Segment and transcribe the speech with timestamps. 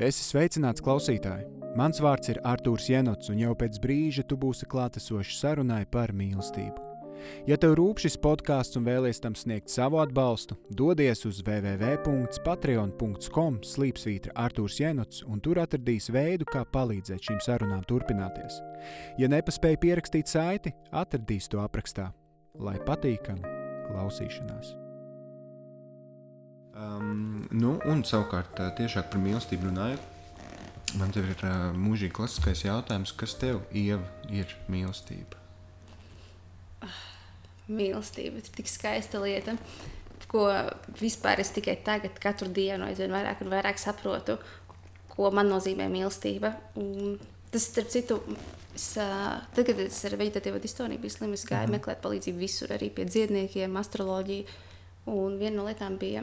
[0.00, 1.44] Esi sveicināts klausītāji!
[1.76, 6.76] Mans vārds ir Artūrs Jenots, un jau pēc brīža tu būsi klātesošs sarunai par mīlestību.
[7.46, 14.32] Ja tev rūp šis podkāsts un vēlies tam sniegt savu atbalstu, dodies uz www.patreon.com slīpsvītra
[14.44, 18.54] Artūrs Jenots, un tur atradīs veidu, kā palīdzēt šīm sarunām turpināties.
[19.22, 22.06] Ja nepaspēji pierakstīt saiti, atradīs to aprakstā.
[22.58, 23.44] Lai patīkami
[23.88, 24.81] klausīšanās!
[26.72, 30.06] Um, nu, un savukārt, tiešāk par mīlestību runājot,
[30.96, 35.36] man te ir uh, mūžīgi klasiskais jautājums, kas tev Ieva, ir mīlestība?
[37.68, 39.58] Mīlestība ir tik skaista lieta,
[40.32, 40.48] ko
[40.96, 44.40] vispār es tikai tagad, katru dienu, aizvien vairāk un vairāk saprotu,
[45.12, 46.54] ko man nozīmē mīlestība.
[46.80, 47.18] Un
[47.52, 48.22] tas, starp citu,
[48.72, 52.72] es, uh, tad, kad es ar veģetatīvo distoniju biju slims, gāju mm meklēt palīdzību visur,
[52.72, 54.62] arī pie dziedniekiem, astroloģiju.
[55.12, 56.22] Un viena no lietām bija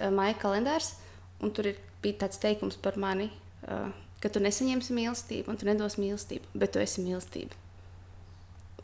[0.00, 0.94] maija kalendārs,
[1.42, 3.30] un tur ir, bija tāds teikums par mani,
[3.68, 3.90] uh,
[4.24, 7.56] ka tu nesaņemsi mīlestību, un tu nedos mīlestību, bet tu esi mīlestība.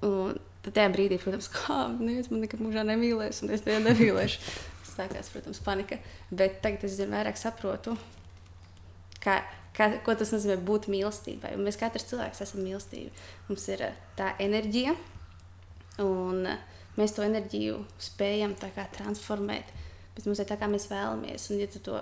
[0.04, 4.42] Un tad tajā brīdī, protams, kā neviens man nekad mūžā nemīlēs, un es tevi nemīlēšu.
[4.90, 6.00] Sākās, protams, panika.
[6.28, 7.94] Bet tagad es vairāk saprotu,
[9.24, 9.38] kā,
[9.76, 11.54] kā, ko tas nozīmē būt mīlestībai.
[11.56, 13.12] Un mēs katrs cilvēks esam mīlestība.
[13.48, 14.96] Mums ir uh, tā enerģija,
[16.04, 16.44] un
[17.00, 19.72] mēs to enerģiju spējam transformēt.
[20.16, 21.48] Bet mums ir tā, kā mēs vēlamies.
[21.52, 22.00] Un, ja to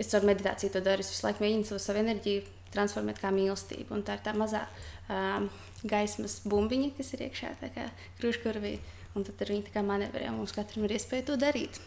[0.00, 1.04] es ar meditāciju to daru.
[1.04, 3.90] Es visu laiku mēģinu savu, savu enerģiju transformēt kā mīlestību.
[3.96, 4.64] Un tā ir tā mazā
[5.10, 5.50] um,
[5.84, 7.54] gaismas bumbiņa, kas ir iekšā
[8.20, 8.78] krūškurvī.
[9.18, 10.30] Un tad viņi tā kā manevrē.
[10.34, 11.80] Mums katram ir iespēja to darīt.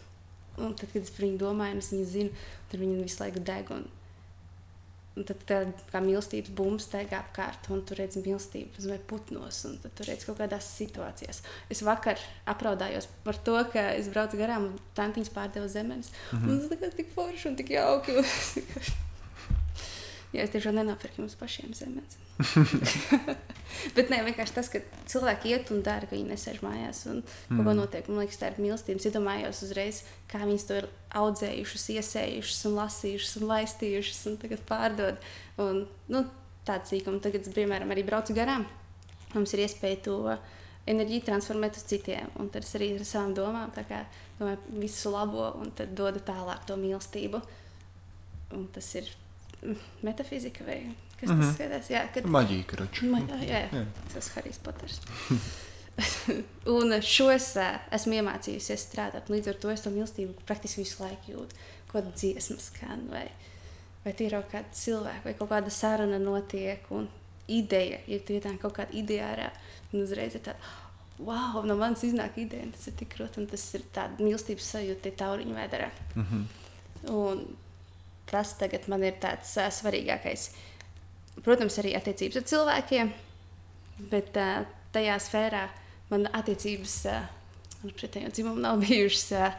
[0.60, 3.42] Un tad, kad es par viņu domāju, un es viņu zinu, tad viņi visu laiku
[3.42, 3.72] deg.
[3.74, 4.03] Un, Un
[5.22, 5.58] tad tā
[5.92, 10.40] kā mīlestības bumba staigā apkārt, un tur redz mīlestību vai putnos, un tur redz kaut
[10.40, 11.42] kādās situācijās.
[11.70, 12.18] Es vakar
[12.50, 16.10] apraudājos par to, ka es braucu garām, un tantiņas pārdeva zemes.
[16.32, 16.50] Mm -hmm.
[16.50, 18.12] Un tas bija tik forši un tik jauki.
[20.34, 22.18] Jā, es tiešām nenopirku jums pašiem zemes.
[23.96, 27.62] Bet nē, vienkārši tas, ka cilvēki iet un dara, ka viņi nesēž mājās un mm.
[27.66, 28.08] ko notiek.
[28.10, 29.00] Man liekas, tā ir mīlestība.
[29.00, 30.00] Es iedomājos uzreiz,
[30.30, 30.88] kā viņas to ir
[31.20, 35.30] audzējušas, iesējušas, un lasījušas, un laistījušas, un tagad pārdod.
[35.62, 36.24] Un, nu,
[36.68, 38.66] tāds sīkums, tagad, piemēram, arī braucu garām.
[39.34, 40.18] Mums ir iespēja to
[40.90, 42.30] enerģiju transformēt uz citiem.
[42.40, 44.04] Un tad es arī ar savām domām kā,
[44.38, 47.42] domāju, visu labo un tad dodu tālāk to mīlestību.
[48.54, 49.08] Un tas ir
[50.02, 50.80] metafizika vai
[51.20, 51.40] kas mm -hmm.
[51.40, 51.54] tas mhm.
[51.54, 51.90] skatās?
[51.90, 52.24] Jā, kad...
[52.24, 53.06] Maģija, karoči.
[53.06, 53.84] Ma jā, jā, jā.
[54.14, 55.00] tas ir Harijs Poters.
[56.76, 57.52] un šo es
[57.90, 59.30] esmu iemācījusies strādāt.
[59.30, 61.56] Līdz ar to es to mīlestību praktiski visu laiku jūtu.
[61.92, 63.28] Ko dziesma skan, vai,
[64.04, 66.90] vai tie ir kaut kādi cilvēki, vai kaut kāda saruna notiek.
[66.90, 67.08] Un
[67.48, 69.50] ideja, ja tu ietām kaut kādu ideju ārā,
[69.92, 70.72] un uzreiz ir tāda.
[71.18, 75.02] Wow, no manas iznāk ideja, tas ir tik grūti, un tas ir tāds mīlestības sajūta,
[75.04, 75.90] tie tauriņi vēdā.
[76.16, 76.44] Mm -hmm.
[77.14, 77.44] Un
[78.34, 80.50] tas tagad man ir tāds uh, svarīgākais.
[81.44, 83.14] Protams, arī attiecības ar cilvēkiem,
[84.10, 85.64] bet uh, tajā sfērā
[86.10, 87.24] man attiecības uh,
[87.84, 89.58] ar pretējo dzimumu nav bijušas uh,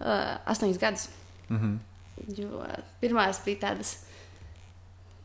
[0.00, 1.08] uh, astoņas gadus.
[1.48, 1.78] Mm -hmm.
[2.36, 2.66] Jo
[3.00, 3.96] pirmās bija tādas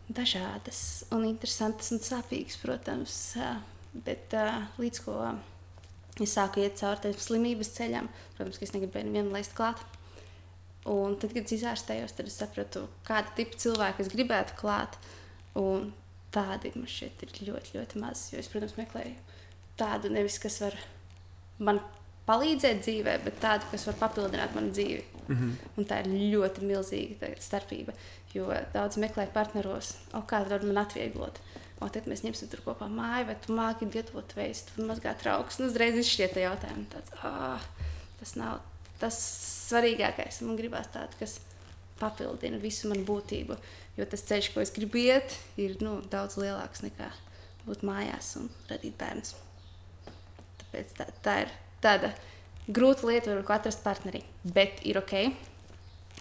[0.09, 3.57] dažādas un interesantas un sāpīgas, protams, uh,
[3.93, 5.35] bet uh, līdz ko
[6.23, 9.81] es sāku iet cauri tam slimības ceļam, protams, ka es negribēju nevienu laist klāt.
[10.85, 14.99] Un tad, kad es izārstējos, tad es sapratu, kāda tipa cilvēku es gribētu klāt.
[15.57, 15.93] Un
[16.35, 18.27] tādi man šeit ir ļoti, ļoti maz.
[18.33, 19.15] Jo es, protams, meklēju
[19.79, 20.77] tādu nevis, kas var
[21.59, 21.81] man
[22.25, 25.03] palīdzēt dzīvē, bet tādu, kas var papildināt manu dzīvi.
[25.27, 25.51] Mm -hmm.
[25.77, 27.93] Un tā ir ļoti milzīga starpība.
[28.33, 31.39] Jo daudz meklē partneros, o, kāda var man atvieglot.
[31.79, 35.59] O, tad mēs ņemsim tur kopā māju, vai tu māki gatavot veistu, mazgāt trauks.
[35.59, 36.85] Nu, uzreiz izšķiet jautājumu.
[36.93, 37.61] Tāds, oh,
[38.19, 38.59] tas nav
[39.05, 39.19] tas
[39.69, 40.41] svarīgākais.
[40.45, 41.39] Man gribās tādu, kas
[41.99, 43.57] papildina visu manu būtību.
[43.95, 47.07] Jo tas ceļš, ko es gribu iet, ir nu, daudz lielāks nekā
[47.65, 49.33] būt mājās un radīt bērnus.
[50.61, 52.11] Tāpēc tā, tā ir tāda
[52.67, 54.21] grūta lieta, varbūt atrast partneri.
[54.43, 55.15] Bet ir ok.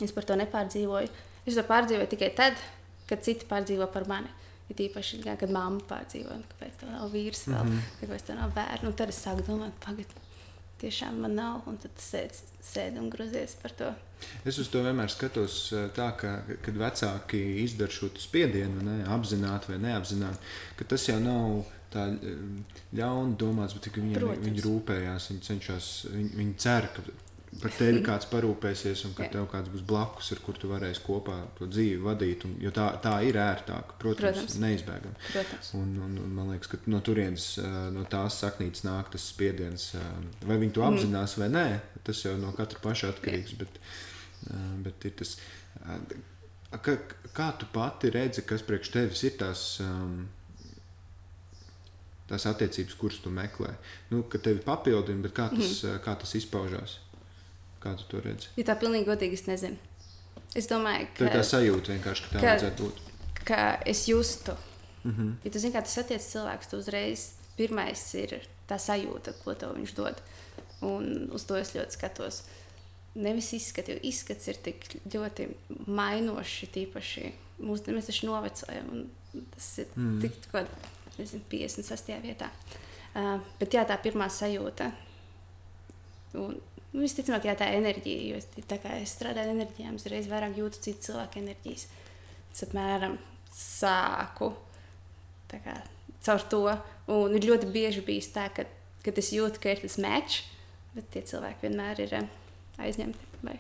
[0.04, 1.10] Es par to nepārdzīvoju.
[1.44, 2.58] Es to pārdzīvoju tikai tad,
[3.10, 4.30] kad citi pārdzīvo par mani.
[4.72, 7.96] Ir īpaši, kad mamma pārdzīvo, kāpēc tā nav vīrs, vēl, mm -hmm.
[8.00, 8.96] kāpēc tā nav bērns.
[8.96, 10.22] Tad es sāku domāt, pagaidi,
[10.84, 13.90] tiešām man nav, un tad sēdi sēd un grozies par to.
[14.48, 19.72] Es uz to vienmēr skatos eh, tā, ka, kad vecāki izdara šo spiedienu, ne, apzināti
[19.72, 22.40] vai neapzināti, ka tas jau nav tā eh,
[22.98, 27.04] ļauni domāts, bet viņi, viņi rūpējās, viņi cenšas, viņi, viņi cer, ka
[27.62, 31.36] par tevi kāds parūpēsies, un ka tev kāds būs blakus, ar kur tu varēsi kopā
[31.58, 32.46] to dzīvi vadīt.
[32.48, 34.58] Un, jo tā, tā ir ērtāk, protams, protams.
[34.64, 35.44] neizbēgami.
[35.80, 37.48] Un, un, un man liekas, ka no turienes,
[37.94, 39.90] no tās saknītes nāk tas spiediens.
[40.44, 40.92] Vai viņi to mm.
[40.92, 41.44] apzinās mm.
[41.44, 41.66] vai nē,
[42.06, 43.56] tas jau no katra paša atkarīgs.
[43.62, 43.82] Bet,
[44.84, 45.36] bet ir tas
[46.82, 46.96] Kā,
[47.34, 50.24] kā tu pati redzi, kas priekš tevis ir tās, um,
[52.30, 53.74] tās attiecības, kuras tu meklē?
[54.10, 56.00] Nu, ka tevi papildina, bet kā tas, mm.
[56.02, 56.98] kā tas izpaužās?
[57.84, 58.48] Kā tu to redzi?
[58.56, 59.76] Ja tā pilnīgi godīgi es nezinu.
[60.56, 63.00] Es domāju, ka tā ir sajūta vienkārši, ka tā ka- vajadzētu būt.
[63.44, 64.52] ka es justu.
[65.04, 65.32] Mm -hmm.
[65.44, 69.74] Ja tu zini, kā tas attiecas cilvēks, tu uzreiz pirmais ir tā sajūta, ko tev
[69.76, 70.14] viņš dod.
[70.80, 72.42] Un uz to es ļoti skatos.
[73.14, 75.48] Nevis izskats, jo izskats ir tik ļoti
[75.86, 78.88] mainošs, tīpaši mūsu mēs taču novecojam.
[78.92, 79.10] un
[79.54, 80.20] Tas ir Mm.
[80.20, 80.66] tik kaut
[81.18, 82.20] nezinu, 56.
[82.22, 82.48] vietā.
[83.16, 84.92] Uh, bet jā, tā pirmā sajūta.
[86.34, 86.60] Un,
[86.94, 90.82] visticamāk, jā, tā enerģija, jo tā kā es strādāju ar enerģijām, es reiz vairāk jūtu
[90.84, 91.88] citu cilvēku enerģijas.
[92.54, 93.18] Es apmēram
[93.54, 94.52] sāku
[95.50, 95.76] kā,
[96.24, 96.62] caur to.
[97.14, 98.66] Un ir ļoti bieži bijis tā, ka,
[99.04, 100.42] kad es jūtu, ka ir tas mečs,
[100.94, 102.28] bet tie cilvēki vienmēr ir eh,
[102.86, 103.30] aizņemti.
[103.44, 103.58] Vai,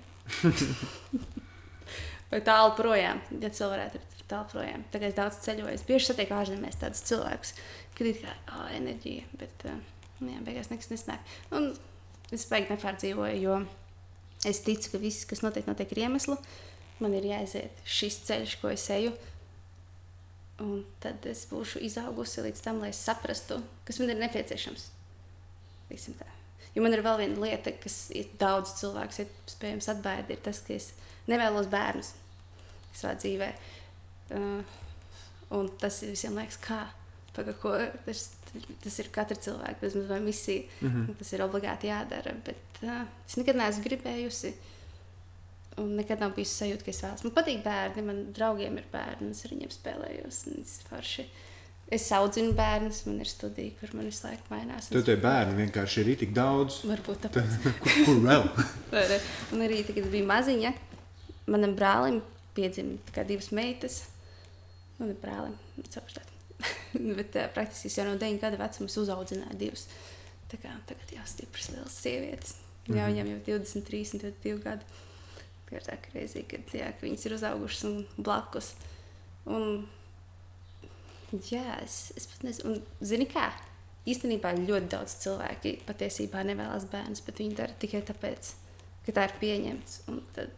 [2.30, 4.86] vai tālu projām, ja cilvēki ir tālu projām.
[4.92, 7.56] Kā es daudz ceļoju, es bieži satieku ārzemēs tādus cilvēkus,
[7.98, 9.82] kad ir kā oh, enerģija, bet uh,
[10.24, 11.34] jā, beigās nekas nesnāk.
[11.54, 11.74] Un
[12.32, 13.58] es baigi nepārdzīvoju, jo
[14.48, 16.38] es ticu, ka viss, kas notiek, notiek ar iemeslu.
[17.02, 19.12] Man ir jāiziet šis ceļš, ko es eju.
[20.62, 24.86] Un tad es būšu izaugusi līdz tam, lai es saprastu, kas man ir nepieciešams.
[26.74, 30.92] Jo man ir vēl viena lieta, kas daudz cilvēku iespējams atbēda, ir tas, ka es
[31.30, 32.14] nevēlos bērnus
[32.94, 33.50] savā dzīvē.
[34.34, 34.78] Uh,
[35.58, 36.80] un tas visiem liekas, kā.
[37.34, 37.74] Paga, ko,
[38.06, 38.28] tas,
[38.84, 40.62] tas ir katra cilvēka bezmazliet misija.
[40.80, 41.16] Mm -hmm.
[41.18, 42.34] Tas ir obligāti jādara.
[42.44, 44.52] Bet uh, es nekad neesmu gribējusi.
[45.76, 47.24] Un nekad nav bijis sajūta, ka es vēlos.
[47.24, 50.46] Man patīk bērni, man draugiem ir bērni, es ar viņiem spēlējos.
[50.46, 51.24] un Es, forši.
[51.90, 54.88] es audzinu bērnus, man ir studija, kur man visu laiku mainās.
[54.88, 56.78] Tev tie bērni vienkārši ir tik daudz.
[56.84, 57.58] Varbūt tāpēc.
[57.82, 58.48] Kur, kur vēl?
[58.92, 59.20] Ne?
[59.52, 60.72] Un arī tad, kad bija maziņa,
[61.46, 62.22] manam brālim
[62.54, 64.02] piedzima tikai divas meitas.
[64.98, 65.58] Manam brālim,
[65.90, 66.33] caurstāt.
[67.18, 69.86] Bet uh, praktiski jau no 9 gadu vecuma uzaudzināju divas.
[70.50, 72.54] Tā kā tagad jau stipras lielas sievietes.
[72.88, 73.12] Jā, Mhm.
[73.14, 74.84] viņam jau 23 un 22 gadi.
[75.70, 78.74] Tā ir tā kreizī, kad jā, ka viņas ir uzaugušas un blakus.
[79.46, 79.86] Un,
[81.50, 83.48] jā, es, es pat nezinu, un zini kā?
[84.06, 88.50] Īstenībā ļoti daudz cilvēki patiesībā nevēlas bērnus, bet viņi dara tikai tāpēc,
[89.06, 89.94] ka tā ir pieņemts.
[90.12, 90.52] Un tad,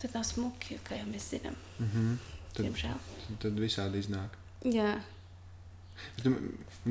[0.00, 1.56] tad nav smuki, kā jau mēs zinām.
[1.78, 2.16] Mm -hmm.
[2.54, 2.98] tad, Diemžēl.
[3.44, 4.37] tad visādi iznāk.
[4.64, 4.98] Jā,
[6.16, 6.36] Bet, nu,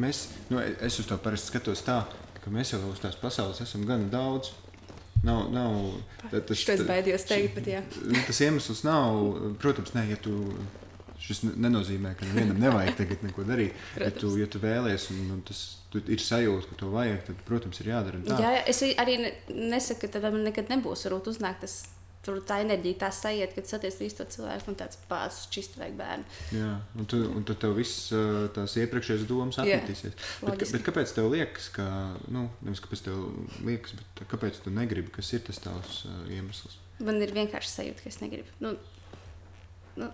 [0.03, 2.01] mēs, nu, es uz to parasti skatos tā,
[2.43, 4.51] ka mēs jau uz tās pasaules esam gana daudz.
[5.23, 5.77] Nav, nav,
[6.29, 7.79] tā- tas, tas baidījos teikt, bet jā.
[8.03, 9.15] Nu, Tas iemesls nav,
[9.59, 10.53] protams, ne, ja tu.
[11.17, 13.73] Šis ne- nenozīmē, ka vienam nevajag tagad neko darīt.
[13.97, 14.35] Ja tu, Protams.
[14.37, 17.87] ja tu vēlies, un, un tas tu ir sajūta, ka to vajag, tad, protams, ir
[17.89, 18.19] jādara.
[18.27, 19.31] Jā, jā, es arī ne,
[19.73, 21.07] nesaku, ka tad man nekad nebūs.
[21.09, 21.87] Varbūt uznāk tas,
[22.27, 25.95] tur tā enerģija, tā sajūta, kad satiek visu to cilvēku un tāds pats čist vajag
[25.99, 26.35] bērnu.
[26.57, 28.09] Jā, un, tu, un tad tev viss
[28.55, 30.17] tās iepriekšējās domas Jā, attīstīsies.
[30.43, 31.87] Bet, bet kāpēc tev liekas, ka,
[32.33, 33.23] nu, nevis kāpēc tev
[33.67, 36.77] liekas, bet kāpēc tu negribi, kas ir tas tavs iemesls?
[36.99, 38.53] Man ir vienkārši sajūta, ka es negribu.
[38.63, 38.73] Nu,
[40.01, 40.11] nu,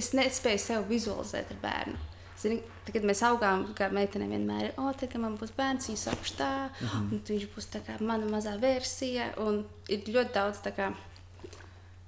[0.00, 2.02] es nespēju sev vizualizēt ar bērnu.
[2.44, 5.86] Zini, tad, kad mēs augām, kā meitene vienmēr ir, o, tad, kad man būs bērns,
[5.88, 7.12] viņa saka, tā, uh -huh.
[7.14, 9.32] un viņš būs tā kā mana mazā versija.
[9.38, 10.92] Un ir ļoti daudz tā kā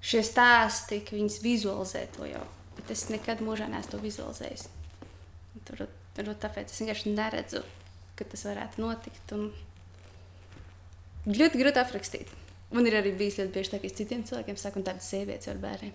[0.04, 2.44] šie stāsti, ka viņas vizualizē to jau.
[2.76, 4.66] Bet es nekad mūžā neesmu to vizualizējis.
[5.66, 7.62] Tur, tur, tāpēc es vienkārši neredzu,
[8.18, 9.32] ka tas varētu notikt.
[9.36, 9.48] Un
[11.26, 12.34] ļoti grūti aprakstīt.
[12.74, 15.50] Man ir arī bijis ļoti bieži tā, ka es citiem cilvēkiem saku, un tādas sievietes
[15.52, 15.94] ar bērniem.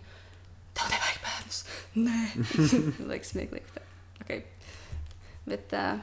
[0.78, 1.60] Tev nevajag bērnus.
[2.00, 2.20] Nē,
[3.12, 3.84] liekas, smieklīgi.
[4.24, 4.46] Okay.
[5.50, 6.00] Bet, uh,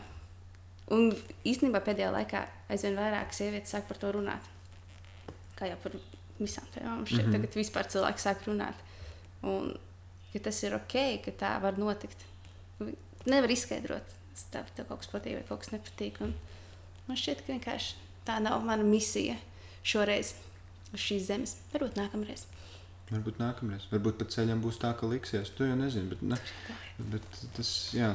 [0.92, 1.08] un
[1.48, 4.52] īstenībā pēdējā laikā aizvien vairāk sievietes sāk par to runāt.
[5.58, 5.96] Kā jau par
[6.40, 7.04] visām tēmām.
[7.06, 7.24] Šeit mm.
[7.26, 7.36] -hmm.
[7.36, 8.84] tagad vispār cilvēki sāk runāt.
[9.42, 9.72] Un
[10.32, 12.24] ka tas ir ok, ka tā var notikt.
[13.28, 14.14] Nevar izskaidrot,
[14.52, 16.20] tev, tev kaut kas patīk vai kaut kas nepatīk.
[16.24, 16.34] Un
[17.08, 17.96] man šķiet, ka vienkārši
[18.28, 19.36] tā nav mana misija
[19.82, 20.34] šoreiz
[20.92, 21.56] uz šīs zemes.
[21.72, 22.46] Varbūt nākamreiz.
[23.08, 23.86] Varbūt nākamreiz.
[23.92, 25.52] Varbūt pa ceļam būs tā, ka liksies.
[25.56, 26.38] Tu jau nezini, bet, ne,
[27.12, 28.12] bet tas, jā,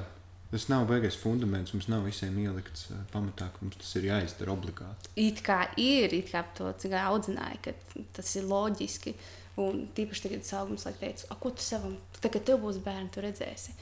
[0.53, 1.73] tas nav baigais fundaments.
[1.75, 5.11] Mums nav visiem ielikts uh, pamatā, ka mums tas ir jāizdara obligāti.
[5.19, 9.15] It kā ir, it kā to cilvēku audzināja, ka tas ir loģiski.
[9.61, 13.11] Un tīpaši tagad, kad augums laikam teica, ko tu savam, tad, kad tev būs bērni,
[13.13, 13.75] tu redzēsi.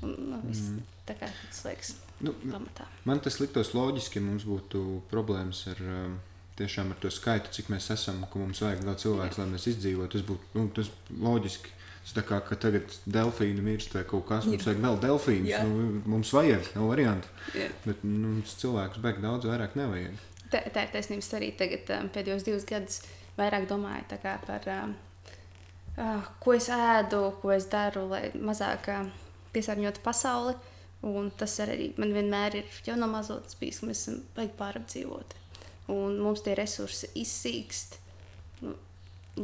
[0.00, 0.94] Un, nu, viss, mm.
[1.08, 2.84] Tā kā tas liekas Nu, pamatā.
[3.06, 4.80] man tas liktos loģiski, ja mums būtu
[5.10, 6.16] problēmas ar, um,
[6.58, 10.16] tiešām ar to skaitu, cik mēs esam, ka mums vajag vēl cilvēku, lai mēs izdzīvotu.
[10.16, 11.74] Tas būtu nu, tas loģiski.
[12.08, 14.56] Tas tā kā ka tagad delfīni mirst vai kaut kas, Jā.
[14.64, 15.48] vajag vēl delfīnus.
[15.50, 15.58] Jā.
[15.68, 17.28] Nu, mums vajag, nav variantu.
[17.52, 17.66] Jā.
[17.84, 20.14] Bet nu, mums cilvēkus beig daudz vairāk nevajag.
[20.48, 21.20] Tā, tā ir taisnība.
[21.20, 23.02] Es arī tagad, um, pēdējos divus gadus
[23.36, 29.12] vairāk domāju par uh, ko es ēdu, ko es daru, lai mazāk uh,
[29.52, 30.56] piesārņotu pasauli.
[31.04, 35.44] Un tas arī man vienmēr ir jau no mazotnes bijis, ka mēs esam pārapdzīvoti.
[35.92, 38.00] Un mums tie resursi izsīkst.
[38.00, 38.07] Nu,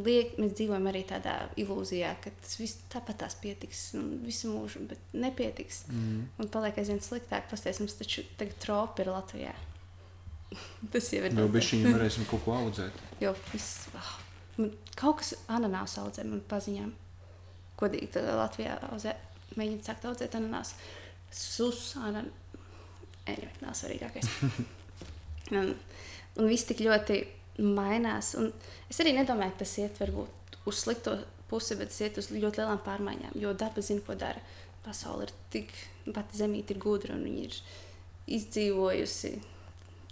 [0.03, 3.87] liek, mēs dzīvojam arī tādā ilūzijā, ka tas viss tāpat tās pietiks
[4.25, 5.85] visu mūžu, bet nepietiks.
[5.91, 6.25] Mm.
[6.41, 7.47] Un paliek aizvien sliktāk.
[7.51, 9.55] Pastāvēs, mums taču tagad tropi ir Latvijā.
[10.93, 11.35] tas jau ir.
[11.35, 13.01] Jo bez šīm varēsim kaut ko audzēt.
[13.23, 14.11] jo viss, oh,
[14.59, 16.93] man kaut kas ananās audzē man paziņām.
[17.79, 19.15] Kodīgi tad Latvijā audzē,
[19.59, 20.75] mēģina sākt audzēt ananās.
[21.35, 22.29] Sus, anan...
[23.25, 24.29] Anyway, nav svarīgākais.
[25.57, 27.17] un, un viss tik ļoti
[27.57, 28.33] mainās.
[28.39, 28.51] Un
[28.89, 31.17] es arī nedomāju, ka tas iet varbūt uz slikto
[31.49, 33.35] pusi, bet tas iet uz ļoti lielām pārmaiņām.
[33.41, 34.41] Jo daba zina, ko dara.
[34.85, 35.71] Pasaule ir tik,
[36.13, 37.59] pati zemīte ir gudra un viņa ir
[38.37, 39.31] izdzīvojusi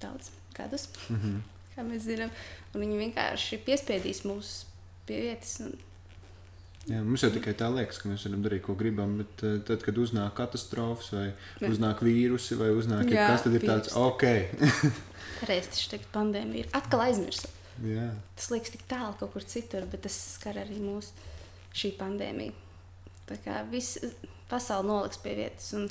[0.01, 1.39] daudz gadus, mm -hmm.
[1.75, 2.29] kā mēs zinām.
[2.73, 4.65] Un viņi vienkārši piespiedīs mūs
[5.05, 5.59] pie vietas.
[5.59, 5.75] Un...
[6.87, 9.83] Jā, mums jau tikai tā liekas, ka mēs varam darīt, ko gribam, bet uh, tad,
[9.85, 11.33] kad uznāk katastrofas, vai
[11.69, 14.23] uznāk vīrusi, vai uznāk Jā, kas, tad ir tāds- ok.
[15.47, 17.49] Reiz tas tagad pandēmija ir atkal aizmirsta.
[18.37, 21.13] Tas liekas tik tālu kaut kur citur, bet tas skar arī mūsu
[21.73, 22.53] šī pandēmija.
[23.29, 24.01] Tā kā viss
[24.51, 25.87] pasaule noliks pie vietas, un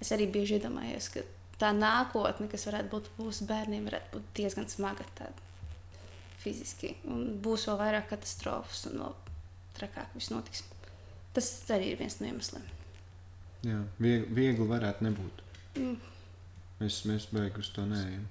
[0.00, 1.24] es arī bieži iedomājos, ka
[1.60, 5.04] tā nākotne, kas varētu būt mūsu bērniem, varētu būt diezgan smaga
[6.40, 6.94] fiziski.
[7.10, 9.14] Un būs vēl vairāk katastrofas un vēl
[9.76, 10.64] trakāk viss notiks.
[11.36, 12.64] Tas arī ir viens no iemesliem.
[13.66, 15.42] Jā, viegli, viegli varētu nebūt.
[15.80, 15.96] Mm.
[16.80, 18.24] Mēs, mēs beigām uz to neejam.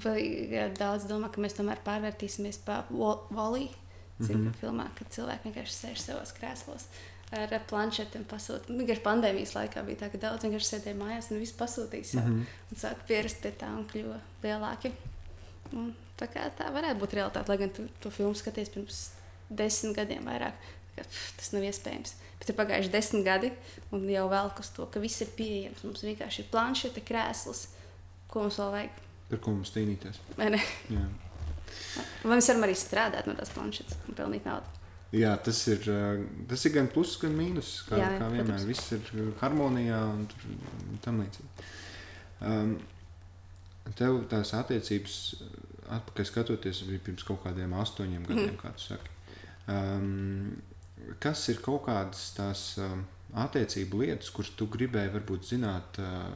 [0.00, 3.68] Jā, daudz domā, ka mēs tomēr pārvērtīsimies par voliju?
[4.22, 4.54] Cik mm -hmm.
[4.60, 6.86] filmā, kad cilvēki vienkārši sēž savos krēslos
[7.32, 8.68] ar planšeti un pasūta.
[8.68, 12.26] Vienkārši pandēmijas laikā bija tā, ka daudz vienkārši sēdēja mājās un viss pasūtīja sev.
[12.26, 12.46] Mm -hmm.
[12.70, 14.92] Un sāka pierast pie tā un kļuva lielāki.
[15.72, 16.26] Un tā,
[16.58, 19.10] tā varētu būt realitāte, lai gan tu to filmu skaties pirms
[19.48, 20.52] desmit gadiem vairāk.
[20.96, 22.14] Ka, pff, tas nav iespējams.
[22.38, 23.52] Bet ir pagājuši desmit gadi,
[23.92, 25.84] un jau vēl kas to, ka viss ir pieejams.
[25.84, 27.68] Mums vienkārši ir planšete, krēsls,
[28.28, 28.90] ko mums vēl vajag.
[29.32, 30.20] Par ko mums cīnīties?
[30.36, 30.52] Vai
[32.36, 34.78] mēs varam arī strādāt no tās planšetes un pelnīt naudu?
[35.12, 35.84] Jā, tas ir,
[36.48, 37.74] tas ir gan pluss, gan mīnus.
[37.88, 38.68] Kā, jā, jā, kā vienmēr, protams.
[38.68, 41.66] viss ir harmonijā un tam līdzīgi.
[42.48, 42.76] Um,
[43.98, 45.18] tev tās attiecības,
[45.98, 48.60] atpakaļ skatoties, bija pirms kaut kādiem astoņiem gadiem, mm.
[48.62, 49.12] kā tu saki.
[49.72, 50.62] Um,
[51.22, 53.04] kas ir kaut kādas tās um,
[53.44, 56.32] attiecību lietas, kuras tu gribēji varbūt zināt, uh,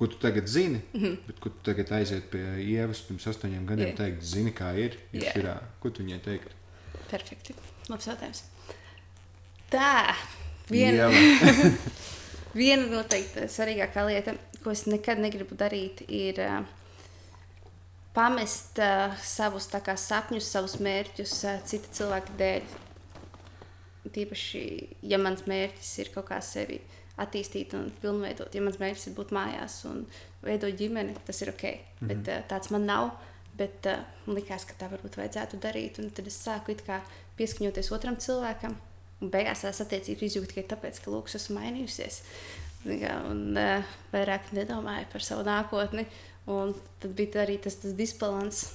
[0.00, 1.16] ko tu tagad zini, mm -hmm.
[1.26, 3.96] bet ko tu tagad aiziet pie ievas pirms astoņiem gadiem, yeah.
[3.96, 5.34] teikt, zini, kā ir, ir yeah.
[5.34, 5.56] širā.
[5.80, 6.54] Ko tu viņai teiktu?
[7.10, 7.54] Perfekti.
[7.88, 8.42] Labs jautājums.
[9.70, 10.14] Tā,
[10.70, 11.10] viena,
[12.62, 16.64] viena noteikti svarīgākā lieta, ko es nekad negribu darīt, ir uh,
[18.16, 22.62] pamest uh, savus kā, sapņus, savus mērķus uh, cita cilvēka dēļ.
[24.10, 24.64] Tīpaši,
[25.02, 26.80] ja mans mērķis ir kaut kā sevi
[27.20, 30.04] attīstīt un pilnveidot, ja mans mērķis ir būt mājās un
[30.44, 31.64] veidot ģimeni, tas ir ok.
[31.64, 32.08] Mm -hmm.
[32.08, 33.10] Bet uh, tāds man nav.
[33.58, 35.98] Bet uh, man likās, ka tā varbūt vajadzētu darīt.
[35.98, 36.76] Un tad es sāku
[37.36, 38.76] pieskaņoties otram cilvēkam.
[39.20, 42.22] Un beigās tās attiecības izjūta tikai tāpēc, ka lūks esmu mainījusies.
[43.30, 46.06] Un uh, vairāk nedomāju par savu nākotni.
[46.46, 48.72] Un tad bija arī tas, tas disbalans,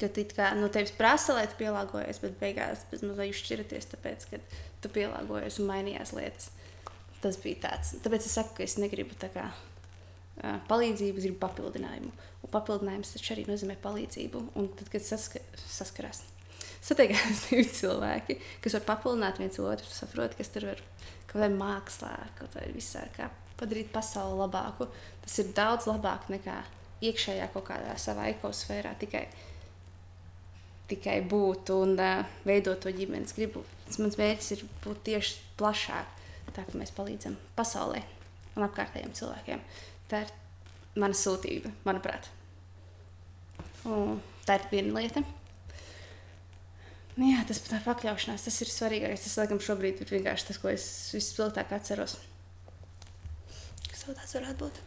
[0.00, 4.40] ka tu kā, no tevis prasa, lai tu pielāgojies, bet beigās mazliet izšķiraties, tāpēc, ka
[4.82, 6.50] tu pielāgojies un mainījās lietas.
[7.20, 7.96] Tas bija tāds.
[8.00, 9.50] Tāpēc es saku, ka es negribu tā kā
[10.70, 12.10] palīdzību, gribu papildinājumu.
[12.40, 14.44] Un papildinājums taču arī nozīmē palīdzību.
[14.58, 16.22] Un tad, kad saska saskarās,
[16.84, 20.82] satiekās divi cilvēki, kas var papildināt viens otru, saprot, kas tur var
[21.30, 23.28] kaut vai mākslā, kaut vai visā, kā
[23.60, 24.88] padarīt pasauli labāku.
[25.24, 26.56] Tas ir daudz labāk nekā
[27.04, 29.26] iekšējā kaut kādā savā ekosfērā tikai,
[30.90, 33.62] tikai būt un uh, veidot to ģimenes gribu.
[33.86, 36.16] Tas mans mērķis ir būt tieši plašāk,
[36.54, 38.02] tā ka mēs palīdzam pasaulē
[38.56, 39.62] un apkārtējiem cilvēkiem.
[40.10, 40.32] Tā ir
[41.00, 42.30] mana sūtība, manuprāt.
[43.88, 45.22] Un tā ir viena lieta.
[47.16, 49.24] Nu, jā, tas ir pakļaušanās, tas ir svarīgākais.
[49.26, 52.16] Tas, laikam, šobrīd ir vienkārši tas, ko es vispilgtāk atceros.
[53.90, 54.80] Kas vēl tāds varētu būt?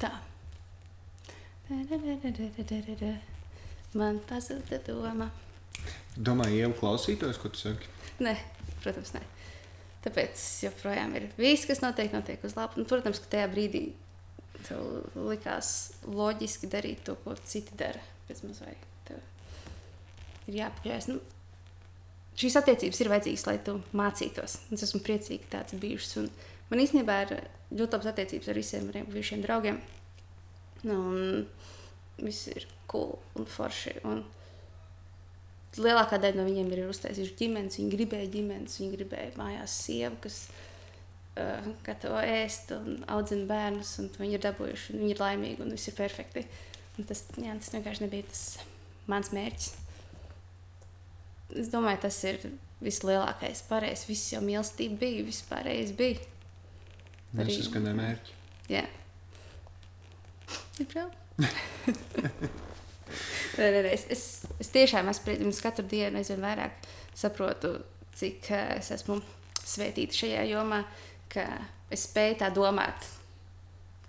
[0.00, 0.12] Tā.
[3.96, 5.30] Man pazuda doma.
[6.16, 7.90] Domāju, jau klausītos, ko tu saki?
[8.22, 8.36] Nē,
[8.84, 9.22] protams, nē.
[10.06, 12.78] Tāpēc joprojām ir viss, kas notiek, notiek uz labu.
[12.78, 13.88] Un, protams, ka tajā brīdī
[14.68, 15.70] tev likās
[16.06, 18.02] loģiski darīt to, ko citi dara.
[18.28, 19.18] Pēc mazliet tev
[20.46, 21.08] ir jāpakļaujas.
[21.10, 21.18] Nu,
[22.38, 24.60] šīs attiecības ir vajadzīgas, lai tu mācītos.
[24.74, 26.16] Es esmu priecīga, ka tāds bijušas.
[26.22, 26.30] Un
[26.70, 27.34] man īstenībā ir
[27.74, 29.82] ļoti labas attiecības ar visiem maniem bijušiem draugiem.
[30.86, 33.98] Nu, un viss ir cool un forši.
[34.06, 34.22] Un
[35.82, 37.78] lielākā daļa no viņiem ir uztaisījuši ģimenes.
[37.80, 40.36] Viņi gribēja ģimenes, viņi gribēja mājās sievu, kas
[41.38, 43.96] uh, gatavo ēst un audzina bērnus.
[44.02, 46.46] Un viņi ir dabūjuši, viņi ir laimīgi un viss ir perfekti.
[46.96, 48.44] Un tas, jā, tas vienkārši nebija tas
[49.10, 49.74] mans mērķis.
[51.62, 52.36] Es domāju, tas ir
[52.82, 54.08] vislielākais pareizs.
[54.08, 56.18] Viss jau mīlestība bija, viss pārējais bija.
[57.36, 58.30] Nesaskanē mērķi.
[58.72, 58.86] Jā.
[60.80, 61.24] Ir prātā.
[63.56, 64.22] Nē, nē, es, es,
[64.60, 65.62] es tiešām esmu priecīgs.
[65.64, 66.76] Katru dienu aizvien vairāk
[67.16, 67.72] saprotu,
[68.16, 69.18] cik uh, es esmu
[69.66, 70.82] svētīta šajā jomā,
[71.32, 71.46] ka
[71.92, 73.08] es spēju tā domāt,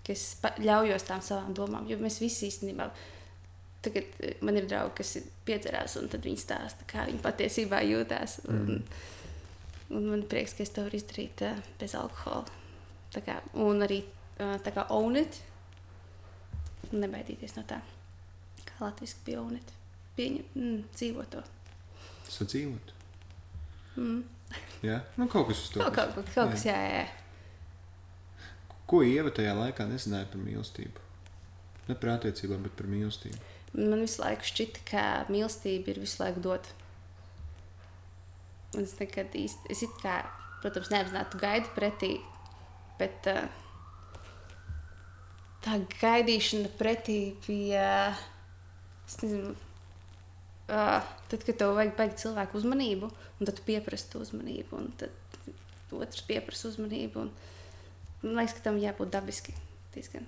[0.03, 0.25] ka es
[0.63, 1.87] ļaujos tām savām domām.
[1.87, 2.89] Jo mēs visi īstenībā,
[3.87, 8.41] tagad man ir draugi, kas ir piedzerās, un viņi stāsta, kā viņi patiesībā jūtas.
[8.51, 9.03] Un, mm.
[9.95, 12.63] un man ir prieks, ka es to varu izdarīt uh, bez alkohola.
[13.15, 15.39] Tā kā, un arī uh, tā kā own it,
[16.91, 17.79] nebaidīties no tā
[18.81, 19.73] latviešu bija UNIT.
[20.17, 21.43] Pieņem, mm, dzīvo to.
[22.27, 22.93] Sadzīvot.
[23.97, 24.23] Mm.
[24.85, 25.81] Jā, nu kaut kas uz to.
[25.81, 27.03] Kaut, kaut, kaut, kaut kas, jā, jā.
[28.87, 31.03] Ko Ieva tajā laikā nezināja par mīlestību?
[31.89, 33.39] Ne par attiecībām, bet par mīlestību.
[33.75, 36.69] Man visu laiku šķita, ka mīlestība ir visu laiku dot.
[38.75, 40.21] Un es nekad īsti, es it kā,
[40.63, 42.13] protams, neapzināti gaidu pretī,
[42.99, 43.45] bet uh,
[45.65, 47.91] tā gaidīšana pretī bija.
[48.15, 48.25] Uh,
[49.07, 49.55] es nezinu,
[50.67, 53.09] uh, tad, kad tev vajag baigt cilvēku uzmanību,
[53.39, 55.13] un tad tu pieprasi to uzmanību, un tad
[55.95, 57.27] otrs pieprasa uzmanību.
[57.27, 57.31] Un,
[58.25, 59.55] man liekas, ka tam jābūt dabiski.
[59.95, 60.27] Diezgan,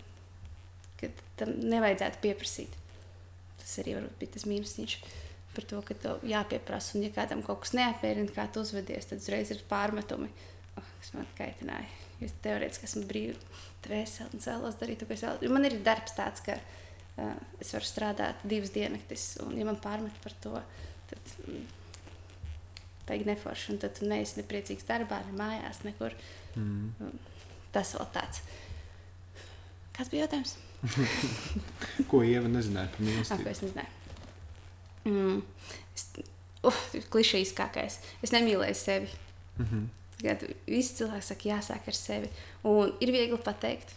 [1.01, 2.77] ka tam nevajadzētu pieprasīt.
[3.59, 4.77] Tas arī bija tas mīnus
[5.49, 9.19] par to, ka tev jāpieprasa, un ja kādam kaut kas neapmierina, kā tu uzvedies, tad
[9.19, 10.29] uzreiz ir pārmetumi,
[10.77, 11.89] oh, kas man kaitināja.
[12.21, 15.51] Jo teorētiski esmu brīva, dvēseli un cēlos darīt to, ko es vēlos.
[15.51, 16.78] Man ir darbs tāds, ka uh,
[17.59, 20.55] es varu strādāt divas dienas, un, ja man pārmet par to,
[21.09, 21.35] tad
[23.09, 23.77] tā ir neforša.
[23.81, 26.15] Tad tu neesi nepriecīgs darbā, ne mājās, nekur.
[26.55, 27.13] Mm.
[27.73, 28.43] Tas vēl tāds.
[29.97, 30.57] Kāds bija jautājums?
[32.09, 33.45] Ko Ieva nezināja par mīlestību?
[33.45, 33.95] Ko es nezināju.
[35.09, 35.39] Mm.
[35.97, 36.05] Es,
[36.63, 37.99] uh, klišejiskākais.
[38.25, 39.09] Es nemīlēju sevi.
[39.57, 39.87] Mm -hmm.
[40.19, 42.29] Kad visi cilvēki saka, jāsāk ar sevi.
[42.63, 43.93] Un ir viegli pateikt,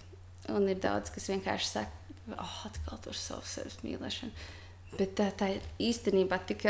[0.48, 1.90] un ir daudz, kas vienkārši saka,
[2.30, 4.48] oh, atkal tur savu sevis mīlēšanu.
[4.98, 6.66] Bet tā, tā ir īstenībā tik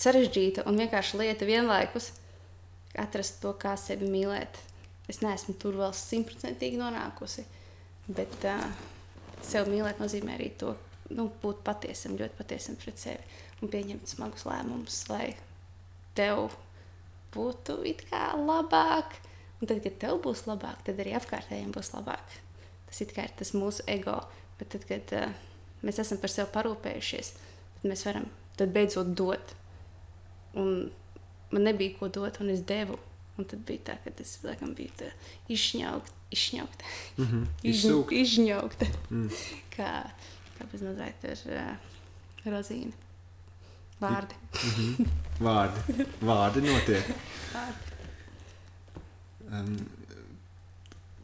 [0.00, 2.10] sarežģīta un vienkārša lieta vienlaikus
[3.00, 4.58] atrast to, kā sevi mīlēt.
[5.08, 7.44] Es neesmu tur vēl simtprocentīgi nonākusi,
[8.12, 8.60] bet uh,
[9.44, 10.74] sev mīlēt nozīmē arī to,
[11.16, 15.32] nu, būt patiesam, ļoti patiesam pret sevi un pieņemt smagus lēmumus, lai
[16.18, 16.52] tev
[17.32, 19.16] būtu it kā labāk.
[19.62, 22.38] Un tad, kad tev būs labāk, tad arī apkārtējiem būs labāk.
[22.90, 24.18] Tas ir tas mūsu ego
[24.62, 25.32] Bet tad, kad uh,
[25.82, 27.32] mēs esam par sevi parūpējušies,
[27.80, 29.56] tad mēs varam tad beidzot dot.
[30.54, 30.90] Un
[31.50, 32.98] man nebija ko dot, un es devu.
[33.40, 35.10] Un tad bija tā, ka es laikam biju
[35.50, 36.18] izšņaukta.
[36.32, 36.84] Izšņaukta.
[37.18, 37.46] Mm -hmm.
[37.62, 38.14] Izņaukta.
[38.14, 38.86] izņaukta.
[39.10, 39.28] Mm.
[39.76, 39.90] kā
[40.58, 42.92] kā bez mazliet ar uh, rozīnu.
[44.00, 44.34] Vārdi.
[44.54, 45.08] Mm -hmm.
[45.46, 46.06] Vārdi.
[46.20, 47.10] Vārdi notiek.
[47.54, 47.90] Vārdi.
[49.52, 49.76] Um,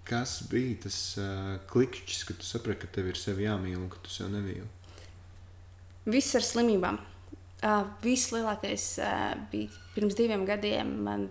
[0.09, 3.99] Kas bija tas uh, klikšķis, kad tu saprati, ka tev ir sevi jāmīl un ka
[4.01, 4.65] tu sev nemīli?
[6.09, 6.97] Viss ar slimībām.
[7.59, 10.95] Uh, Vislielākais uh, bija pirms diviem gadiem.
[11.05, 11.27] Man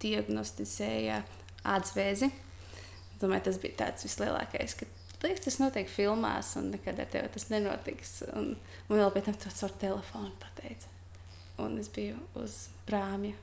[0.00, 1.24] diagnosticēja
[1.66, 2.28] ādas vēzi.
[3.20, 4.76] Domāju, tas bija tāds vislielākais.
[5.20, 8.12] Liekas, tas notiek filmās, un nekad ar tevi tas nenotiks.
[8.30, 8.52] Un,
[8.86, 10.94] un vēl pēc tam to caur telefonu pateica.
[11.60, 13.34] Un es biju uz prāmja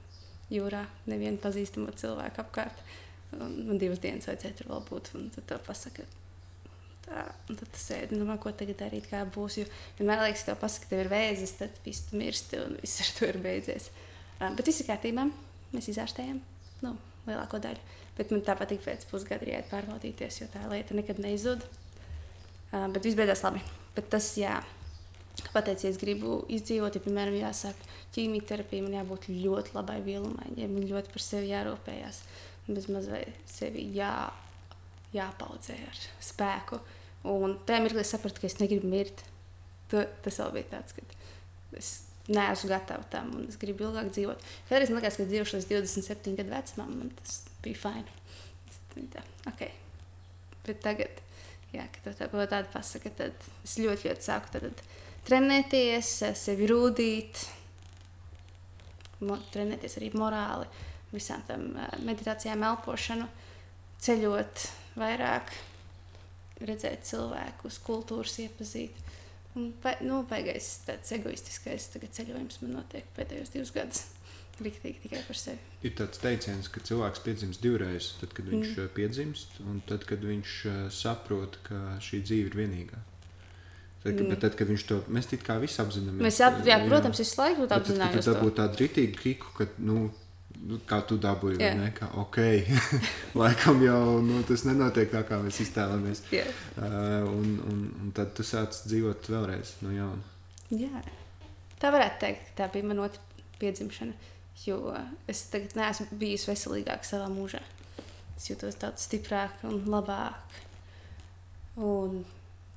[0.50, 2.80] jūrā, nevienu pazīstamu cilvēku apkārt.
[2.80, 3.04] Uh,
[3.36, 6.06] Man divas dienas vajadzēja tur vēl būt, tad tā pasaka.
[7.08, 9.60] Tā, un tad tu sēdi un domā, ko tagad darīt, kā būs.
[9.62, 9.66] Jo
[10.00, 13.04] vienmēr liekas, ka tev pasaka, ka tev ir vēzis, tad viss tu mirsti un viss
[13.04, 13.90] ar to ir beidzies.
[14.40, 15.28] Uh, bet viss ir kārtībā.
[15.74, 16.40] Mēs izārstējam
[16.86, 16.94] nu,
[17.28, 17.84] lielāko daļu.
[18.18, 21.68] Bet man tāpat ik pēc pusgada jāiet pārbaudīties, jo tā lieta nekad neizzuda.
[22.72, 23.64] Uh, bet viss beidzās labi.
[23.96, 24.56] Bet tas, jā,
[25.52, 31.16] pateicies, gribu izdzīvot, ja, piemēram, jāsāk ķīmijterapija, man jābūt ļoti labai vielumai, ja man ļoti
[31.16, 32.24] par sevi jārūpējas.
[32.24, 33.08] Uh, bezmaz
[33.50, 34.14] sevi jā,
[35.16, 36.80] jāpaudzē ar spēku.
[37.28, 39.24] Un tajā mirklī es sapratu, ka es negribu mirt.
[39.92, 41.92] Tu, tas vēl bija tāds, ka es
[42.28, 44.44] neesmu gatava tam un es gribu ilgāk dzīvot.
[44.68, 48.16] Kādreiz man liekas, ka dzīvošu līdz 27 gadu vecumam, man tas bija fini.
[49.14, 49.72] Tā, okay.
[50.66, 51.20] Bet tagad,
[51.72, 54.82] jā, kad tā kaut tāda pasaka, tad es ļoti, ļoti sāku tad
[55.28, 57.44] trenēties, sevi rūdīt,
[59.54, 60.68] trenēties arī morāli
[61.14, 61.70] visām tam
[62.06, 63.28] meditācijām, elpošanu,
[64.04, 64.68] ceļot
[65.00, 65.54] vairāk,
[66.68, 69.06] redzēt cilvēkus, kultūras iepazīt.
[69.58, 69.72] Un,
[70.06, 74.06] nu, baigais tāds egoistiskais ceļojums man notiek pēdējos divus gadus.
[74.58, 75.60] Riktīgi tikai par sevi.
[75.86, 78.08] Ir tāds teiciens, ka cilvēks piedzimst divreiz.
[78.18, 78.88] Tad, kad viņš mm.
[78.96, 80.54] piedzimst, un tad, kad viņš
[80.98, 83.02] saprot, ka šī dzīve ir vienīgā.
[84.02, 84.32] Tad, mm.
[84.32, 87.64] Bet tad, kad viņš to mēs kā visi apzināmies, mēs ap, jā, protams, visu laiku
[87.64, 88.18] būtu apzināti.
[88.18, 90.08] Tad, tad būtu tāda rītīga kiku, ka, nu,
[90.66, 91.76] nu, kā tu dabūji, yeah.
[91.78, 92.40] ne, ka ok,
[93.42, 96.24] laikam jau nu, tas nenotiek tā, kā mēs iztēlamies.
[96.34, 96.50] Yeah.
[96.78, 100.36] Uh, un, un, un tad tu sāc dzīvot vēlreiz no jauna.
[100.74, 101.04] Jā,
[101.82, 104.34] tā varētu teikt, tā bija mana otra piedzimšana.
[104.66, 104.80] Jo
[105.30, 107.62] es tagad neesmu bijis veselīgāk savā mūžā.
[108.38, 110.58] Es jūtos daudz stiprāk un labāk.
[111.78, 112.24] Un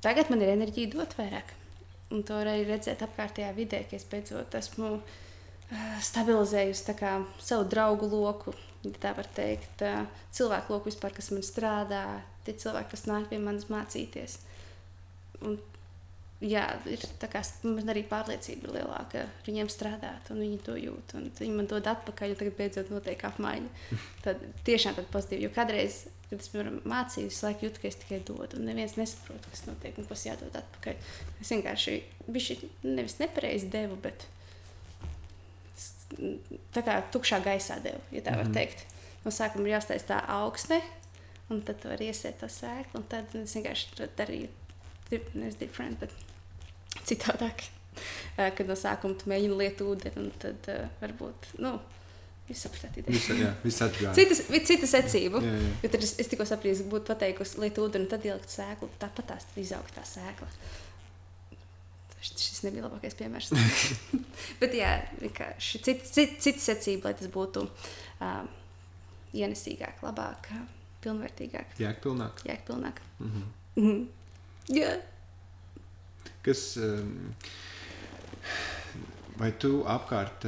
[0.04, 1.56] tagad man ir enerģija dot vairāk.
[2.12, 5.18] Un to arī redzēt apkārtējā vidē, ka es beidzot esmu uh,
[6.02, 8.54] stabilizējusi kā, savu draugu loku,
[8.84, 10.04] ja tā var teikt, uh,
[10.34, 12.04] cilvēku loku vispār, kas man strādā,
[12.46, 14.38] tie cilvēki, kas nāk pie manis mācīties.
[15.46, 15.58] Un
[16.44, 21.14] jā, ir kā, man arī pārliecība ir lielāka ar viņiem strādāt, un viņi to jūt.
[21.40, 23.90] Viņi man dod atpakaļ, un tagad beidzot notiek apmaiņa.
[24.24, 28.00] Tad tiešām tad pozitīvi, jo kādreiz, kad es piemēram mācījos, es laiku jūtu, ka es
[28.02, 31.00] tikai dodu, un neviens nesaprot, kas notiek un kas jādod atpakaļ.
[31.42, 31.96] Es vienkārši
[32.28, 34.28] biju nevis nepareizi devu, bet
[36.74, 38.56] tā kā tukšā gaisā devu, ja tā var mm.
[38.56, 38.86] teikt.
[39.24, 40.80] No sākuma ir jāstāsta tā augsne,
[41.52, 44.50] un tad var iesēt to sēklu, un tad es vienkārši darīju.
[45.10, 46.12] Nevis different, bet
[47.08, 47.66] citādāk.
[48.56, 51.50] Kad no sākuma tu mēģini lietot ūdeni, un tad uh, varbūt.
[51.62, 51.78] Nu,
[52.50, 53.52] Jūs saprotat, Visa, jā,
[54.66, 55.38] cita, secība.
[55.44, 55.74] Jā, jā.
[55.84, 58.88] Jo tad es, es tikko saprotu, ka būtu pateikusi lietot ūdeni, tad ielikt sēklu.
[58.98, 60.48] Tāpat tās izaugt tā sēkla.
[62.20, 63.52] Šis nebija labākais piemērs.
[64.60, 68.50] Bet jā, vienkārši cita, cita, cita secība, lai tas būtu um,
[69.36, 70.50] ienesīgāk, labāk,
[71.04, 71.78] pilnvērtīgāk.
[71.80, 72.44] Jēgpilnāk.
[72.48, 73.00] Jēgpilnāk.
[73.18, 73.46] Mm -hmm.
[73.76, 74.06] Mm -hmm.
[74.76, 74.98] Jā
[76.42, 76.76] kas.
[76.76, 77.34] Um,
[79.40, 80.44] vai tu apkārt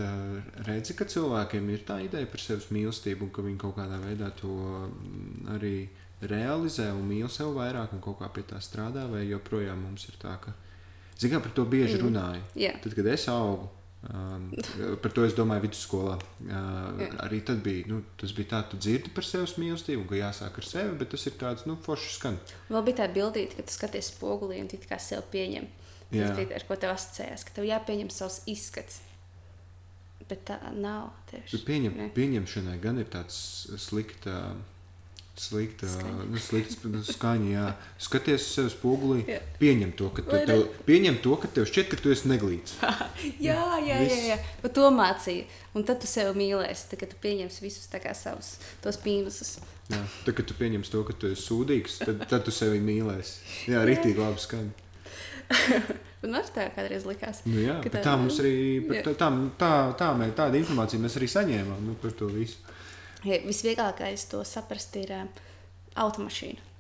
[0.67, 4.29] redzi, ka cilvēkiem ir tā ideja par sevis mīlestību, un ka viņi kaut kādā veidā
[4.37, 4.53] to
[5.55, 5.87] arī
[6.21, 10.21] realizē un mīl sev vairāk un kaut kā pie tā strādā, vai joprojām mums ir
[10.21, 10.53] tā, ka.
[11.23, 12.03] Zinām, par to bieži mm.
[12.07, 12.43] runāju.
[12.59, 12.83] Yeah.
[12.83, 13.71] Tad, kad es augu,
[14.03, 14.51] Um,
[15.03, 16.17] par to es domāju, vidusskolā.
[16.43, 20.59] Uh, arī tad bija, nu, tas bija tā, tu dzirdi par sevis mīlestību, ka jāsāk
[20.59, 22.41] ar sevi, bet tas ir tāds, nu, foršs skan.
[22.67, 25.71] Vēl bija tā bildīte, ka tu skaties spogulī un tu kā sevi pieņem.
[26.13, 28.99] Tas bija ar ko tev asociējās, ka tev jāpieņem savs izskats.
[30.27, 31.63] Bet tā nav tieši.
[31.67, 33.39] Pieņem, pieņemšanai gan ir tāds
[33.87, 34.27] slikts.
[34.27, 34.59] Uh,
[35.33, 35.87] Slikta,
[36.29, 37.69] nu, slikts nu, skaņa, jā.
[38.05, 39.39] Skaties uz sevi spogulī, jā.
[39.57, 42.75] pieņem to, ka tu, tev, pieņem to, ka tev šķiet, ka tu esi neglīts.
[43.49, 44.37] jā, jā, jā, jā.
[44.61, 45.49] Bet to mācīja.
[45.73, 47.89] Un tad tu sevi mīlēsi, tad, kad tu pieņemsi visus
[48.21, 48.53] savus
[48.85, 49.57] tos mīnusus.
[49.89, 53.73] Jā, tad, kad tu pieņemsi to, ka tu esi sūdīgs, tad, tad tu sevi mīlēsi.
[53.73, 54.83] Jā, rītīgi labi skaņa.
[56.23, 57.41] Man arī tā kādreiz likās.
[57.49, 58.55] Nu jā, tā, tā mums arī
[59.03, 62.61] tā, tā, tā, tā, tāda informācija mēs arī saņēmām nu, par to visu.
[63.23, 65.43] Visvieglākais to saprast ir uh,
[66.03, 66.71] automašīna.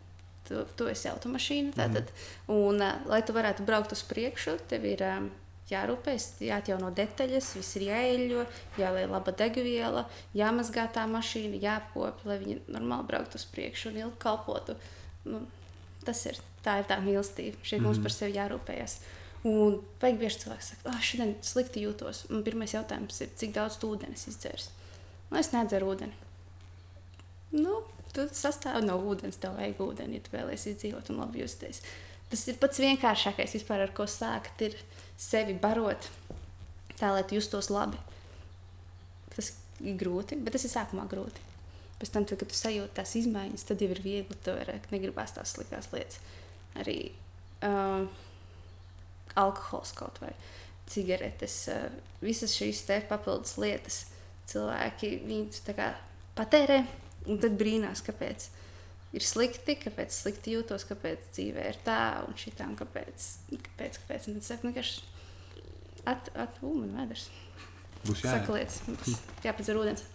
[0.48, 1.76] Tu, tu esi automašīna.
[1.76, 2.56] Tātad, mm.
[2.56, 5.30] un, uh, lai tu varētu braukt uz priekšu, tev ir um,
[5.70, 8.44] jārūpējas, jāatjauno detaļas, viss ir jāeļo,
[8.80, 14.20] jāliek laba degviela, jāmazgā tā mašīna, jāapkopja, lai viņi normāli brauktu uz priekšu un ilgi
[14.22, 14.76] kalpotu.
[15.28, 15.44] Nu,
[16.06, 17.62] tas ir tā, ir tā mīlestība.
[17.62, 17.88] Šeit mm.
[17.88, 18.98] mums par sevi jārūpējas.
[19.48, 22.26] Un vajag bieži cilvēks saka, ah, oh, šodien slikti jūtos.
[22.30, 24.68] Un pirmais jautājums ir, cik daudz ūdens izdzers?
[25.30, 26.14] Nu, es nedzeru ūdeni.
[27.52, 27.82] Nu,
[28.16, 31.82] tu sastāv no ūdens, tev vajag ūdeni, ja tu vēlēsies izdzīvot un labi justies.
[32.32, 34.76] Tas ir pats vienkāršākais, vispār, ar ko sākt, ir
[35.20, 36.08] sevi barot,
[36.96, 38.00] tā lai justos labi.
[39.34, 41.44] Tas ir grūti, bet tas ir sākumā grūti.
[42.00, 45.36] Pēc tam, tad, kad tu sajūti tās izmaiņas, tad jau ir viegli, tu vairāk negribās
[45.36, 46.18] tās sliktās lietas.
[46.80, 46.96] Arī
[47.68, 48.08] uh,
[49.38, 50.32] alkohols kaut vai
[50.90, 51.84] cigaretes, uh,
[52.24, 54.06] visas šīs papildus lietas
[54.50, 55.62] cilvēki viņus
[56.34, 56.80] patērē
[57.30, 58.48] Un tad brīnās, kāpēc
[59.14, 63.26] ir slikti, kāpēc slikti jūtos, kāpēc dzīvē ir tā un šitā, un kāpēc.
[63.52, 64.28] kāpēc, kāpēc.
[64.28, 65.02] Un tad saka, vienkārši
[66.10, 67.28] at, at, ū, man vēders.
[68.02, 68.32] Būs jāiet.
[68.32, 70.06] Saka lietas, jāpadzer ūdens.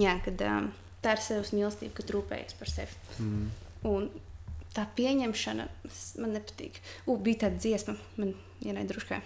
[0.00, 0.70] Jā, kad um,
[1.04, 2.96] tā ir sevs mīlestība, kad rūpējies par sevi.
[3.20, 3.50] Mm.
[3.90, 4.08] Un
[4.72, 5.68] tā pieņemšana
[6.22, 6.80] man nepatīk.
[7.04, 8.32] U, bija tāda dziesma, man
[8.62, 9.20] vienai druškai.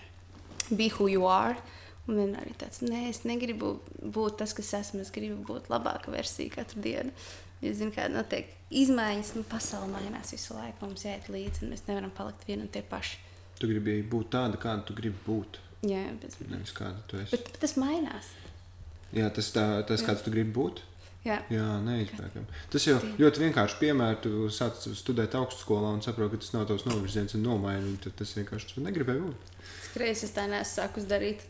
[0.74, 1.54] Be who you are.
[2.06, 5.02] Un vienmēr ir tāds, nē, es negribu būt tas, kas esmu.
[5.02, 7.14] Es gribu būt labāka versija katru dienu.
[7.64, 10.84] Es zinu, kāda notiek izmaiņas, nu, pasaule mainās visu laiku.
[10.84, 13.22] Mums jāiet līdzi, un mēs nevaram palikt vieni un tie paši.
[13.56, 15.62] Tu gribi būt tāda, kāda tu gribi būt.
[15.86, 17.32] Jā, bet, Nevis kāda tu esi.
[17.32, 18.28] Bet, bet tas mainās.
[19.16, 20.84] Jā, tas, tā, tas kāds tu gribi būt.
[21.26, 22.46] Jā, Jā neizbēgami.
[22.70, 24.20] Tas jau ļoti vienkārši piemērs.
[24.22, 27.96] Tu sāc studēt augstskolā un saproti, ka tas nav tavs novirziens un nomaini.
[28.04, 29.52] Tad tas vienkārši tu negribēji būt.
[29.88, 31.42] Skrejas es tā nesu sākus darīt.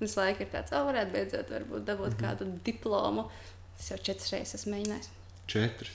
[0.00, 2.24] Visu laiku ir tāds, oh, varētu beidzot varbūt dabūt mm -hmm.
[2.24, 3.30] kādu diplomu.
[3.76, 5.08] Tas jau četras reizes esmu mēģinājis.
[5.46, 5.90] Četras.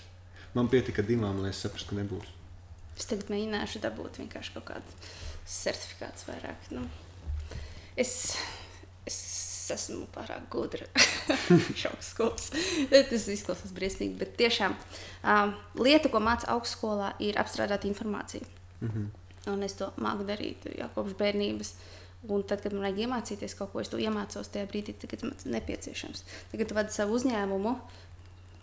[0.53, 2.27] Man pietika divām, lai es saprastu, ka nebūs.
[2.97, 4.93] Es tagad mēģināšu dabūt vienkārši kaut kādu
[5.45, 6.69] certifikātu vairāk.
[6.71, 6.85] Nu,
[7.97, 8.37] es,
[9.05, 9.17] es
[9.75, 10.87] esmu pārāk gudra.
[11.81, 12.49] Šoks skolas.
[12.91, 18.47] Tas izklausās briesmīgi, bet tiešām um, lieta, ko māca augstskolā, ir apstrādāt informāciju.
[18.81, 19.07] Mm -hmm.
[19.51, 21.73] Un es to māku darīt jau kopš bērnības.
[22.29, 25.25] Un tad, kad man vajag iemācīties kaut ko, es to iemācos tajā brīdī, tad, kad
[25.25, 26.23] man tas nepieciešams.
[26.51, 27.73] Tagad, kad vadu savu uzņēmumu,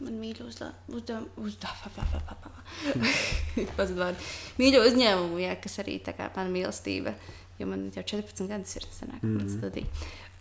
[0.02, 1.28] man mīļo uzdevumu, uzdevumu,
[4.60, 7.14] mīļo uzņēmumu, jā, kas arī tā kā mana mīlestība,
[7.60, 9.58] jo man jau 14 gadus ir sanāk, mm -hmm.
[9.58, 9.86] studija.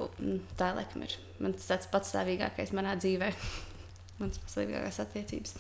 [0.02, 3.34] Un tā, laikam, ir mans tāds patstāvīgākais manā dzīvē,
[4.22, 5.56] mans patstāvīgākās attiecības.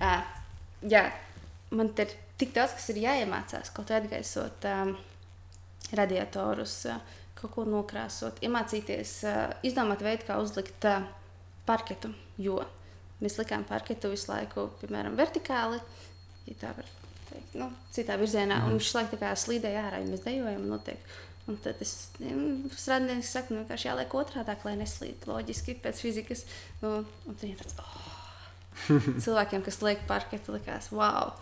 [0.00, 0.22] Uh,
[0.82, 1.12] jā,
[1.70, 4.96] man te ir tik daudz, kas ir jāiemācās, kaut atgaisot um,
[5.94, 6.80] radiatorus,
[7.36, 9.18] kaut ko nokrāsot, iemācīties,
[9.66, 10.88] izdomāt veidu, kā uzlikt
[11.68, 12.62] parketu, jo
[13.22, 15.78] Mēs likām parketu visu laiku, piemēram, vertikāli,
[16.44, 16.88] ja tā var
[17.30, 18.60] teikt, nu, citā virzienā.
[18.66, 20.66] Un viņš laikam tā kā slīdēja ārā, ja mēs dejojam.
[20.68, 21.14] Notiek.
[21.46, 26.44] Un tad es strādnieku saku, nu, vienkārši jāliek otrādi, lai neslīd loģiski pēc fizikas.
[26.82, 26.92] Nu,
[27.24, 31.32] un tad ir tāds, oh, cilvēkiem, kas liek parketu, likās, wow,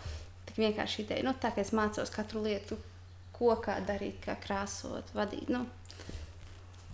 [0.47, 1.25] tik vienkārši ideja.
[1.27, 2.77] Nu, tā kā es mācos katru lietu,
[3.35, 5.51] ko kā darīt, kā krāsot, vadīt.
[5.51, 5.65] Nu,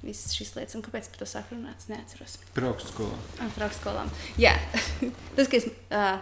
[0.01, 0.77] visas šīs lietas.
[0.77, 1.85] Un kāpēc par to sāku runāt?
[1.91, 2.39] Neatceros.
[3.67, 4.11] Augstskolām.
[4.41, 4.55] Jā,
[5.37, 6.17] tas, ka es, uh,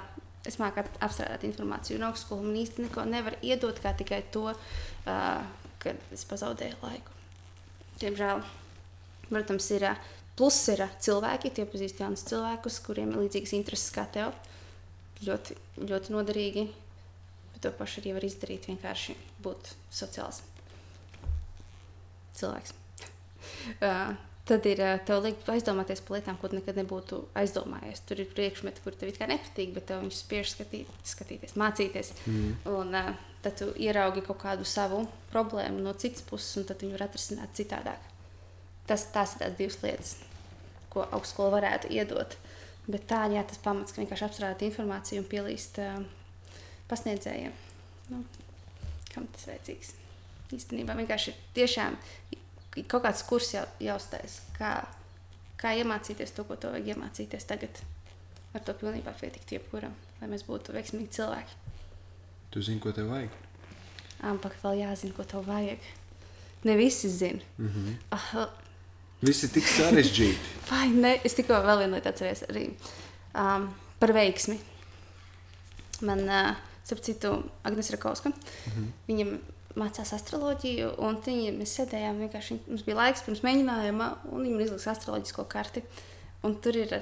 [0.47, 5.65] es māku apstrādāt informāciju, un augstskola man īsti neko nevar iedot, kā tikai to, uh,
[5.79, 7.19] ka es pazaudēju laiku.
[8.03, 8.45] Diemžēl,
[9.31, 9.91] protams, ir.
[9.93, 14.29] Uh, Plus ir cilvēki, tie pazīst jaunus cilvēkus, kuriem ir līdzīgas intereses kā tev.
[15.27, 16.63] Ļoti, ļoti noderīgi.
[17.59, 18.69] Bet to pašu arī var izdarīt.
[18.71, 20.43] Vienkārši būt sociāls
[22.39, 22.75] cilvēks.
[23.79, 24.11] Uh,
[24.49, 28.01] tad ir tev liek aizdomāties par lietām, ko nekad nebūtu aizdomājies.
[28.07, 32.11] Tur ir priekšmeti, kur tev it kā nepatīk, bet tev viņus spiež skatīt, skatīties, mācīties.
[32.25, 32.51] Mm.
[32.73, 33.11] Un uh,
[33.45, 37.55] tad tu ieraugi kaut kādu savu problēmu no citas puses, un tad viņu var atrisināt
[37.57, 38.05] citādāk.
[38.89, 40.15] Tas, tās ir tās divas lietas,
[40.93, 42.37] ko augstskola varētu iedot.
[42.89, 45.99] Bet tā jā, tas pamats, ka vienkārši apstrādāt informāciju un pielīst uh,
[46.89, 47.55] pasniedzējiem.
[48.09, 48.23] Nu,
[49.13, 49.93] kam tas vajadzīgs?
[50.55, 51.97] Īstenībā vienkārši tiešām
[52.89, 54.73] kaut kāds kurs jau, jāuztais, kā,
[55.59, 57.81] kā iemācīties to, ko to vajag iemācīties tagad.
[58.55, 61.57] Ar to pilnībā pietikt jebkuram, lai mēs būtu veiksmīgi cilvēki.
[62.49, 63.35] Tu zini, ko tev vajag?
[64.25, 65.83] Ampak vēl jāzina, ko tev vajag.
[66.65, 67.39] Ne visi zina.
[67.57, 67.93] Mm -hmm.
[68.11, 68.49] ah,
[69.21, 70.51] Visi ir tik sarežģīti.
[70.71, 71.19] Vai ne?
[71.23, 72.69] Es tikko vēl vienu lietu atceros arī
[73.35, 73.67] um,
[73.99, 74.59] par veiksmi.
[76.01, 77.31] Man, uh, starp citu,
[77.67, 78.33] Agnēs Rakovska.
[78.33, 78.91] Mm -hmm.
[79.07, 79.33] Viņam
[79.77, 84.65] mācās astroloģiju, un viņi, mēs sēdējām vienkārši, mums bija laiks pirms mēģinājuma, un viņi man
[84.65, 85.83] izlika astroloģisko karti.
[86.47, 86.95] Un tur ir,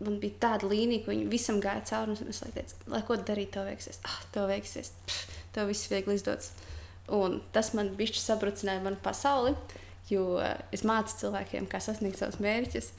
[0.00, 3.52] man bija tāda līnija, ka viņi visam gāja cauri, un es teicu, lai ko darīt,
[3.54, 4.00] to veiksies.
[4.08, 6.52] Ah, to veiksies, Pff, to viss viegli izdodas.
[7.12, 9.52] Un tas man bišķi sabrucināja manu pasauli,
[10.08, 10.38] jo
[10.72, 12.90] es mācu cilvēkiem, kā sasniegt savus mērķus,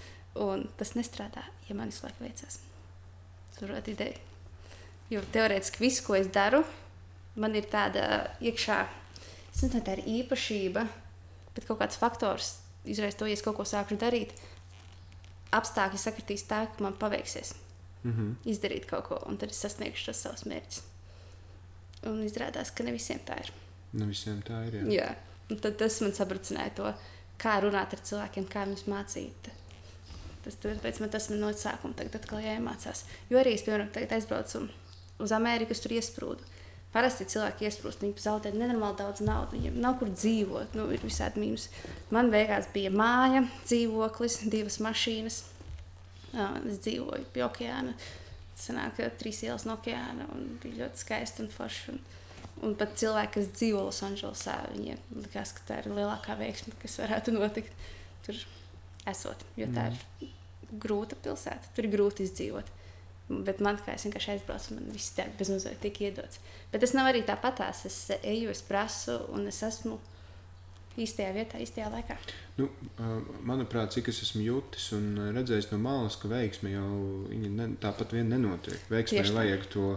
[0.46, 2.60] un tas nestrādā, ja man visu laiku veicas.
[3.58, 4.35] Tur ir ideja.
[5.10, 6.64] Jo teorētiski viss, ko es daru,
[7.36, 8.06] man ir tāda
[8.42, 8.80] iekšā
[9.56, 10.86] es nezinu, tā ir īpašība,
[11.56, 14.34] bet kaut kāds faktors izraisa to, ja es kaut ko sāku darīt.
[15.56, 17.54] Apstākļi sakritīs tā, ka man paveiksies
[18.04, 18.50] mm -hmm.
[18.52, 20.82] izdarīt kaut ko, un tad es sasniegšu tos savus mērķus.
[22.06, 23.52] Un izrādās, ka ne visiem tā ir.
[23.94, 24.74] Ne visiem tā ir.
[24.74, 25.16] Jā, jā.
[25.50, 26.94] Un tad tas man sabrucināja to,
[27.38, 29.50] kā runāt ar cilvēkiem, kā viņus mācīt.
[30.44, 33.06] Tas, tāpēc man tas no sākuma tagad atkal jāiemācās.
[33.30, 34.70] Jo arī es, piemēram, aizbraucu
[35.22, 36.54] uz Ameriku, tur iesprūdu.
[36.96, 41.42] Parasti cilvēki iesprūst, viņi zaudē nenormāli daudz naudas, viņiem nav kur dzīvot, nu, ir visādi
[41.44, 41.68] mīnus.
[42.16, 45.42] Man beigās bija māja, dzīvoklis, divas mašīnas.
[46.36, 47.96] Es dzīvoju pie okeāna.
[48.56, 51.92] Sanāk, trīs ielas no okeāna un bija ļoti skaisti un forši.
[51.92, 52.00] Un,
[52.64, 57.36] un pat cilvēki, kas dzīvo Losandželosā, viņiem likās, ka tā ir lielākā veiksme, kas varētu
[57.36, 57.76] notikt
[58.24, 58.40] tur
[59.12, 59.44] esot.
[59.60, 60.00] Jo tā mm.
[60.24, 62.72] ir grūta pilsēta, tur ir grūti izdzīvot.
[63.30, 66.42] Bet man kā es vienkārši aizbraucu, man viss tā bezmazliet tika iedots.
[66.72, 67.86] Bet tas nav arī tāpatās.
[67.90, 69.98] Es eju, es prasu, un es esmu
[71.02, 72.16] īstajā vietā, īstajā laikā.
[72.56, 72.70] Nu,
[73.48, 76.92] manuprāt, cik es esmu jutis un redzējis no malas, ka veiksme jau
[77.34, 78.80] ne, tāpat vien nenotiek.
[78.92, 79.90] Veiksmē vajag to,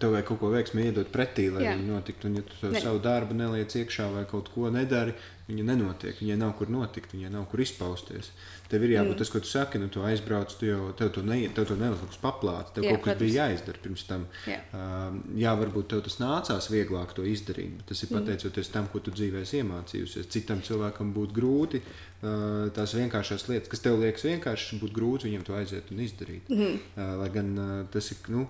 [0.00, 2.30] tev vajag kaut ko veiksmē iedot pretī, lai viņa notiktu.
[2.30, 2.80] Un, ja tu ne.
[2.80, 5.16] savu darbu neliec iekšā vai kaut ko nedari,
[5.48, 8.30] viņa nenotiek, viņai nav kur notikt, viņai nav kur izpausties.
[8.70, 9.18] Tev ir jābūt mm.
[9.20, 12.20] tas, ko tu saki, nu, tu aizbrauc, tu jau tev to, ne, tev to neuzliks
[12.22, 13.24] paplāts, tev Jā, kaut kas protams.
[13.24, 14.24] bija jāizdara pirms tam.
[14.48, 14.60] Jā.
[14.70, 18.22] Uh, jā, varbūt tev tas nācās vieglāk to izdarīt, bet tas ir mm.
[18.22, 20.30] pateicoties tam, ko tu dzīvēs iemācījusies.
[20.32, 25.46] Citam cilvēkam būtu grūti uh, tās vienkāršās lietas, kas tev liekas vienkāršas, būtu grūti viņam
[25.50, 26.48] to aiziet un izdarīt.
[26.52, 26.80] Mm.
[26.94, 28.46] Uh, lai gan uh, tas ir, nu,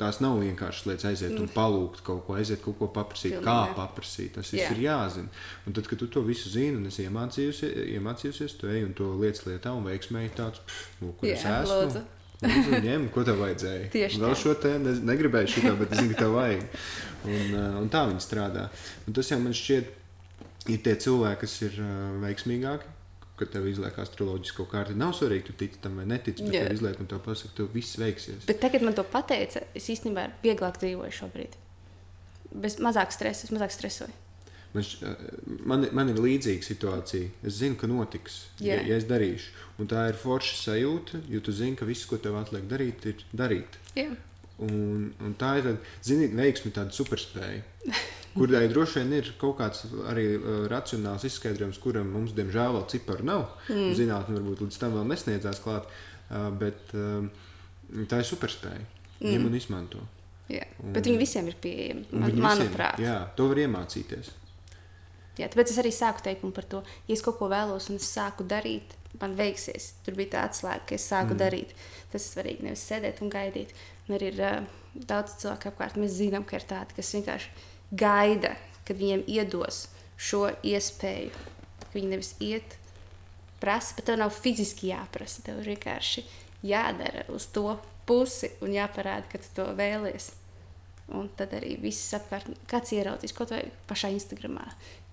[0.00, 1.52] tās nav vienkāršas lietas, aiziet un mm.
[1.54, 3.46] palūgt kaut ko, aiziet kaut ko paprasīt, Pilnīgi.
[3.46, 4.32] kā paprasīt.
[4.36, 5.30] Tas viss ir jāzina.
[5.66, 9.12] Un tad, kad tu to visu zini un esi iemācījusies, iemācījusies tu ej un to
[9.20, 10.62] lietas lietā un veiksmēji tāds,
[11.00, 11.78] nu, kur es esmu.
[11.82, 12.04] Lūdzu.
[12.42, 13.90] Lūdzu, ņem, ko tev vajadzēja?
[13.96, 14.24] Tieši tā.
[14.26, 16.64] Vēl šo te ne, negribēju šitā, bet es zinu, ka tev vajag.
[17.22, 18.66] Un, uh, un tā viņi strādā.
[19.06, 19.92] Un tas jau man šķiet,
[20.74, 21.92] ir tie cilvēki, kas ir uh,
[22.24, 22.96] veiksmīgāki,
[23.42, 24.96] ka tev izliek astroloģisko kārtu.
[24.98, 27.98] Nav svarīgi, tu tici tam vai netici, bet tev izliek un tev pasaka, tev viss
[28.00, 28.46] veiksies.
[28.48, 31.58] Bet tagad man to pateica, es īstenībā vieglāk dzīvoju šobrīd.
[32.62, 34.14] Bez mazāk stresa, es mazāk stresoju.
[34.72, 34.84] Man,
[35.68, 37.28] man, man ir līdzīga situācija.
[37.44, 38.80] Es zinu, ka notiks, yeah.
[38.80, 39.52] ja, ja es darīšu.
[39.82, 43.26] Un tā ir forša sajūta, jo tu zini, ka viss, ko tev atliek darīt, ir
[43.36, 43.76] darīt.
[43.98, 44.16] Yeah.
[44.62, 45.74] Un, un tā ir
[46.06, 47.64] zini, veiksme, tāda superspēja.
[48.36, 53.28] kurai droši vien ir kaut kāds arī uh, racionāls izskaidrojums, kuram mums, diemžēl, vēl ciparu
[53.28, 53.46] nav.
[53.68, 53.92] Mm.
[53.98, 57.26] Zinātnē varbūt līdz tam vēl nesniedzās klāt, uh, bet uh,
[58.10, 58.84] tā ir superspēja.
[59.20, 59.30] Mm.
[59.30, 60.04] Ņem un izmanto.
[60.52, 60.66] Jā.
[60.82, 62.98] Un, bet viņi visiem ir pieejami, man, manuprāt.
[62.98, 64.32] Visiem, jā, to var iemācīties.
[65.38, 68.10] Jā, tāpēc es arī sāku teikumu par to, ja es kaut ko vēlos un es
[68.12, 69.94] sāku darīt, man veiksies.
[70.04, 71.40] Tur bija tā atslēga, ka es sāku mm.
[71.40, 71.72] darīt.
[72.12, 73.72] Tas ir svarīgi, nevis sēdēt un gaidīt.
[74.08, 75.96] Un arī ir uh, daudz cilvēku apkārt.
[76.00, 79.86] Mēs zinām, ka ir tādi, kas vienkārši gaida, kad viņiem iedos
[80.20, 81.32] šo iespēju.
[81.92, 82.76] Viņi nevis iet,
[83.60, 85.44] prasa, bet tev nav fiziski jāprasa.
[85.46, 86.24] Tev vienkārši
[86.66, 87.76] jādara uz to
[88.08, 90.32] pusi un jāparāda, ka tu to vēlies.
[91.12, 94.64] Un tad arī viss apkārt, kāds ieraudzīs kaut vai pašā Instagramā,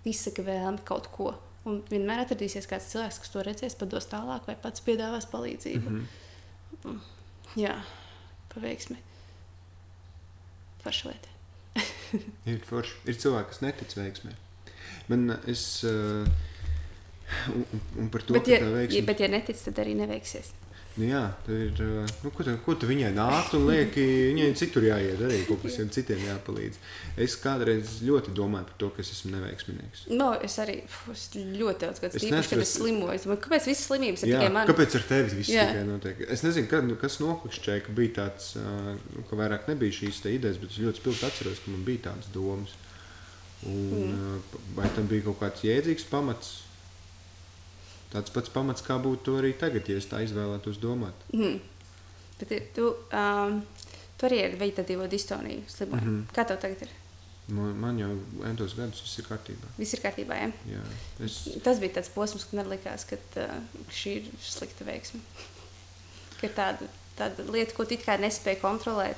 [0.08, 1.34] izsaka vēlmi kaut ko.
[1.68, 5.89] Un vienmēr atradīsies kāds cilvēks, kas to redzēs, pados tālāk, vai pats piedāvās palīdzību.
[5.89, 6.08] Mm
[6.86, 7.02] -hmm.
[7.60, 7.82] Jā,
[8.54, 8.98] paveiksmi.
[10.86, 11.38] Forša lieta
[12.52, 12.95] ir forši.
[13.10, 14.36] Ir cilvēki, kas netic veiksmē.
[15.10, 15.65] Man es.
[15.88, 16.26] Uh,
[17.54, 17.65] un,
[18.02, 19.00] un par to, bet, ja, veiksme...
[19.00, 20.54] ja, bet, ja netic, tad arī neveiksies.
[20.97, 21.21] Nu, jā,
[21.54, 21.78] ir.
[22.23, 24.04] Nu, ko, tu, ko tu viņai nākt un lieki?
[24.34, 26.80] Viņai citur jāiet, arī kaut kas citiem jāpalīdz.
[27.23, 30.08] Es kādreiz ļoti domāju par to, ka es esmu neveiksminieks.
[30.12, 30.82] No, es arī
[31.13, 33.38] es ļoti daudz gadu strādāju, kad es slimoju.
[33.45, 34.69] Kāpēc visas slimības ir jā, tikai man?
[34.69, 35.67] Kāpēc ar tevi viss jā.
[35.71, 36.23] tikai notiek?
[36.36, 40.60] Es nezinu, kad, nu, kas noklikšķēja, ka bija tāds, nu, ka vairāk nebija šīs idejas,
[40.60, 42.75] bet es ļoti spilgti atceros, ka man bija tādas domas.
[43.67, 44.60] Un, mm.
[44.75, 46.58] Vai tam bija kaut kāds jēdzīgs pamats?
[48.13, 51.28] Tāds pats pamats, kā būtu arī tagad, ja es tā izvēlētos domāt.
[51.34, 51.60] Mm.
[52.39, 53.62] Bet tu, um,
[54.17, 56.02] tu arī ar vegetatīvo distoniju slimoji.
[56.02, 56.36] Mm -hmm.
[56.36, 56.89] Kā tev tagad ir?
[57.50, 58.12] Man, man jau
[58.45, 59.69] entos gadus viss ir kārtībā.
[59.78, 60.52] Viss ir kārtībā, ja?
[60.69, 60.82] Jā.
[61.26, 61.50] Es...
[61.63, 65.19] Tas bija tāds posms, kad man likās, ka uh, šī ir slikta veiksme.
[66.41, 69.17] ka tāda, tāda lieta, ko tu it kā nespēji kontrolēt,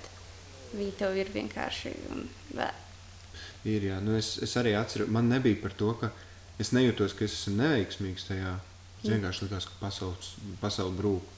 [0.73, 2.73] viņa tev ir vienkārši un vēl.
[3.63, 3.99] Ir, jā.
[4.01, 6.11] Nu, es, es arī atceros, man nebija par to, ka
[6.59, 8.55] es nejūtos, ka es esmu neveiksmīgs tajā
[9.01, 11.37] Tas vienkārši likās, ka pasaules, pasaule brūk.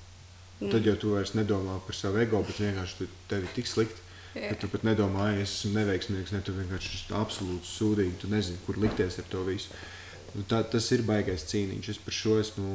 [0.59, 0.71] Mm.
[0.71, 4.03] Tad jau tu vairs nedomā par savu ego, bet vienkārši tu, tev ir tik slikti.
[4.33, 4.55] Yeah.
[4.57, 8.15] Tu pat nedomā, ka es esmu neveiksmīgs, ne tu vienkārši esi absolūti sūdīgi.
[8.23, 9.69] Tu nezini, kur likties ar to visu.
[10.33, 11.89] Nu, tā, tas ir baisais cīniņš.
[11.93, 12.69] Es par šo esmu.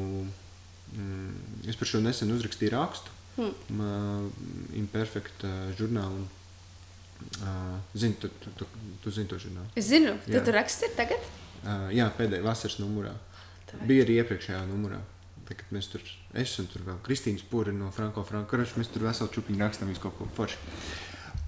[0.95, 1.33] Mm,
[1.69, 3.15] es par šo nesen uzrakstīju rakstu.
[3.39, 3.55] Mm.
[3.75, 6.25] Uh, Imperfekta žurnālu.
[7.43, 8.69] Uh, zini, tu, tu, tu,
[9.03, 9.67] tu zini to žurnālu?
[9.79, 11.27] Es zinu, tu tur raksti tagad?
[11.65, 13.17] Uh, jā, pēdējā vasaras numurā.
[13.89, 15.01] Bija arī iepriekšējā numurā.
[15.49, 16.03] Tad, kad mēs tur
[16.37, 18.51] esam, tur vēl Kristīnas Pūra no Franko Franko.
[18.51, 20.61] Karač, mēs tur veselu čupiņu rakstām visu kaut ko foršu.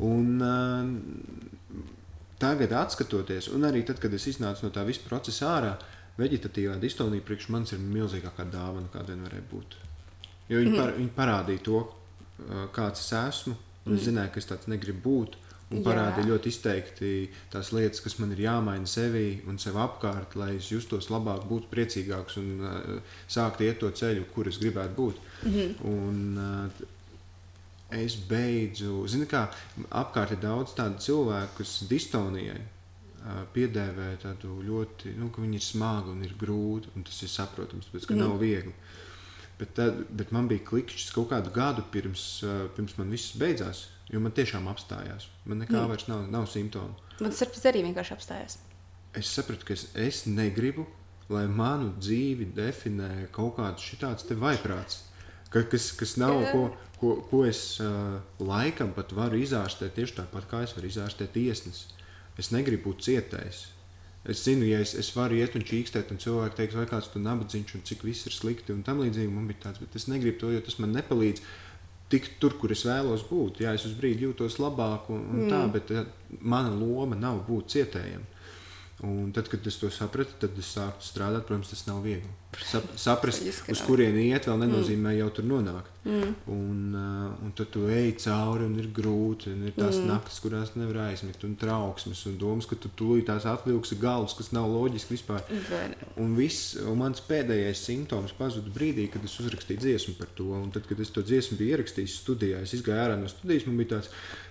[0.07, 1.83] Un uh,
[2.41, 5.75] tagad, skatoties, un arī tad, kad es iznācu no tā visa procesa ārā,
[6.21, 9.77] veģetatīvā distonija priekš manis ir milzīgākā dāvana, kāda vien varēja būt.
[10.51, 11.83] Jo viņi, par, viņi parādīja to,
[12.75, 13.55] kāds es esmu,
[13.87, 15.37] un es zināju, ka es tāds negribu būt.
[15.71, 17.11] Un parādīja ļoti izteikti
[17.53, 21.71] tās lietas, kas man ir jāmaina sevī un sev apkārt, lai es justos labāk, būtu
[21.71, 25.21] priecīgāks un uh, sāktu iet to ceļu, kur es gribētu būt.
[25.45, 25.77] Mm -hmm.
[25.93, 26.89] un, uh,
[28.03, 29.47] es beidzu, zinu, kā
[29.91, 35.67] apkārt ir daudz tādu cilvēku, kas distonijai uh, piedēvē tādu ļoti, nu, ka viņi ir
[35.69, 38.19] smagi un ir grūti, un tas ir saprotams, bet ka mm.
[38.19, 38.75] nav viegli.
[39.59, 43.87] Bet, tad, bet man bija klikšķis kaut kādu gadu pirms, uh, pirms man viss beidzās.
[44.11, 45.29] Jo man tiešām apstājās.
[45.47, 45.91] Man nekā mm.
[45.93, 46.97] vairs nav, nav simptomu.
[47.21, 48.59] Man tas arī vienkārši apstājās.
[49.17, 50.87] Es sapratu, ka es, es negribu,
[51.31, 55.05] lai manu dzīvi definē kaut kāds šitāds te vaiprāts.
[55.51, 56.63] Ka, kas, kas nav, ko,
[56.99, 61.91] ko, ko es uh, laikam pat varu izārstēt tieši tāpat, kā es varu izārstēt tiesnesi.
[62.39, 63.65] Es negribu būt cietējis.
[64.31, 67.23] Es zinu, ja es, es varu iet un čīkstēt, un cilvēki teiks, vai kāds tur
[67.25, 70.43] nabadzīgs, un cik viss ir slikti, un tam līdzīgi man bija tāds, bet es negribu
[70.43, 71.41] to, jo tas man nepalīdz
[72.11, 73.63] tikt tur, kur es vēlos būt.
[73.65, 75.51] Jā, es uz brīdi jūtos labāk, un, un mm.
[75.53, 78.27] tā, bet mana loma nav būt cietējam.
[79.01, 81.47] Un tad, kad es to sapratu, tad es sāku strādāt.
[81.49, 82.29] Protams, tas nav viegli.
[82.67, 85.19] Sap, saprast, uz kurieni iet, vēl nenozīmē mm.
[85.23, 85.89] jau tur nonākt.
[86.05, 86.35] Mm.
[86.53, 89.55] Un, uh, un tad tu ej cauri, un ir grūti.
[89.55, 90.11] Un ir tās mm.
[90.11, 94.53] naktas, kurās nevar aizmigt, un trauksmes, un domas, ka tu tūlīt tās atvilksi galvas, kas
[94.57, 95.49] nav loģiski vispār.
[96.21, 100.51] Un, viss, un mans pēdējais simptoms pazuda brīdī, kad es uzrakstīju dziesmu par to.
[100.61, 103.81] Un tad, kad es to dziesmu biju ierakstījis studijā, es gāju ārā no studijas, man
[103.81, 104.13] bija tāds.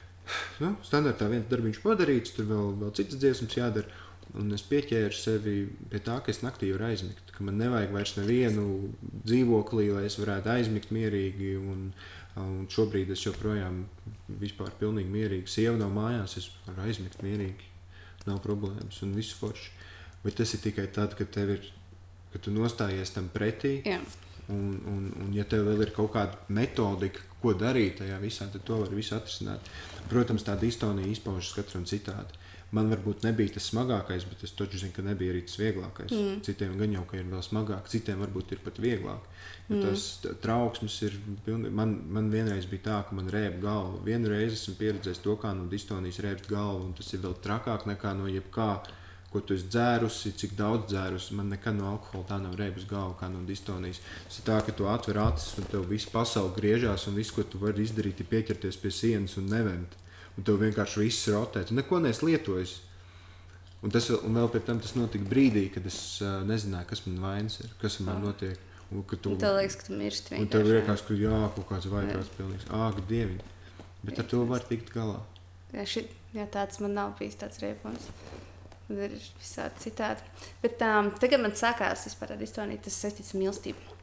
[0.62, 3.90] Nu, standartā viens darbiņš padarīts, tur vēl, vēl citas dziesmas jādara.
[4.38, 5.56] Un es pieķēru sevi
[5.90, 8.66] pie tā, ka es naktī varu aizmigt, ka man nevajag vairs nevienu
[9.26, 11.56] dzīvoklī, lai es varētu aizmigt mierīgi.
[11.58, 11.88] Un,
[12.38, 13.82] un šobrīd es joprojām
[14.42, 15.50] vispār pilnīgi mierīgi.
[15.50, 17.72] Sieva nav mājās, es varu aizmigt mierīgi.
[18.30, 19.74] Nav problēmas un viss forši.
[20.22, 21.70] Bet tas ir tikai tad, kad tev ir,
[22.34, 23.80] kad tu nostājies tam pretī.
[23.88, 23.98] Jā.
[24.50, 28.66] Un, un, un, ja tev vēl ir kaut kāda metodika, ko darīt tajā visā, tad
[28.68, 29.66] to var visu atrisināt.
[30.10, 32.38] Protams, tā distonija izpaužas katram citādi.
[32.76, 36.12] Man varbūt nebija tas smagākais, bet es taču zinu, ka nebija arī tas vieglākais.
[36.14, 36.42] Mm.
[36.46, 39.26] Citiem gan jau ir vēl smagāk, citiem varbūt ir pat vieglāk.
[39.72, 39.80] Mm.
[39.88, 40.04] Tas
[40.44, 41.16] trauksmes ir.
[41.48, 44.04] Man, man vienreiz bija tā, ka man rēba galva.
[44.06, 47.88] Vienu reizi esmu pieredzējis to, kā no distonijas rēbt galvu, un tas ir vēl trakāk
[47.90, 48.72] nekā no jebkā.
[49.30, 51.36] Ko tu esi dzērusi, cik daudz dzērusi.
[51.38, 54.02] Man nekad no alkohola tā nav rēbus galva, kā no distonijas.
[54.28, 57.46] Tas ir tā, ka tu atver acis, un tev viss pasaule griežās, un viss, ko
[57.46, 59.98] tu vari izdarīt, ir pieķerties pie sienas un nevemt.
[59.98, 60.09] Mm
[60.40, 61.66] un tev vienkārši viss rotē.
[61.68, 62.78] Tu neko neesi lietojis.
[63.80, 67.22] Un, tas, un vēl pēc tam tas notika brīdī, kad es uh, nezināju, kas man
[67.24, 68.30] vainas ir, kas man oh.
[68.30, 68.66] notiek.
[68.90, 70.36] Un, tu, un tev liekas, ka tu mirsti.
[70.42, 72.66] Un tev liekas, ka jā, kaut kāds vajag pilnīgs.
[72.74, 73.38] Āk, dievi.
[74.02, 75.20] Bet ar to var tikt galā.
[75.76, 78.10] Jā, šit, jā, tāds man nav bijis tāds riepums.
[78.88, 80.26] Tad ir visādi citādi.
[80.64, 83.99] Bet um, tagad man sākās vispār tāda iztvainība, tas saistīts ar mīlestību.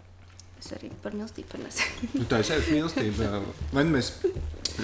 [0.56, 2.10] Es arī par mīlestību parunāju.
[2.16, 3.28] nu, tā ir mīlestība.
[3.76, 4.12] Vai mēs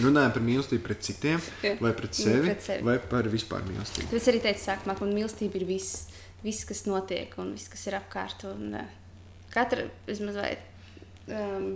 [0.03, 1.77] runājam par mīlestību pret citiem, Jā.
[1.81, 4.11] vai pret sevi, pret sevi, vai par vispār mīlestību?
[4.13, 6.07] Tas arī teicu, sākumā, ka mīlestība ir viss,
[6.45, 8.45] viss, kas notiek un viss, kas ir apkārt.
[8.51, 8.77] Un,
[9.53, 10.53] katra vismaz, vai,
[11.41, 11.73] um,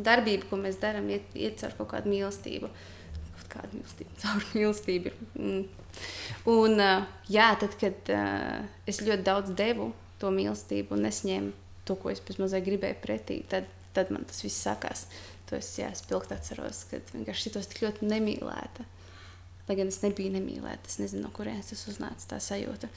[0.00, 2.70] darbība, ko mēs darām, iet, iet caur kaut kādu mīlestību.
[3.38, 5.14] Kaut kāda mīlestība, caur mīlestību.
[5.38, 5.64] Mm.
[6.50, 8.60] Un, uh, jā, tad, kad uh,
[8.90, 11.56] es ļoti daudz devu to mīlestību un es ņēmu
[11.90, 15.08] to, ko es mazliet gribēju pretī, tad, tad man tas viss sākās.
[15.50, 18.86] To es spilgti atceros, kad vienkārši šitos tik ļoti nemīlēta.
[19.66, 22.90] Lai gan es nebiju nemīlēta, es nezinu, no kurienes tas uznāca tā sajūta.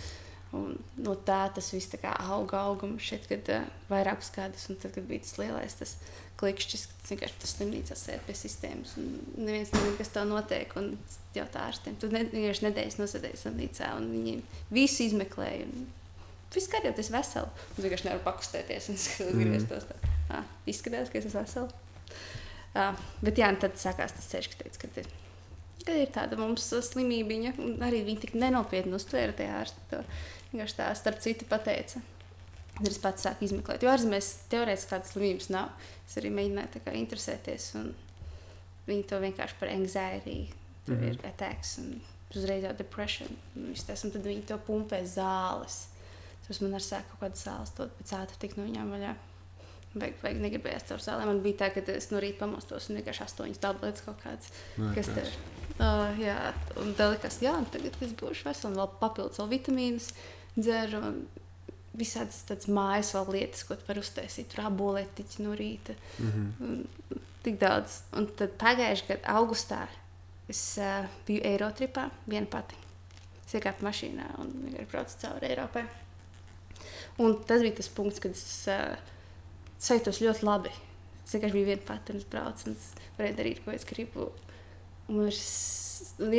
[0.53, 4.77] Un no tā tas viss tā kā auga, auga šeit, kad uh, vairākus gadus, un
[4.81, 5.95] tad, kad bija tas lielais tas
[6.37, 10.77] klikšķis, ka tas vienkārši tas slimnīcā sēž pie sistēmas, un neviens nezina, kas tev notiek,
[10.77, 10.91] un
[11.33, 11.97] jautā ārstiem.
[11.97, 14.37] Tu ne, vienkārši nedēļas nosēdēji slimnīcā, un viņi
[14.73, 15.65] visu izmeklēja.
[15.69, 15.89] Un,
[16.55, 17.65] viss kārtībā, tas ir vesels.
[17.73, 20.13] Es vienkārši nevaru pakustēties un skatīties mm.
[20.29, 20.43] Tā.
[20.69, 21.75] Izskatās, ka es esmu vesels.
[22.73, 25.09] Uh, bet jā, tad sākās tas ceļš, ka, teica, ka, ir,
[25.85, 29.85] ka ir tāda mums slimība, un arī viņi tik nenopietni uztvēra tie ārsti.
[29.91, 30.01] To
[30.53, 32.01] vienkārši tā starp citu pateica.
[32.73, 35.69] Tad es pats sāku izmeklēt, jo ārzemēs teorētiski tādas slimības nav.
[36.07, 37.91] Es arī mēģināju kā, interesēties, un
[38.87, 40.37] viņi to vienkārši par anxiety,
[40.87, 41.13] tur mm -hmm.
[41.13, 42.01] ir attacks un
[42.35, 42.73] uzreiz jau
[44.03, 45.92] un tad viņi to pumpē zāles.
[46.47, 49.13] Tas man ar sāku kaut kādas zāles, to pēc ātri tik no viņām vaļā.
[49.93, 51.29] Vajag, vajag negribējās caur zālēm.
[51.29, 54.49] Man bija tā, ka es no rīta pamostos un vienkārši astoņas tabletes kaut kādas.
[54.81, 55.35] Nē, kas tev ir?
[55.73, 56.37] Uh, jā,
[56.81, 60.09] un tad likās, jā, un tagad es būšu vesels un vēl papildus vēl vitamīnus
[60.57, 61.01] dzeru.
[61.97, 64.49] Visādas tādas mājas vēl lietas, ko tu vari uztaisīt.
[64.49, 65.93] Tur abolētiķi no rīta.
[66.17, 67.19] Mm -hmm.
[67.45, 68.01] Tik daudz.
[68.17, 69.87] Un tad pagājušajā gadā, augustā,
[70.49, 72.75] es uh, biju Eirotripā viena pati.
[73.45, 75.83] Es iekāpu mašīnā un vienkārši braucu cauri Eiropai.
[77.21, 78.95] Un tas bija tas punkts, kad es uh,
[79.83, 80.71] sajūtos ļoti labi.
[81.23, 84.31] Es vienkārši biju viena pati un es braucu un es varēju darīt, ko es gribu.
[85.11, 85.31] Un man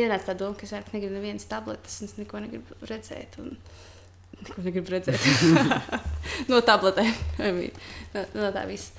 [0.00, 3.38] ienāca tā doma, ka es vairs negribu nevienas tabletes, un es neko negribu redzēt.
[3.42, 3.56] Un...
[4.40, 5.24] Neko negribu redzēt
[6.50, 7.12] no tabletēm.
[7.38, 8.92] no, no tā viss.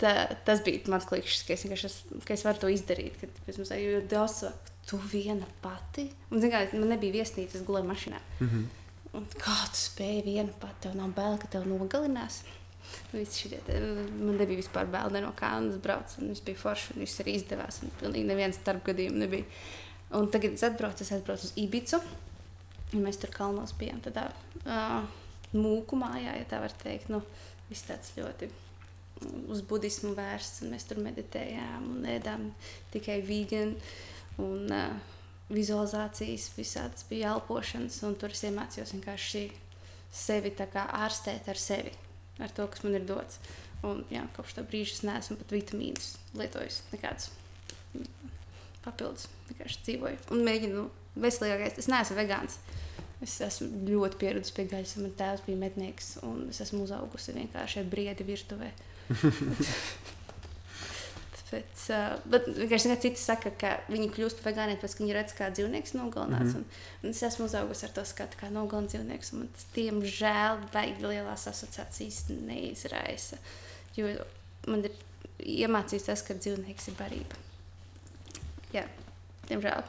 [0.00, 0.12] Tā,
[0.46, 3.16] tas bija mans klikšķis, ka es vienkārši ka es varu to izdarīt.
[3.20, 6.08] Kad tam jau daudz cilvēku, tu viena pati.
[6.30, 8.20] Un, zin, kā, man nebija viesnīca, es gulēju mašīnā.
[8.40, 8.68] Mm -hmm.
[9.16, 12.42] Un kā tu spēji vienu pat, tev nav bail, ka tev nogalinās.
[13.10, 17.36] Šitie, man nebija vispār bail no kādas braukt, un viss bija forši, un viss arī
[17.38, 17.82] izdevās.
[17.84, 19.46] Un pilnīgi neviens starpgadījums nebija.
[20.18, 22.00] Un tagad es atbraucu, es atbraucu uz Ibicu,
[22.94, 24.26] un mēs tur kalnos bijām tādā
[24.64, 25.04] uh,
[25.54, 27.10] mūku mājā, ja tā var teikt.
[27.12, 27.22] Nu,
[27.70, 28.50] viss tāds ļoti
[29.52, 32.50] uz budismu vērsts, un mēs tur meditējām un ēdām
[32.94, 33.78] tikai vīganu.
[34.40, 35.18] Un, uh,
[35.50, 39.44] vizualizācijas, visādas bija elpošanas, un tur es iemācījos vienkārši
[40.14, 41.92] sevi ārstēt ar sevi,
[42.38, 43.40] ar to, kas man ir dots.
[43.86, 46.82] Un, jā, kopš tā brīža es neesmu pat vitamīnus lietojis.
[46.92, 47.30] Nekādus
[48.84, 49.28] papildus.
[49.48, 50.84] Vienkārši dzīvoju un mēģinu
[51.20, 51.80] veselīgākais.
[51.80, 52.58] Es neesmu vegāns.
[53.24, 54.94] Es esmu ļoti pieredzējis pie gaļas.
[55.00, 58.70] Man tēvs bija mednieks, un es esmu uzaugusi vienkārši briedi virtuvē.
[61.50, 65.34] Bet, uh, bet vienkārši citi saka, ka viņi kļūst vegāni, pēc tam, kad viņi redz,
[65.34, 66.54] kā dzīvnieks nogalināts.
[66.54, 66.80] Mm -hmm.
[67.02, 69.32] un, un es esmu uzaugusi ar to skatu, kā nogalināts dzīvnieks.
[69.32, 73.38] Man tas, diemžēl, baigi lielās asociācijas neizraisa.
[73.96, 74.14] Jo
[74.66, 74.92] man ir
[75.40, 77.40] iemācīts tas, ka dzīvnieks ir barība.
[78.74, 78.84] Jā,
[79.48, 79.82] diemžēl.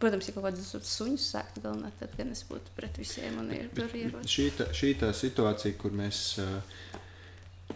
[0.00, 3.68] Protams, ja kaut kādas suņus sāktu galināt, tad gan es būtu pret visiem un ir
[3.76, 4.30] ieroči.
[4.32, 6.40] Šī, šī tā situācija, kur mēs.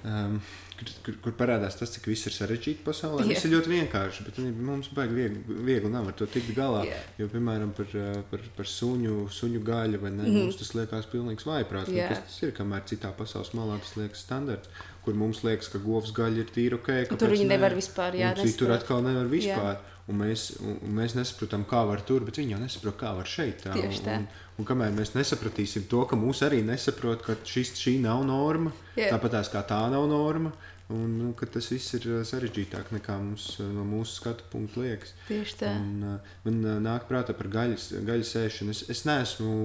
[0.03, 0.41] Um,
[0.79, 3.25] kur, kur, kur parādās tas, cik viss ir sarežģīti pasaulē.
[3.25, 3.35] Yeah.
[3.35, 6.85] Viss ir ļoti vienkārši, bet mums baigi viegli, viegli nav ar to tikt galā.
[6.89, 7.05] Yeah.
[7.21, 7.93] Jo, piemēram, par,
[8.31, 11.95] par, par suņu, suņu gaļu vai ne, mm mums tas liekas pilnīgs vājprāts.
[11.95, 12.13] Yeah.
[12.13, 16.15] Kas tas ir, kamēr citā pasaules malā tas liekas standarts kur mums liekas, ka govs
[16.17, 17.17] gaļa ir tīra ok.
[17.21, 17.57] Tur viņi ne?
[17.57, 18.17] nevar vispār.
[18.17, 19.75] Jā, citur atkal nevar vispār.
[19.77, 19.94] Jā.
[20.05, 23.63] Un mēs, un mēs nesaprotam, kā var tur, bet viņi jau nesaprot, kā var šeit.
[23.65, 23.73] Tā.
[23.73, 24.19] Tieši tā.
[24.21, 24.27] Un,
[24.61, 29.15] un kamēr mēs nesapratīsim to, ka mūs arī nesaprot, ka šis, šī nav norma, Jā.
[29.15, 30.53] tāpat kā tā nav norma,
[30.93, 34.85] un nu, ka tas viss ir uh, sarežģītāk nekā mums uh, no mūsu skatu punkta
[34.85, 35.17] liekas.
[35.31, 35.73] Tieši tā.
[35.73, 38.77] Un, uh, man nāk prātā par gaļas, gaļas ēšanu.
[38.77, 39.57] Es, es neesmu,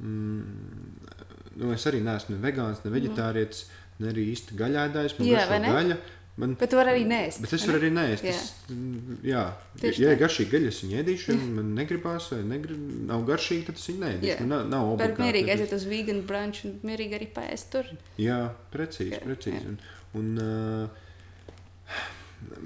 [0.00, 0.42] mm,
[1.60, 3.66] nu, es arī neesmu ne vegāns, ne veģetārietis.
[4.02, 5.12] Ne arī īsti gaļādājs.
[5.20, 5.68] Man jā, vai ne?
[5.70, 5.96] Gaļa.
[6.34, 7.38] Man, bet tu vari arī nēst.
[7.44, 8.24] Bet es varu arī nēst.
[8.26, 9.42] Jā, tas, jā.
[9.78, 11.36] Tieši ja ir garšīgi gaļa, es viņu ēdīšu.
[11.58, 14.48] Man negribās, vai negrib, nav garšīgi, tad es viņu nēdīšu.
[14.48, 15.14] Man nav, obligāti.
[15.14, 17.92] Var mierīgi aiziet uz vegan brunch un mierīgi arī paēst tur.
[18.18, 18.40] Jā,
[18.74, 19.62] precīzi, jā, precīzi.
[19.62, 19.76] Jā.
[19.76, 19.78] Un,
[20.18, 21.04] un, uh,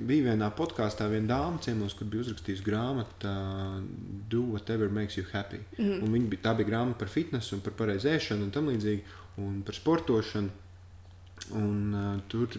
[0.09, 3.83] bija vienā podkāstā viena dāma ciemos, kur bija uzrakstījusi grāmatu uh,
[4.33, 5.61] Do Whatever Makes You Happy.
[5.77, 6.07] Mm.
[6.07, 9.61] Un viņa bija, tā bija grāmata par fitnesu un par pareizēšanu un tam līdzīgi un
[9.67, 10.65] par sportošanu.
[11.57, 12.53] Un, uh, tur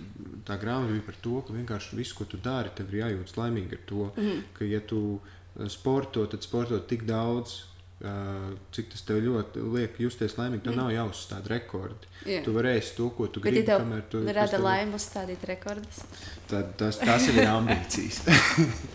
[0.48, 3.78] tā grāmata bija par to, ka vienkārši viss, ko tu dari, tev ir jājūtas laimīgi
[3.78, 4.12] ar to.
[4.16, 4.46] Mm -hmm.
[4.54, 5.20] Ka, ja tu
[5.68, 7.64] sporto, tad sporto tik daudz,
[8.00, 10.64] uh, cik tas tev ļoti liek justies laimīgi.
[10.68, 10.80] Tev mm.
[10.80, 12.10] nav jāuzstāda rekordi.
[12.26, 12.46] Yeah.
[12.46, 13.68] Tu vari ēst to, ko tu Bet, gribi.
[13.68, 14.64] Ja kamēr tu rada tev...
[14.66, 16.04] laimi uzstādīt rekordus.
[16.52, 18.22] Tad, tas, tas ir ambīcijas.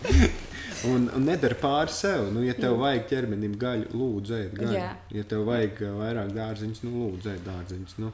[0.91, 2.31] un, un nedara pāri sev.
[2.33, 2.85] Nu, ja tev mm.
[2.85, 4.79] vajag ķermenim gaļu, lūdzu, ēd gaļu.
[4.79, 4.97] Yeah.
[5.19, 7.99] Ja tev vajag vairāk dārziņus, nu, lūdzu, ēd dārziņus.
[8.01, 8.11] Nu,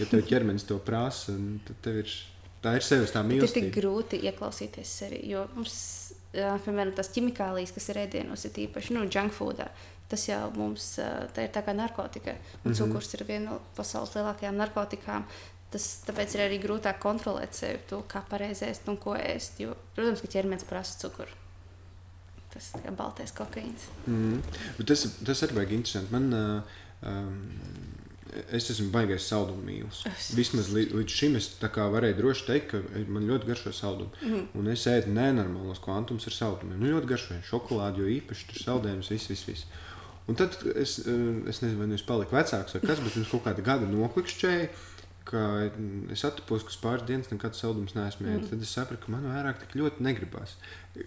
[0.00, 1.36] ja tev ķermenis to prasa,
[1.68, 2.18] tad tev ir.
[2.60, 3.46] Tā ir sevis tā mīlestība.
[3.46, 5.20] Tas ir tik grūti ieklausīties sevi.
[5.30, 5.76] Jo mums,
[6.36, 9.70] jā, piemēram, tās ķimikālijas, kas ir ēdienos, ir īpaši nu, junk foodā,
[10.12, 10.90] tas jau mums
[11.32, 12.34] tā ir tā kā narkotika.
[12.34, 12.76] Un mm -hmm.
[12.82, 15.24] cukurs ir viena no pasaules lielākajām narkotikām.
[15.70, 19.60] Tas, tāpēc ir arī grūtāk kontrolēt sevi, to, kā pareizi ēst un ko ēst.
[19.62, 21.30] Jo, protams, ka ķermenis prasa cukuru.
[22.50, 23.86] Tas ir baltais kokaīns.
[24.06, 24.84] Mm -hmm.
[24.84, 26.12] tas, tas arī ir interesanti.
[26.12, 26.62] Man, uh,
[27.02, 27.50] um,
[28.52, 30.02] es esmu baigais saldumu mīlis.
[30.36, 34.10] Vismaz līdz, līdz šim es varēju droši teikt, ka man ļoti garšo saldumu.
[34.22, 34.46] Mm -hmm.
[34.54, 36.80] Un es ēdu nenormālos kvantumus ar saldumiem.
[36.80, 39.48] Nu, ļoti garšo šokolādi, jo īpaši tur saldējums, viss, viss.
[39.48, 39.66] viss.
[40.28, 43.30] Un tad es, eh, es nezinu, vai nu es paliku vecāks vai kas, bet pirms
[43.30, 44.68] kaut kāda gada noklikšķēja.
[46.10, 48.46] Es atceros, ka pāris dienas nekad saldumus neesmu ēdis.
[48.46, 48.50] Mm.
[48.50, 50.56] Tad es sapratu, ka man vairāk tik ļoti negribas.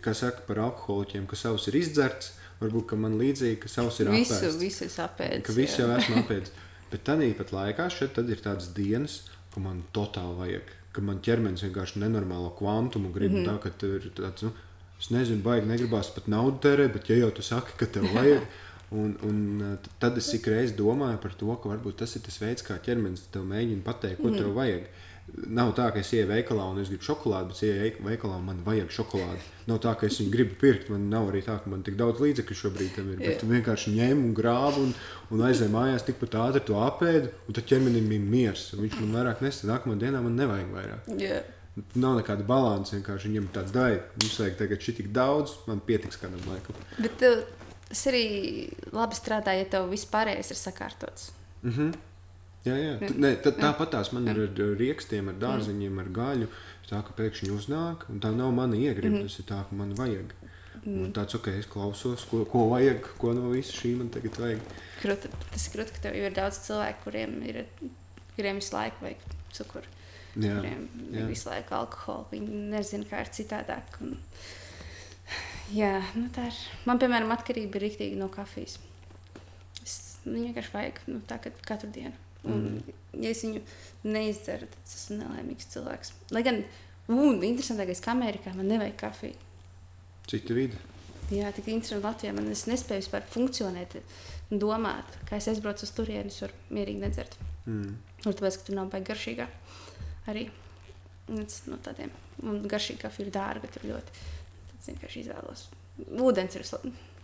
[0.02, 4.46] Kā saka par alkoholiķiem, ka savs ir izdzerts, varbūt man līdzīgi, ka savs ir apēsts.
[4.46, 5.44] Visu, visu es apēdu.
[5.44, 6.54] Ka visu jau esmu apēdis.
[6.94, 9.24] Bet tāpat laikā šeit ir tādas dienas,
[9.54, 13.32] ka man totāli vajag, ka man ķermenis vienkārši nenormālo kvantumu grib.
[13.32, 13.50] Mm -hmm.
[13.50, 14.52] tā, ka tur ir tāds, nu,
[15.00, 18.46] es nezinu, baigi negribās pat naudu tērēt, bet ja jau tu saki, ka tev vajag.
[18.94, 22.62] Un, un tad es ik reizi domāju par to, ka varbūt tas ir tas veids,
[22.62, 24.38] kā ķermenis tev mēģina pateikt, ko mm.
[24.38, 24.82] tev vajag.
[24.82, 25.13] Mm.
[25.34, 28.44] Nav tā, ka es ieju veikalā un es gribu šokolādi, bet es ieju veikalā un
[28.50, 29.46] man vajag šokolādi.
[29.70, 30.92] Nav tā, ka es viņu gribu pirkt.
[30.94, 33.10] Man nav arī tā, ka man tik daudz līdzekļu šobrīd ir.
[33.22, 34.94] Bet tu vienkārši ņem un grābi un,
[35.34, 38.68] un aizej mājās tikpat ātri to apēdi, un tad ķermenim ir miers.
[38.78, 41.12] Viņš man vairāk nesaka, nākamā dienā man nevajag vairāk.
[41.18, 41.52] Yeah.
[41.98, 43.00] Nav nekāda līnija.
[43.00, 44.00] Vienkārši viņam tāds daļa.
[44.22, 46.78] Mums vajag tagad šī tik daudz, man pietiks kādam laikam.
[47.00, 47.46] Bet tev,
[47.90, 48.26] tas arī
[48.94, 51.32] labi strādā, ja tev viss pārējais ir sakārtots.
[51.64, 52.02] Mm -hmm.
[52.64, 52.94] Jā, jā.
[53.02, 56.48] T ne, tā, tāpat tās man ir ar rīkstiem, ar dārziņiem, ar gaļu.
[56.88, 59.18] Tā kā pēkšņi uznāk, un tā nav mana iegriba.
[59.18, 59.28] Mm.
[59.28, 60.36] Tas ir tā, ka man vajag.
[60.84, 61.00] Mm.
[61.08, 64.64] Un tāds, ok, es klausos, ko, ko vajag, ko no visa šī man tagad vajag.
[65.02, 67.64] Krut, tas ir grūti, ka tev ir daudz cilvēku, kuriem ir
[68.36, 69.92] kuriem visu laiku vajag cukuru.
[70.34, 71.28] Jā, kuriem jā.
[71.30, 72.26] visu laiku alkohola.
[72.32, 74.00] Viņi nezina, kā ir citādāk.
[74.02, 74.16] Un,
[75.76, 76.62] jā, nu tā ir.
[76.90, 78.80] Man, piemēram, atkarība ir rīktīgi no kafijas.
[79.84, 81.38] Es, viņu vienkārši vajag nu, tā,
[81.68, 82.16] katru dienu.
[82.44, 82.96] Un, mm.
[83.24, 83.62] Ja es viņu
[84.04, 86.14] neizdaru, tad es esmu nelaimīgs cilvēks.
[86.36, 86.64] Lai gan,
[87.14, 89.38] un interesantākais, ka Amerikā man nevajag kafiju.
[90.30, 90.80] Cita vide.
[91.32, 92.34] Jā, tik interesanti Latvijā.
[92.36, 93.96] Man es nespēju vispār funkcionēt,
[94.52, 97.38] domāt, kā es aizbraucu uz turieni, es varu mierīgi nedzert.
[97.66, 97.96] Mm.
[98.24, 99.48] Un tāpēc, ka tur nav baigi garšīgā.
[100.32, 100.48] Arī
[101.30, 102.12] viens no tādiem.
[102.44, 104.28] Un garšīga kafija ir dārga, tur ļoti.
[104.74, 105.66] Tad vienkārši izvēlos.
[106.28, 106.68] Ūdens ir,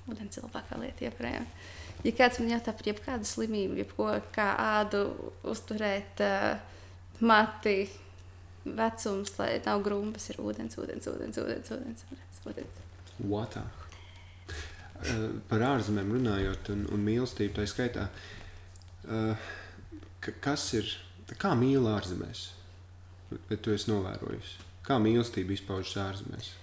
[0.08, 1.44] ūdens ir labākā lieta iepriekš.
[1.44, 1.78] Ja
[2.16, 5.04] kāds man jautā par jebkādu slimību, jebko, kā ādu
[5.52, 6.60] uzturēt, uh,
[7.20, 7.89] mati,
[8.64, 12.86] vecums, lai nav grumbas, ir ūdens, ūdens, ūdens, ūdens, ūdens, ūdens, ūdens.
[13.20, 13.68] Water.
[15.00, 18.08] Uh, par ārzemēm runājot, un, un mīlestību tā skaitā,
[19.08, 19.50] uh,
[20.43, 20.88] kas ir,
[21.39, 22.50] kā mīl ārzemēs?
[23.50, 24.56] Bet tu esi novērojis,
[24.88, 26.54] kā mīlestība izpaužas ārzemēs?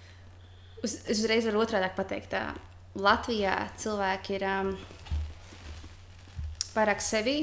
[0.82, 2.42] Uz, es uzreiz varu otrādi pateikt, tā
[2.96, 4.72] Latvijā cilvēki ir um,
[6.76, 7.38] vairāk sevi,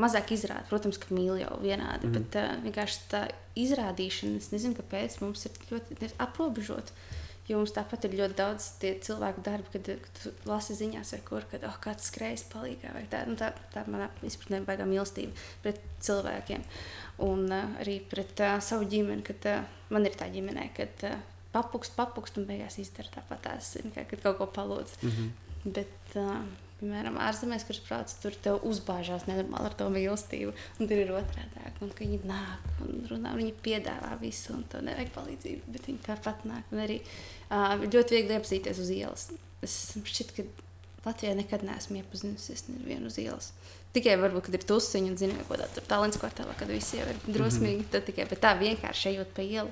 [0.00, 0.66] mazāk izrāda.
[0.70, 2.14] Protams, ka mīl jau vienādi, mm.
[2.16, 3.24] bet uh, vienkārši tā
[3.58, 6.94] izrādīšana, es nezinu, kāpēc mums ir ļoti aprobežota.
[7.50, 11.64] Jo mums tāpat ir ļoti daudz cilvēku darbu, kad, kad lasi ziņās, vai kur, kad
[11.66, 12.92] oh, kāds skrējas palīgā.
[13.10, 16.62] Tā, nu, tā, tā manā izpratnē ir baigā mīlestība pret cilvēkiem.
[17.26, 21.18] Un uh, arī pret uh, savu ģimeni, kad uh, man ir tā ģimene, kad uh,
[21.52, 24.96] papukst, papukst un beigās izdara tāpat tās, kā, kad kaut ko palūdz.
[25.02, 25.72] Mm -hmm.
[25.74, 26.46] Bet, uh,
[26.82, 31.48] piemēram, ārzemēs, kurš prāts tur te uzbāžās nenormāli ar to mīlestību, un tur ir otrādi.
[31.82, 36.68] Viņi nāk un runā, viņi piedāvā visu, un to nevajag palīdzību, bet viņi tāpat nāk.
[36.74, 37.00] Un arī
[37.52, 39.26] Uh, ļoti viegli iepazīties uz ielas.
[39.64, 39.74] Es
[40.08, 40.44] šķiet, ka
[41.04, 43.50] Latvijā nekad neesmu iepazinusies nevienu uz ielas.
[43.92, 47.18] Tikai varbūt, kad ir tusiņi un zinu, ko tādu talants kvartālā, kad visi jau ir
[47.26, 47.82] drosmīgi.
[47.82, 47.90] Mm -hmm.
[47.92, 49.68] Tad tikai tā vienkārši ejot pa ielu.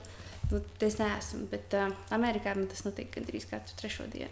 [0.51, 4.31] Nu, es neesmu, bet uh, Amerikā man tas notiek gandrīz katru trešo dienu.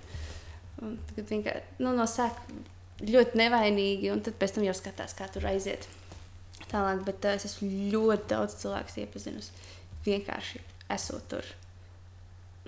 [0.83, 2.65] Un tagad vienkārši nu, no sākuma
[3.09, 5.89] ļoti nevainīgi, un tad pēc tam jau skatās, kā tur aiziet
[6.71, 7.05] tālāk.
[7.07, 9.67] Bet uh, es esmu ļoti daudz cilvēku iepazinusi
[10.07, 10.63] vienkārši
[10.95, 11.47] esot tur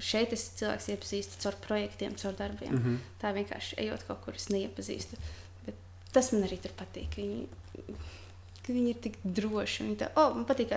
[0.01, 2.73] šeit es cilvēks iepazīstu caur projektiem, caur darbiem.
[2.73, 2.97] Mm -hmm.
[3.21, 5.19] Tā vienkārši ejot kaut kur, es neiepazīstu.
[5.67, 5.75] Bet
[6.13, 7.17] tas man arī tur patīk.
[7.17, 7.47] Viņi,
[8.65, 9.85] ka viņi ir tik droši.
[9.85, 10.73] Viņi tā, oh, man patīk.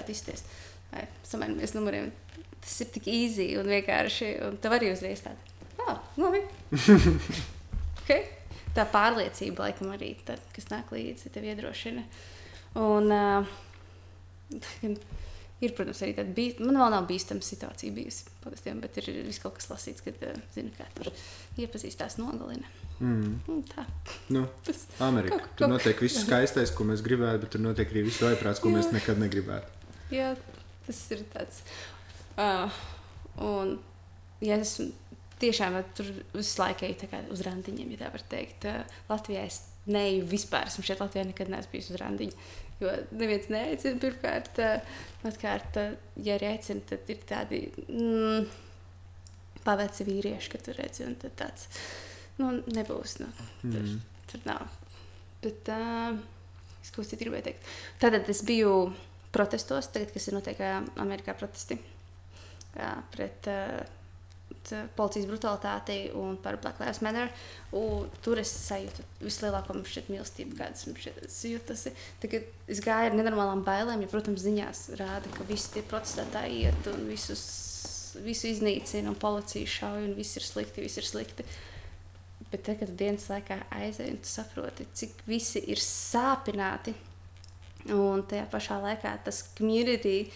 [0.91, 2.11] Vai samainamies numuriem.
[2.61, 4.27] Tas ir tik easy un vienkārši.
[4.47, 5.37] Un tev arī uzreiz tāda,
[5.89, 6.43] ah, labi.
[8.01, 8.29] okay.
[8.73, 12.05] Tā pārliecība, laikam, arī tad, kas nāk līdzi, tev iedrošina.
[12.81, 13.45] Un, uh,
[15.63, 16.67] Ir, protams, arī tāda bīstama.
[16.67, 20.39] Man vēl nav bīstama situācija bijusi, paldies, bet ir viss kaut kas lasīts, kad uh,
[20.55, 21.07] zinu, kā tur
[21.61, 22.67] iepazīstās nogalina.
[22.99, 23.37] Mm.
[23.51, 23.85] Un tā.
[24.33, 25.39] Nu, Tas Amerika.
[25.39, 28.73] Kaut, tur notiek viss skaistais, ko mēs gribētu, bet tur notiek arī viss vaiprāts, ko
[28.73, 28.79] jā.
[28.79, 29.87] mēs nekad negribētu.
[30.13, 30.33] Jā,
[30.87, 31.63] tas ir tāds.
[32.33, 32.83] Uh,
[33.45, 33.77] un,
[34.43, 34.89] ja esmu
[35.41, 38.67] tiešām tur visu laiku eju uz randiņiem, ja tā var teikt.
[38.69, 40.67] Uh, Latvijā es neju vispār.
[40.69, 42.45] Esmu šeit Latvijā nekad neesmu bijis uz randiņu.
[42.81, 43.99] Jo neviens neaicina.
[44.01, 44.59] Pirmkārt,
[45.27, 45.79] otrkārt,
[46.25, 48.47] ja arī aicina, tad ir tādi mm,
[49.63, 51.67] paveci vīrieši, ka tur redzi, un tāds
[52.39, 53.17] nu, nebūs.
[53.23, 53.29] Nu,
[53.61, 53.97] tur, mm.
[54.31, 54.77] tur nav.
[55.43, 56.15] Bet, uh,
[56.83, 57.73] es ko citu gribēju teikt.
[58.03, 58.77] Tātad es biju
[59.35, 60.59] protestos, tagad, kas ir notiek
[61.01, 61.79] Amerikā protesti
[62.77, 63.83] jā, pret uh,
[64.97, 67.31] policijas brutalitāti un par Black Lives Matter.
[67.77, 70.87] Un tur es sajūtu vislielāko mīlestību, kādas
[71.25, 71.77] es jūtu.
[72.23, 76.89] Tagad es gāju ar nenormālām bailēm, jo, protams, ziņās rāda, ka visi tie protestētāji iet
[76.93, 77.43] un visus,
[78.23, 81.47] visu iznīcina, un policija šauj, un viss ir slikti, viss ir slikti.
[82.51, 86.93] Bet tagad, dienas laikā aizēju, tu saproti, cik visi ir sāpināti.
[87.91, 90.29] Un tajā pašā laikā tas community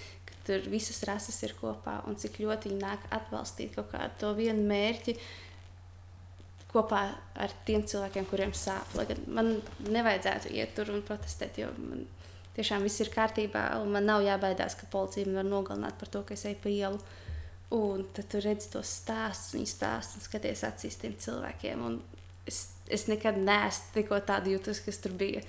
[0.48, 4.64] tur visas rases ir kopā un cik ļoti viņi nāk atbalstīt kaut kādu to vienu
[4.70, 5.18] mērķi
[6.72, 7.02] kopā
[7.39, 8.91] ar tiem cilvēkiem, kuriem sāp.
[8.98, 9.54] Lai gan man
[9.88, 12.06] nevajadzētu iet tur un protestēt, jo man
[12.58, 16.24] tiešām viss ir kārtībā un man nav jābaidās, ka policija man var nogalināt par to,
[16.28, 17.02] ka es eju pa ielu.
[17.78, 21.84] Un tad tu redzi tos stāstus, viņi stāsta un skaties acīs tiem cilvēkiem.
[21.84, 21.98] Un
[22.48, 25.43] es, es nekad neesmu tikko tādu jūtus, kas tur bija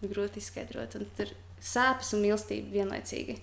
[0.00, 0.96] grūti izskaidrot.
[0.96, 3.36] Un tur sāpes un mīlestība vienlaicīgi.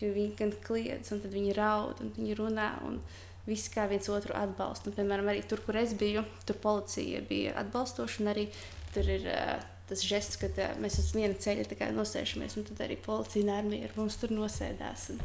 [0.00, 2.70] Jo viņi gan kliedz, un tad viņi raud, un viņi runā.
[2.88, 3.02] Un
[3.48, 4.90] Visi kā viens otru atbalsta.
[4.90, 8.26] Un, piemēram, arī tur, kur es biju, tur policija bija atbalstoša.
[8.30, 8.46] Arī
[8.94, 9.54] tur ir uh,
[9.88, 13.96] tas žests, ka uh, mēs uz viena ceļa nosēžamies, un tad arī policija nērmīgi ar
[13.96, 15.08] mums tur nosēdās.
[15.14, 15.22] Un,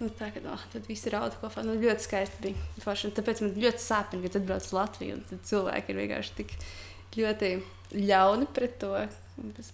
[0.00, 1.66] nu, tā kā oh, tad viss ir auto kopā.
[1.66, 2.66] Nu, ļoti skaisti bija.
[2.86, 3.10] Forši.
[3.10, 5.20] Un tāpēc man ļoti sāpina, kad atbrauc uz Latviju.
[5.28, 6.56] Tad cilvēki ir vienkārši tik
[7.18, 7.54] ļoti
[8.00, 8.94] ļauni pret to.
[9.38, 9.70] Un, tas,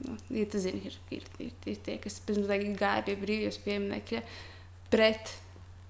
[0.00, 3.60] Nu, ja tu zini, ir, ir, ir, ir tie, kas pirms tam gāja pie brīvības
[3.66, 4.22] pieminiekļa
[4.92, 5.34] pret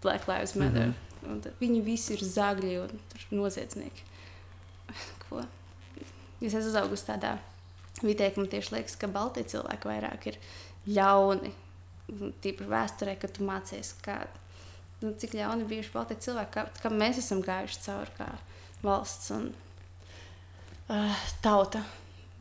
[0.02, 0.90] Black Lives Matter.
[0.90, 1.06] Mm -hmm.
[1.30, 3.00] Un viņi visi ir zagļi un
[3.30, 4.02] noziedznieki.
[5.28, 5.44] Ko?
[6.40, 7.38] Es esmu uzaugusi tādā
[8.02, 10.38] vidē, ka man tieši liekas, ka Baltijas cilvēki vairāk ir
[10.88, 11.52] ļauni.
[12.42, 14.26] Tīpaši vēsturē, kad tu mācies, kā,
[15.00, 18.11] nu, cik ļauni bijuši Baltijas cilvēki, kā, kā mēs esam gājuši cauri.
[18.16, 18.30] Kā,
[18.82, 19.50] valsts un
[20.88, 21.82] uh, tauta.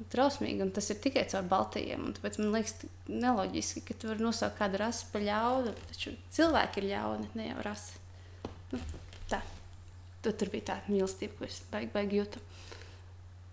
[0.07, 2.05] Trausmīgi, un tas ir tikai caur Baltijiem.
[2.15, 5.73] Tāpēc man liekas, neloģiski, ka tu vari nosaukt kādu rasi par ļaunu.
[5.91, 7.99] Taču cilvēki ir ļauni, ne jau rasi.
[8.71, 8.79] Nu,
[9.31, 9.41] tā.
[10.23, 12.41] Tur, tur bija tāda mīlestība, ko es baigi, baigi jūtu.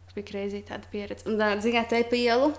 [0.06, 1.26] Tas bija krēsī tāda pieredze.
[1.26, 2.52] Un, zināt, te pa ielu,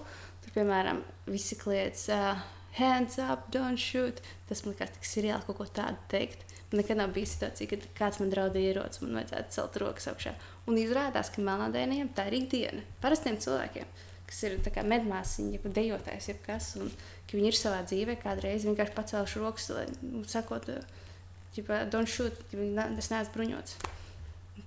[0.44, 2.44] tur, piemēram, visi kliedz uh,
[2.78, 4.20] hands up, don't shoot.
[4.52, 6.44] Tas man liekas, tik seriāli kaut ko tādu teikt.
[6.76, 10.34] Nekad nav bijis situācija, kad kāds man draudīja ierocis, man vajadzētu celt rokas augšā.
[10.68, 12.84] Un izrādās, ka melnādēniem tā ir ikdiena.
[13.04, 13.88] Parastiem cilvēkiem,
[14.28, 14.58] kas ir
[14.92, 16.92] medmāsiņi, jeb dejotājs, jeb kas, un
[17.30, 20.68] ka viņi ir savā dzīvē kādreiz vienkārši pacēluši rokas, lai, nu, sakot,
[21.56, 23.80] ģipa, don't shoot, ģipa, es neesmu bruņots.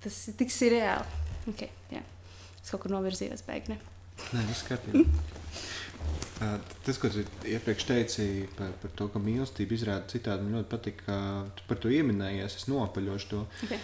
[0.01, 1.21] Tas ir tik reāli.
[1.53, 2.01] Okay, jā.
[2.63, 3.85] es kaut kur novirzījos, beigās.
[4.31, 5.37] Nē, viss kārtībā.
[6.85, 8.27] Tas, ko tu iepriekš teici
[8.57, 11.17] par, par to, ka mīlestība izrāda citādi, man ļoti patīk, ka
[11.57, 12.55] tu par to ieminējies.
[12.57, 13.77] Es nopaļošu to, okay.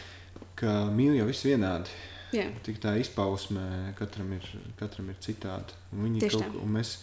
[0.58, 1.94] ka mīl jau viss vienādi.
[2.34, 2.56] Yeah.
[2.66, 4.48] Tik tā izpausme katram ir,
[4.80, 5.78] katram ir citāda.
[5.94, 6.98] Un viņi Tieši kaut ko mēs,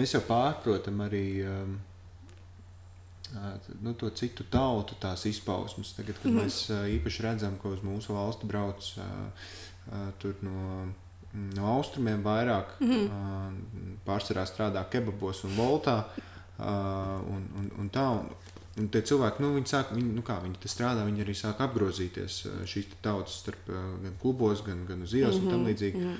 [0.00, 1.26] mēs jau pārprotam arī.
[1.46, 1.76] Um,
[3.80, 5.92] nu, to citu tautu tās izpausmes.
[5.96, 6.64] Tagad, kad mm mēs
[6.98, 9.46] īpaši redzam, ka uz mūsu valsti brauc uh,
[9.92, 10.90] uh, no
[11.56, 12.76] no austrumiem vairāk.
[12.80, 13.56] Mm -hmm.
[14.06, 16.04] Pārsvarā strādā kebabos un voltā.
[16.58, 18.28] Un, un, un tā, un,
[18.78, 22.46] un tie cilvēki, nu, viņi, sāk, viņi, nu kā, viņi strādā, viņi arī sāk apgrozīties
[22.64, 23.66] šīs tautas starp
[24.02, 25.44] gan klubos, gan, gan uz ielas mm -hmm.
[25.44, 25.98] un tam mhm, līdzīgi.
[25.98, 26.16] Mm -hmm.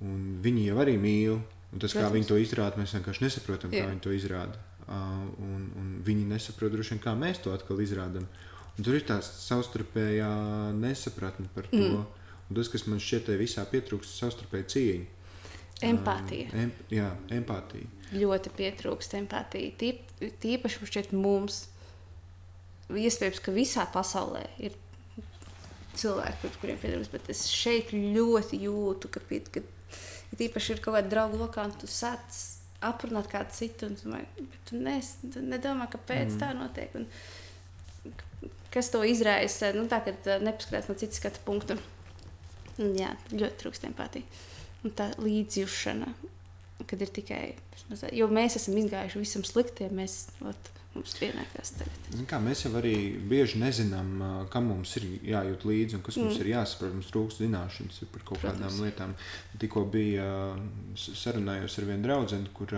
[0.00, 1.38] Un viņi jau arī mīl.
[1.72, 2.10] Un tas, Protams.
[2.10, 3.84] kā viņi to izrāda, mēs vienkārši nesaprotam, Jā.
[3.84, 4.58] kā viņi to izrāda.
[4.84, 4.94] Uh,
[5.42, 8.26] un, un viņi nesaprot, droši vien, kā mēs to atkal izrādām.
[8.76, 10.28] Tur ir tā savstarpējā
[10.74, 11.78] nesapratne par to.
[11.78, 12.04] Mm.
[12.52, 15.10] Tas, kas man šķiet, visā pietrūkst, ir savstarpēji cieņa.
[15.84, 16.48] Empātija.
[16.52, 17.88] Um, em, jā, empātija.
[18.14, 19.72] Ļoti pietrūkst empātija.
[19.80, 20.02] Tīp,
[20.42, 21.64] tīpaši šķiet, mums,
[22.92, 24.76] iespējams, ka visā pasaulē ir
[25.98, 31.10] cilvēki, kuriem pietrūkst, bet es šeit ļoti jūtu, ka, ka, ka tīpaši ir kaut kāda
[31.10, 32.38] draugu lokā, un tu sāc
[32.84, 36.40] aprunāt kādu citu, un tu, tu, nes, tu nedomā, kāpēc mm.
[36.42, 36.94] tā notiek.
[37.00, 38.12] Un,
[38.74, 39.72] kas to izraisa?
[39.76, 41.78] Nu, tā, kad nepaskatās no citas skatu punkta.
[42.78, 44.26] Jā, ļoti trūkst empātija.
[44.84, 46.08] Un tā līdzjūšana,
[46.84, 47.42] kad ir tikai.
[48.16, 52.10] Jo mēs esam izgājuši visam sliktiem, mēs ot, mums pienākās tagad.
[52.30, 52.94] Kā, mēs jau arī
[53.30, 54.12] bieži nezinām,
[54.52, 56.26] kam mums ir jājūt līdzi un kas mm.
[56.26, 56.92] mums ir jāsaprot.
[56.96, 58.60] Mums trūkst zināšanas par kaut Protams.
[58.60, 59.16] kādām lietām.
[59.62, 60.28] Tikko bija
[60.98, 62.76] sarunājos ar vienu draugu, kur,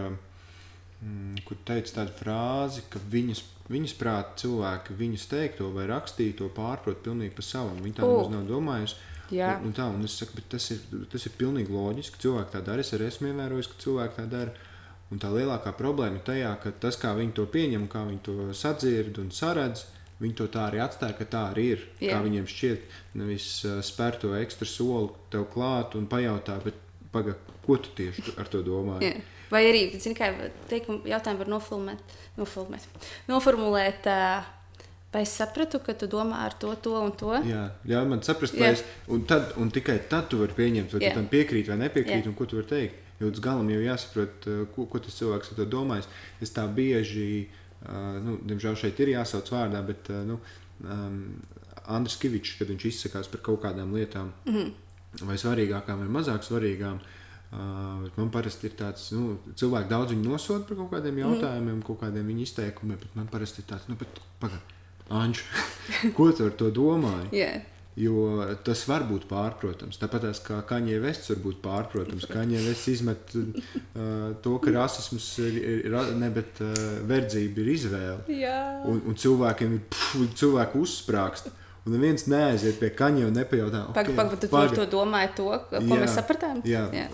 [1.01, 3.43] mm, kur teica tādu frāzi, ka viņas,
[3.73, 7.83] viņas prāta cilvēki viņas teikto vai rakstīto pārprot pilnīgi pa savam.
[7.85, 9.15] Viņi tā nemaz nav domājusi.
[9.35, 9.57] Jā.
[9.61, 12.21] Un, un tā, un es saku, tas ir, tas ir pilnīgi loģiski.
[12.23, 12.85] Cilvēki tā dara.
[12.85, 14.73] Es arī esmu ievērojis, ka cilvēki tā dara.
[15.13, 18.49] Un tā lielākā problēma ir tajā, ka tas, kā viņi to pieņem, kā viņi to
[18.59, 19.85] sadzird un saredz,
[20.19, 21.85] viņi to tā arī atstāja, ka tā arī ir.
[22.03, 22.17] Jā.
[22.17, 26.59] Kā viņiem šķiet, nevis uh, spēr to ekstra soli tev klāt un pajautā,
[27.15, 28.99] paga, ko tu tieši ar to domā.
[29.05, 29.15] Jā.
[29.47, 30.33] Vai arī, zini, kā
[30.67, 32.87] teikumu, jautājumu var nofilmēt, nofilmēt,
[33.31, 34.11] noformulēt.
[34.11, 34.56] Uh,
[35.17, 37.31] Vai es sapratu, ka tu domā ar to, to un to?
[37.49, 38.83] Jā, ļauj man saprast, vai es.
[39.09, 41.15] Un, tad, un tikai tad tu vari pieņemt, vai Jā.
[41.15, 42.99] tu tam piekrīti vai nepiekrīti, un ko tu vari teikt.
[43.17, 46.11] Jo līdz galam jau jāsaprot, uh, ko, ko tas cilvēks ar to domājis.
[46.45, 50.37] Es tā bieži, uh, nu, diemžēl šeit ir jāsauc vārdā, bet uh, nu,
[50.85, 51.17] um,
[51.97, 55.27] Andris Kavičs, kad viņš izsakās par kaut kādām lietām, mm -hmm.
[55.33, 57.01] vai svarīgākām, vai mazāk svarīgām.
[57.57, 61.25] Uh, man parasti ir tāds, nu, cilvēki daudz viņu nosoda par kaut kādiem mhm.
[61.25, 61.87] jautājumiem, mm -hmm.
[61.87, 63.97] kaut kādiem viņa izteikumiem, bet man parasti ir tāds, nu,
[64.41, 64.76] pagaidi
[65.13, 65.47] Anģis,
[66.17, 67.33] ko tu ar to domāji?
[67.37, 67.65] yeah.
[67.97, 69.97] Jo tas var būt pārprotams.
[69.97, 72.27] Tāpat kā Kaņē Vests var būt pārprotams.
[72.29, 75.57] Kaņē Vests izmet uh, to, ka rasisms ir,
[75.89, 76.75] ir ne, bet uh,
[77.09, 78.19] verdzība ir izvēle.
[78.29, 78.83] Yeah.
[78.85, 81.49] Un, un cilvēkiem ir pff, cilvēku uzsprāgst.
[81.87, 85.81] Un neviens neaiziet pie kaņa un nepajautā, okay, pagaidi, tu par to domāji, to, ko
[85.81, 86.61] jā, mēs sapratām.
[86.67, 86.83] Jā.
[86.93, 87.07] Jā.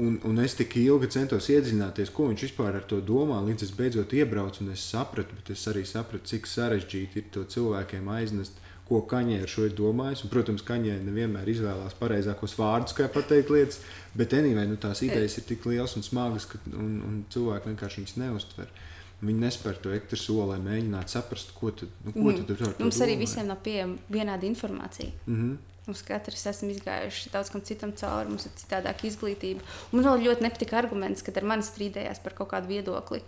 [0.00, 3.40] Un, un es tik ilgi centos iedziļināties, ko viņš vispār ar to domā.
[3.44, 7.44] Līdz es beidzot iebraucu un es sapratu, bet es arī sapratu, cik sarežģīti ir to
[7.54, 8.56] cilvēkiem aiznest,
[8.88, 10.24] ko kaņē ar šo ir domājis.
[10.24, 13.82] Un, protams, kaņē nevienmēr izvēlās pareizākos vārdus, kā pateikt lietas,
[14.16, 18.02] bet anyway, nu, tās idejas ir tik liels un smagas, ka un, un cilvēki vienkārši
[18.02, 18.72] viņas neustver.
[19.20, 22.38] Viņi nespēr to ektu soli, lai mēģinātu saprast, ko tad, nu, ko mm.
[22.40, 25.12] tad ar to Mums arī visiem nav pieejama vienāda informācija.
[25.26, 25.58] Mm -hmm.
[25.90, 29.64] Mums katrs esam izgājuši daudz kam citam cauri, mums ir citādāka izglītība.
[29.90, 33.18] Un man ļoti nepatika arguments, kad ar mani strīdējās par kaut kādu viedokli.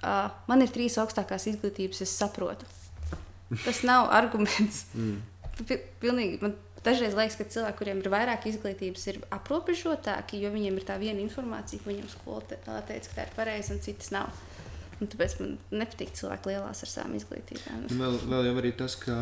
[0.00, 2.68] Uh, man ir trīs augstākās izglītības, es saprotu.
[3.64, 4.86] Tas nav arguments.
[4.96, 5.20] Mm.
[6.00, 6.56] Pilnīgi, man
[6.86, 11.20] dažreiz liekas, ka cilvēki, kuriem ir vairāk izglītības, ir aprobežotāki, jo viņiem ir tā viena
[11.24, 14.32] informācija, ko viņiem skolotājs teica, ka tā ir pareiza, un citas nav.
[14.96, 17.84] Un tāpēc man nepatīk cilvēki lielās ar savām izglītībām.
[18.00, 19.16] Vēl, vēl jau arī tas, ka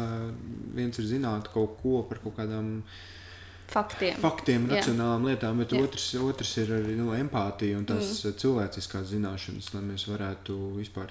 [0.76, 2.68] viens ir zināt kaut ko par kaut kādām
[3.72, 4.78] faktiem, faktiem Jā.
[4.78, 5.82] racionālām lietām, bet Jā.
[5.82, 8.36] otrs, otrs ir arī nu, empātija un tās mm.
[8.44, 11.10] cilvēciskās zināšanas, lai mēs varētu vispār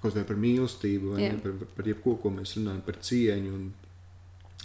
[0.00, 1.36] kaut vai par mīlestību, vai Jā.
[1.36, 3.70] ne, par, par jebko, ko mēs runājam, par cieņu un,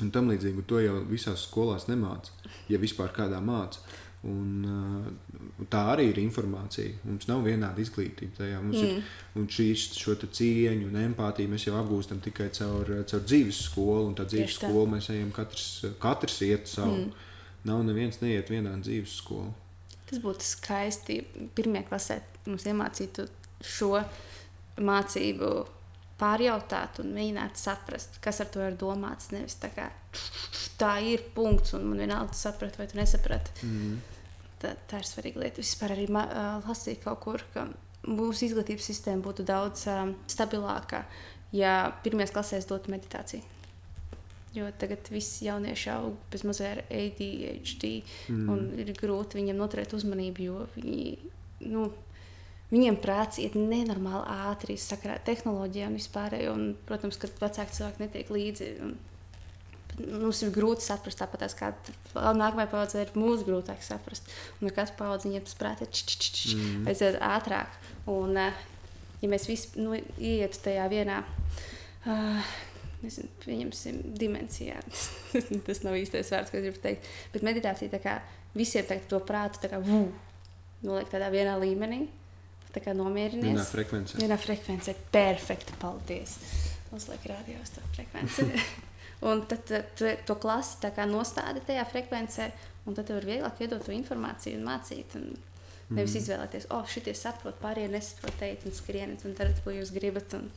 [0.01, 0.66] un tam līdzīgi.
[0.72, 2.34] To jau visās skolās nemāca,
[2.72, 3.84] ja vispār kādā māca.
[4.26, 6.95] Un, uh, tā arī ir informācija.
[7.05, 8.61] Mums nav vienāda izglītība tajā.
[8.63, 9.03] Mums mm.
[9.38, 14.07] ir, šīs, šo cieņu un empātiju mēs jau apgūstam tikai caur, caur dzīves skolu.
[14.09, 14.71] Un tā dzīves tā.
[14.71, 15.69] skolu mēs ejam katrs,
[16.01, 17.03] katrs iet savu.
[17.03, 17.30] Mm.
[17.69, 19.53] Nav neviens neiet vienā dzīves skolu.
[20.09, 21.21] Tas būtu skaisti.
[21.57, 22.19] Pirmajā klasē
[22.49, 23.28] mums iemācītu
[23.65, 23.93] šo
[24.82, 25.53] mācību
[26.19, 29.32] pārjautāt un mēģināt saprast, kas ar to ir domāts.
[29.36, 29.89] Nevis tā kā
[30.80, 33.65] tā ir punkts, un man vienalga saprast, vai tu nesaprati.
[33.67, 33.97] Mm.
[34.61, 35.63] Tā, tā ir svarīga lieta.
[35.63, 37.67] Vispār arī ma- ā, lasīju kaut kur, ka
[38.07, 41.03] mūsu izglītības sistēma būtu daudz um, stabilāka,
[41.55, 43.43] ja pirmajās klasēs dotu meditāciju.
[44.55, 47.89] Jo tagad visi jaunieši aug bez mazā ar ADHD,
[48.31, 48.45] mm.
[48.53, 51.17] un ir grūti viņiem noturēt uzmanību, jo viņi,
[51.73, 51.89] nu,
[52.71, 56.55] viņiem prāts iet nenormāli ātri sakarā ar tehnoloģijām vispārējo.
[56.55, 58.71] Un, protams, ka vecāki cilvēki netiek līdzi.
[58.85, 58.95] Un,
[59.95, 61.71] Mums ir grūti saprast, tāpat kā
[62.13, 64.27] nākamajai paudzei ir mūsu grūtāk saprast.
[64.59, 65.87] Un katru paudzi viņiem prātā
[66.59, 66.87] Mm.
[66.91, 67.77] aiziet ātrāk.
[68.11, 68.53] Un, eh,
[69.21, 71.21] ja mēs visi nu, ietu tajā vienā,
[72.05, 72.55] uh,
[73.05, 74.77] nezinu, pieņemsim, dimensijā,
[75.67, 78.19] tas nav īstais vārds, ko es gribu teikt, bet meditācija tā kā
[78.57, 80.05] visiem tagad to prātu tā kā vū,
[80.85, 82.05] noliek tādā vienā līmenī,
[82.75, 83.53] tā kā nomierinies.
[83.53, 84.19] Vienā frekvencē.
[84.21, 86.37] Vienā frekvencē, perfekti, paldies.
[86.95, 88.49] Uzliek rādījos to frekvenci.
[89.22, 92.49] un tad tu to klasi tā kā nostādi tajā frekvencē,
[92.86, 95.18] un tad tev ir vieglāk iedot to informāciju un mācīt.
[95.20, 95.36] Un
[95.93, 96.22] nevis mm.
[96.22, 100.34] izvēlēties, o, oh, šitie saprot, pārējie nesaprot, ejiet un skrieniet un dariet, ko jūs gribat.
[100.38, 100.49] Un,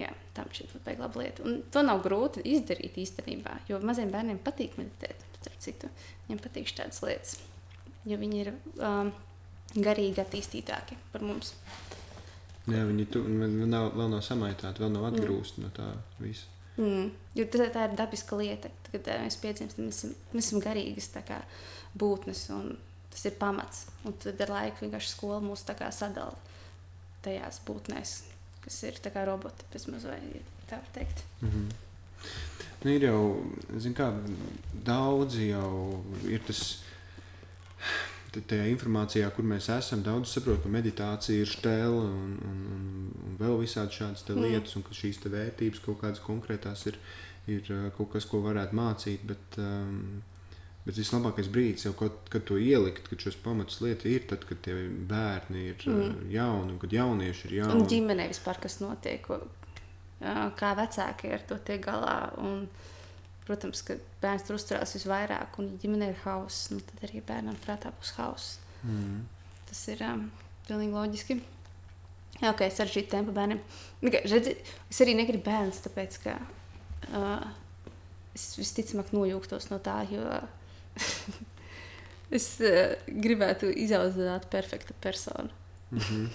[0.00, 1.44] jā, tam šī ir laba lieta.
[1.46, 5.26] Un to nav grūti izdarīt īstenībā, jo maziem bērniem patīk meditēt.
[5.40, 5.88] Starp citu,
[6.26, 7.38] viņiem patīk šādas lietas,
[8.08, 9.12] jo viņi ir um,
[9.72, 11.54] garīgi attīstītāki par mums.
[12.68, 15.64] Jā, viņi tu, vēl nav, vēl nav samaitāti, vēl nav atgrūsti mm.
[15.64, 15.88] no tā
[16.20, 16.59] visa.
[16.80, 17.10] Mm.
[17.36, 18.70] Jo tā, tā ir dabiska lieta.
[18.90, 21.42] Kad uh, mēs piedzimstam, mēs esam, mēs esam garīgas kā,
[21.98, 22.72] būtnes, un
[23.12, 23.84] tas ir pamats.
[24.08, 26.34] Un tad ar laiku vienkārši skola mūs sadala
[27.24, 28.14] tajās būtnēs,
[28.64, 31.24] kas ir kā roboti, bez mazliet, ja tā var teikt.
[31.42, 31.72] Mm -hmm.
[32.84, 33.44] nu, ir jau,
[33.76, 34.12] zin kā,
[34.84, 36.82] daudzi jau ir tas.
[38.30, 42.84] Tajā informācijā, kur mēs esam, daudz saprot, ka meditācija ir stēle un, un, un,
[43.26, 44.44] un vēl visādi šādas Mm.
[44.44, 46.98] lietas, un ka šīs vērtības kaut kādas konkrētās ir,
[47.50, 49.24] ir uh, kaut kas, ko varētu mācīt.
[49.26, 50.22] Bet, um,
[50.86, 54.62] bet vislabākais brīdis, jau, kad, kad to ielikt, kad šos pamatus lietas ir, tad, kad
[54.62, 54.76] tie
[55.10, 55.98] bērni ir mm.
[55.98, 56.30] Mm.
[56.36, 57.90] jauni, un kad jaunieši ir Un jauni.
[57.96, 59.26] ģimenē vispār kas notiek,
[60.22, 62.16] ā, kā vecāki ar to tiek galā.
[62.38, 62.68] Un,
[63.46, 67.58] protams, ka bērns tur uzturās visvairāk, un ja ģimenē ir hauss, nu, tad arī bērnam
[67.64, 68.58] prātā būs hauss.
[68.82, 69.24] Mm.
[69.70, 70.26] Tas ir um,
[70.68, 71.38] pilnīgi loģiski.
[72.40, 73.60] Jā, ok, sarežģīti tempi bērniem.
[74.02, 74.56] Redzi,
[74.88, 77.48] es arī negribu bērnus, tāpēc ka uh,
[78.36, 80.24] es visticamāk nojūgtos no tā, jo
[82.38, 85.50] es uh, gribētu izaudzināt perfektu personu.
[85.90, 86.26] Mm -hmm.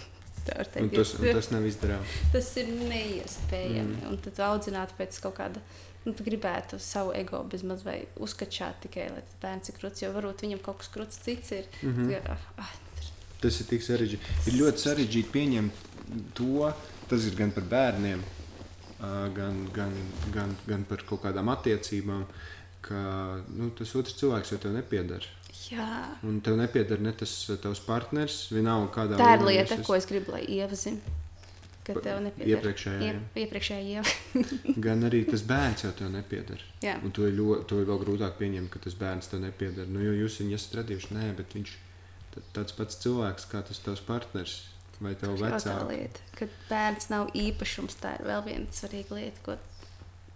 [0.45, 2.08] Teikt, tas, tas nav izdarāms.
[2.34, 3.95] tas ir neiespējami.
[3.95, 4.10] Mm.
[4.10, 5.62] Un tad audzināt pēc kaut kāda.
[6.06, 10.12] Nu, tu gribētu savu ego bezmaz vai uzskačāt tikai, lai tas bērns ir krūts, jo
[10.14, 11.66] varbūt viņam kaut kas krūts cits ir.
[11.82, 12.12] Mm -hmm.
[12.12, 12.74] Ja, ah,
[13.41, 14.36] Tas ir tik sarežģīti.
[14.49, 15.72] Ir ļoti sarežģīti pieņemt
[16.38, 16.74] to,
[17.10, 18.24] tas ir gan par bērniem,
[19.36, 19.91] gan, gan,
[20.34, 22.26] gan, gan par kaut kādām attiecībām,
[22.86, 23.01] ka
[23.58, 25.26] nu, tas otrs cilvēks jau tev nepiedara.
[25.72, 25.89] jā,
[26.24, 30.06] Un tev nepiedara ne tas tavs partners, vienalga kādā tā ir lieta, es ko es
[30.06, 31.01] gribu, lai iepazina.
[31.86, 32.50] Ka tev nepieder.
[32.56, 33.20] iepriekšējā, Ie, jā.
[33.44, 34.14] iepriekšējā ieva.
[34.88, 36.70] Gan arī tas bērns jau tev nepiedara.
[36.82, 36.96] Jā.
[37.06, 39.86] Un to ir, ļoti, to ir vēl grūtāk pieņemt, ka tas bērns tev nepiedara.
[39.92, 43.80] Nu, jo jūs viņu esat radījuši, nē, bet viņš ir tāds pats cilvēks kā tas
[43.86, 44.56] tavs partners
[45.00, 45.86] vai Tā ir tā vecāks.
[45.92, 47.98] lieta, ka bērns nav īpašums.
[48.02, 49.44] Tā ir vēl viena svarīga lieta.
[49.46, 49.58] Ko...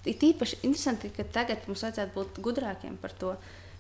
[0.08, 3.34] Ir īpaši interesanti, ka tagad mums vajadzētu būt gudrākiem par to.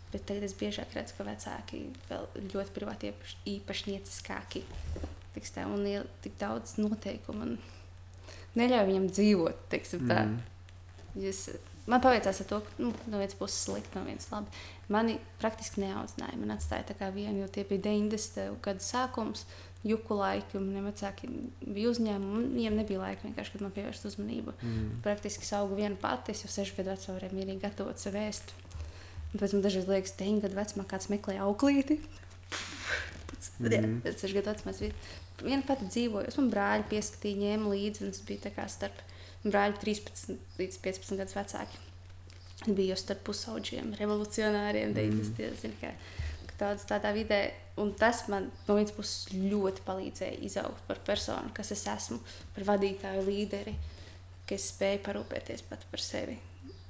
[0.09, 2.23] Bet tagad es biežāk redzu, ka vecāki vēl
[2.55, 4.63] ļoti privāti īpaš, īpašnieciskāki.
[5.35, 7.53] Tiks tā, un ir tik daudz noteikumu
[8.57, 9.65] neļauj viņam dzīvot.
[9.71, 10.23] teiksim tā.
[10.25, 10.39] Mm.
[11.19, 11.45] Jūs,
[11.89, 14.61] man paveicās ar to, ka nu, no vienas puses slikti, no vienas labi.
[14.93, 16.37] Mani praktiski neaudzināja.
[16.41, 18.55] Man atstāja tā kā vienu, jo tie bija 90.
[18.65, 19.45] gadu sākums,
[19.85, 22.47] juku laiki, un maniem vecākiem bija uzņēmumi.
[22.55, 24.55] Viņiem nebija laika vienkārši, kad man pievērst uzmanību.
[24.61, 24.95] Mm.
[25.05, 28.55] Praktiski es augu viena pati, es jau sešu gadu vecumā varēju mierīgi gatavot sev ēst.
[29.29, 31.99] Un pēc tam dažreiz liekas, ka 9 gadu vecumā kāds meklē auklīti.
[33.39, 34.95] Tas Tad, jā, tad sešu gadu vecumā bija
[35.43, 36.41] viena pati dzīvojusi.
[36.41, 39.03] Man brāļi pieskatīja, ņēma līdzi, un tas bija tā kā starp
[39.45, 41.85] brāļi 13 līdz 15 gadus vecāki.
[42.67, 44.97] Bija jau starp pusauģiem, revolucionāriem, mm.
[44.99, 45.79] 90.
[45.79, 45.93] gadsimta
[46.59, 47.39] daudz tādā vidē.
[47.79, 52.19] Un tas man no vienas puses ļoti palīdzēja izaugt par personu, kas es esmu,
[52.55, 53.75] par vadītāju, līderi,
[54.47, 56.35] ka es spēju parūpēties pat par sevi.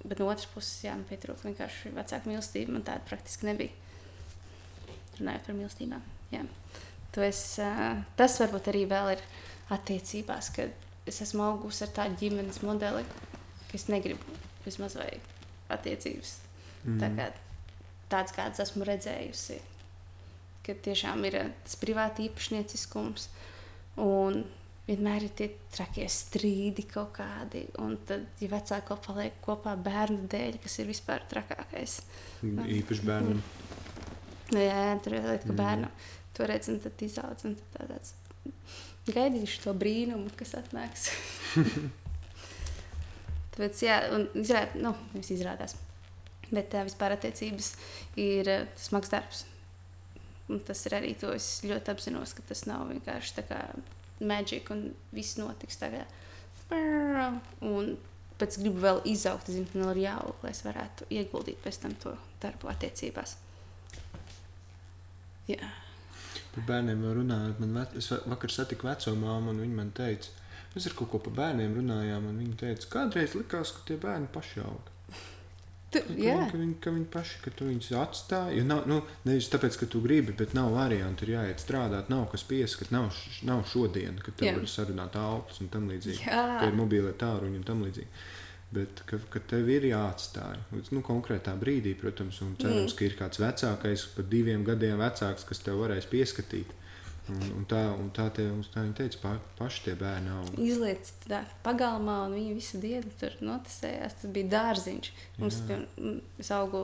[0.01, 2.77] Bet no otras puses, jā, man pietrūka vienkārši vecāka mīlestība.
[2.77, 3.75] Man tāda praktiski nebija.
[5.19, 6.07] Runājot par mīlestībām.
[6.33, 6.43] Jā.
[7.13, 7.41] Tu es,
[8.19, 9.23] tas varbūt arī vēl ir
[9.73, 13.01] attiecībās, kad es esmu augusi ar tādu ģimenes modeli,
[13.69, 15.09] ka es negribu vismaz vai
[15.73, 16.35] attiecības.
[16.83, 16.99] Mm.
[17.01, 17.27] Tā kā
[18.11, 19.59] tāds, kāds esmu redzējusi.
[20.65, 23.29] Kad tiešām ir tas privāti īpašnieciskums
[24.03, 24.43] un
[24.89, 27.65] vienmēr ir tie trakie strīdi kaut kādi.
[27.81, 31.99] Un tad, ja vecāki paliek kopā bērnu dēļ, kas ir vispār trakākais.
[32.43, 33.43] Īpaši bērnam.
[34.49, 35.91] Jā, tur ir lieta, ka mm.
[36.37, 37.45] To redz un tad izaudz.
[37.49, 38.15] Un tad tāds
[39.09, 41.09] gaidīšu to brīnumu, kas atnāks.
[43.53, 45.75] Tāpēc, jā, un izrād, nu, izrādās
[46.49, 47.73] Bet uh, vispār attiecības
[48.17, 49.43] ir uh, smags darbs.
[50.49, 53.59] Un tas ir arī to es ļoti apzinos, ka tas nav vienkārši tā kā
[54.25, 56.09] maģika un viss notiks tagad.
[57.65, 57.93] Un
[58.39, 61.93] pēc tam gribu vēl izaugt, zinu, man ir jāaug, lai es varētu ieguldīt pēc tam
[62.01, 63.35] to darbu attiecībās.
[65.49, 65.69] Jā.
[66.59, 70.35] Par bērniem runājot, man vec, es vakar satiku veco māmu, un viņa man teica,
[70.75, 74.31] mēs ar kaut ko par bērniem runājām, un viņa teica, kādreiz likās, ka tie bērni
[74.33, 74.95] paši aug.
[75.89, 78.61] Tu, ka, viņi, ka, viņi, ka viņi paši, ka tu viņus atstāji.
[78.69, 82.43] Nav, nu, nevis tāpēc, ka tu gribi, bet nav variantu, ir jāiet strādāt, nav kas
[82.45, 83.07] pieskat, nav,
[83.47, 86.27] nav šodien, kad tev var sarunāt autus un tam līdzīgi.
[86.27, 86.43] Jā.
[86.61, 88.11] Ka ir mobīlē tāruņi un tam līdzīgi.
[88.69, 90.59] Bet ka, ka tev ir jāatstāj
[90.93, 92.97] nu, konkrētā brīdī, protams, un cerams, mm.
[92.99, 96.75] ka ir kāds vecākais, pat diviem gadiem vecāks, kas tev varēs pieskatīt.
[97.29, 100.47] Un, un tā, un tā, te, tā viņa teica, pa, paši tie bērni nav.
[100.61, 104.17] Izlietas tā pagalmā, un viņi visu dienu tur notisējās.
[104.21, 105.11] Tas bija dārziņš.
[105.41, 105.79] Mums, pie,
[106.41, 106.83] es augu,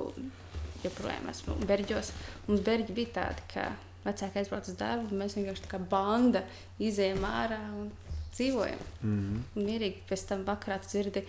[0.86, 2.12] joprojām esmu berģos.
[2.50, 3.70] Mums berģi bija tādi, ka
[4.06, 6.44] vecāki aizbrauc uz darbu, un mēs vienkārši tā kā banda
[6.82, 7.90] izējām ārā un
[8.36, 8.82] dzīvojam.
[9.02, 9.42] Mm -hmm.
[9.56, 11.26] Un mierīgi pēc tam vakarā dzirdi.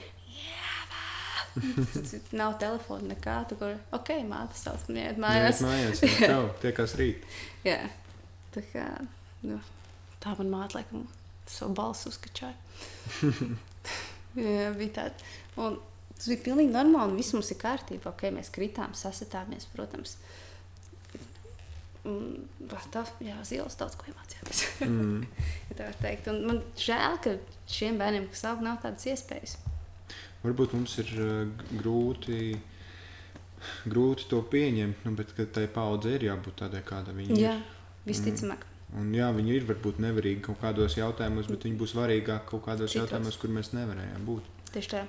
[2.41, 3.37] Nav telefona nekā.
[3.51, 5.63] Tur, ok, māte sauc, man jāiet mājās.
[5.63, 7.27] Jā, mājās, jau tiekās rīt.
[7.67, 7.81] Jā.
[8.55, 8.87] Tā, kā,
[9.45, 9.59] nu,
[10.23, 11.05] tā man māte laikam
[11.51, 12.57] savu balsu uzkačāja.
[14.37, 15.29] Jā, bija tāda.
[15.65, 15.79] Un
[16.17, 17.17] tas bija pilnīgi normāli.
[17.21, 18.13] Viss mums ir kārtībā.
[18.13, 20.17] Okay, mēs kritām, sasitāmies, protams.
[22.07, 24.61] Tā jā, uz ielas daudz ko iemācījāmies.
[24.87, 25.25] mm.
[25.75, 27.33] ja man žēl, ka
[27.71, 29.57] šiem bērniem, kas aug, nav tādas iespējas.
[30.47, 32.55] Varbūt mums ir uh, grūti,
[33.91, 37.57] grūti to pieņemt, nu, bet tai paudzei ir jābūt tādai, kāda viņa jā.
[37.59, 37.73] ir.
[38.07, 38.63] Visticamāk.
[38.93, 42.63] Un, un, jā, viņi ir varbūt nevarīgi kaut kādos jautājumos, bet viņi būs svarīgāki kaut
[42.69, 43.03] kādos Citos.
[43.03, 44.53] jautājumos, kur mēs nevarējām būt.
[44.71, 45.03] Tieši tā.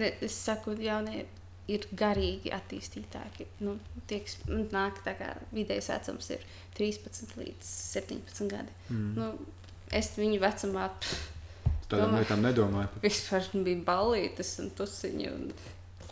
[0.00, 1.24] Ne, es saku, jaunie
[1.70, 3.46] ir garīgi attīstītāki.
[3.64, 3.78] Nu,
[4.10, 6.44] tie, kas nāk, tā kā vidējais vecums ir
[6.76, 8.74] 13 līdz 17 gadi.
[8.90, 9.14] Mm.
[9.16, 9.30] Nu,
[9.94, 10.90] es viņu vecumā.
[11.90, 12.88] Tādām lietām nedomāju.
[13.02, 15.30] Vispār bija ballītes un tusiņi.
[15.34, 15.48] Un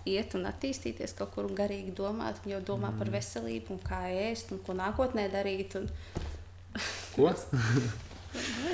[0.09, 2.41] iet un attīstīties kaut kur un garīgi domāt.
[2.49, 3.01] Jau domā mm.
[3.01, 5.79] par veselību, un kā ēst, un ko nākotnē darīt.
[5.81, 5.89] Un...
[7.15, 7.31] Ko?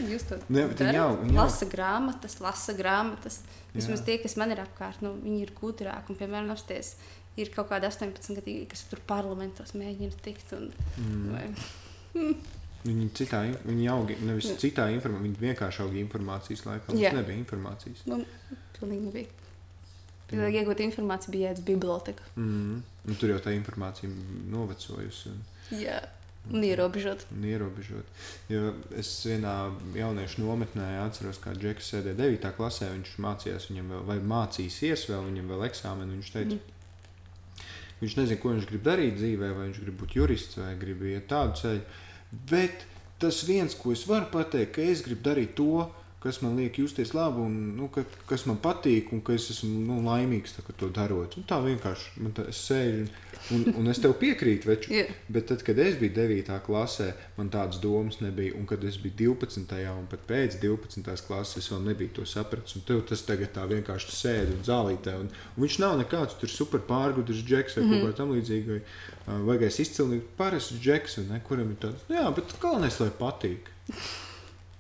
[0.09, 1.24] Jūs to darāt?
[1.34, 3.40] Lasa grāmatas, lasa grāmatas.
[3.74, 6.14] Vismaz tie, kas man ir apkārt, nu, viņi ir gudrāki.
[6.14, 6.94] Un, piemēram, apsties,
[7.38, 10.55] ir kaut kādi 18 gadi, kas tur parlamentos mēģina tikt.
[10.57, 10.70] Un,
[11.03, 11.28] mm.
[11.34, 12.30] vai...
[12.85, 16.93] Viņi citā, viņi auga nevis citā informācijā, viņi vienkārši auga informācijas laikā.
[16.93, 18.05] Mums nebija informācijas.
[18.07, 18.20] Nu,
[18.79, 19.35] pilnīgi nebija.
[20.37, 22.24] Lai iegūtu informāciju, bija jāiet uz biblioteka.
[22.37, 22.83] Mm.
[23.09, 24.11] Nu, tur jau tā informācija
[24.53, 25.33] novecojusi.
[25.33, 25.43] Un...
[25.81, 25.99] Jā.
[26.49, 27.24] Un ierobežot.
[27.35, 28.09] Un ierobežot.
[28.49, 29.55] Jo es vienā
[29.97, 32.51] jauniešu nometnē atceros, kā Džeks sēdēja 9.
[32.57, 32.89] klasē.
[32.95, 36.16] Viņš mācījās, viņam vēl, vai mācīsies, vēl viņam vēl eksāmenu.
[36.16, 37.64] Viņš teica, mm.
[38.03, 41.29] viņš nezina, ko viņš grib darīt dzīvē, vai viņš grib būt jurists vai grib iet
[41.33, 41.85] tādu ceļu.
[42.31, 42.85] Bet
[43.18, 45.89] tas viens, ko es varu pateikt, ka es gribu darīt to,
[46.23, 49.85] kas man liek justies labi, un nu, ka, kas man patīk, un ka es esmu
[49.87, 51.37] nu, laimīgs tā, to darot.
[51.39, 53.07] Un tā vienkārši man tā, es sēžu,
[53.55, 55.12] un, un es tev piekrītu, veču, yeah.
[55.31, 56.51] bet tad, kad es biju 9.
[56.66, 59.79] klasē, man tādas domas nebija, un kad es biju 12.
[59.95, 61.07] un pat pēc 12.
[61.29, 62.75] klases, es vēl nebiju to sapratis.
[62.75, 66.51] Un tev tas tagad tā vienkārši sēdi un zālītē, un, un viņš nav nekāds tur
[66.51, 68.01] super pārgudrs džeks vai mm -hmm.
[68.03, 68.81] kaut kā tam līdzīga.
[69.29, 73.71] Vai, vai es izcilīgi parasts džeks, ne, kuram ir tāds, jā, bet galvenais, lai patīk.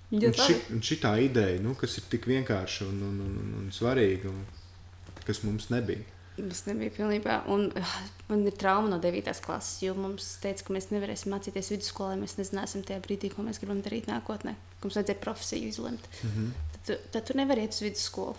[0.08, 4.30] Un, ši, un šitā ideja, nu, kas ir tik vienkārša un, un, un, un svarīga,
[4.32, 6.06] un kas mums nebija.
[6.38, 7.40] Tas nebija pilnībā.
[7.50, 7.94] Un, uh,
[8.30, 9.34] man ir trauma no 9.
[9.44, 13.44] klases, jo mums teica, ka mēs nevarēsim mācīties vidusskolā, ja mēs nezināsim tajā brīdī, ko
[13.44, 14.54] mēs gribam darīt nākotnē.
[14.84, 16.08] Mums vajadzēja profesiju izlemt.
[16.22, 16.50] Mm -hmm.
[16.86, 18.36] tad, tad tu nevari iet uz vidusskolu.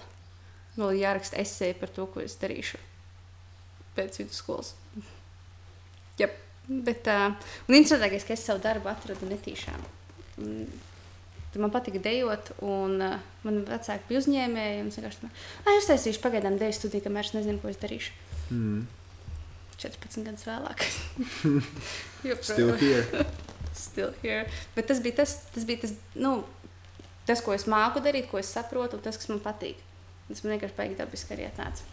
[0.77, 2.79] Vēl jāraksta esēja par to, ko es darīšu
[3.95, 4.73] pēc vidusskolas.
[6.17, 6.29] Jā,
[6.67, 7.33] bet uh,
[7.67, 9.83] un interesantākais, ka es savu darbu atradu netīšām.
[10.37, 10.88] Mm,
[11.49, 14.81] Tad man patika dejot, un uh, man vecāki bija uzņēmēji.
[14.85, 15.33] Es vienkārši tādu
[15.65, 18.13] ah, uztaisīšu pagaidām deju studiju, kamēr es nezinu, ko es darīšu.
[18.53, 18.83] Mm.
[19.79, 20.83] 14 gadus vēlāk.
[22.51, 23.25] Still here.
[23.73, 24.43] Still here.
[24.75, 26.35] Bet tas bija tas, tas, bija tas, nu,
[27.25, 29.79] tas, ko es māku darīt, ko es saprotu, un tas, kas man patīk.
[30.27, 31.87] Tas man vienkārši baigi dabiski arī atnāca.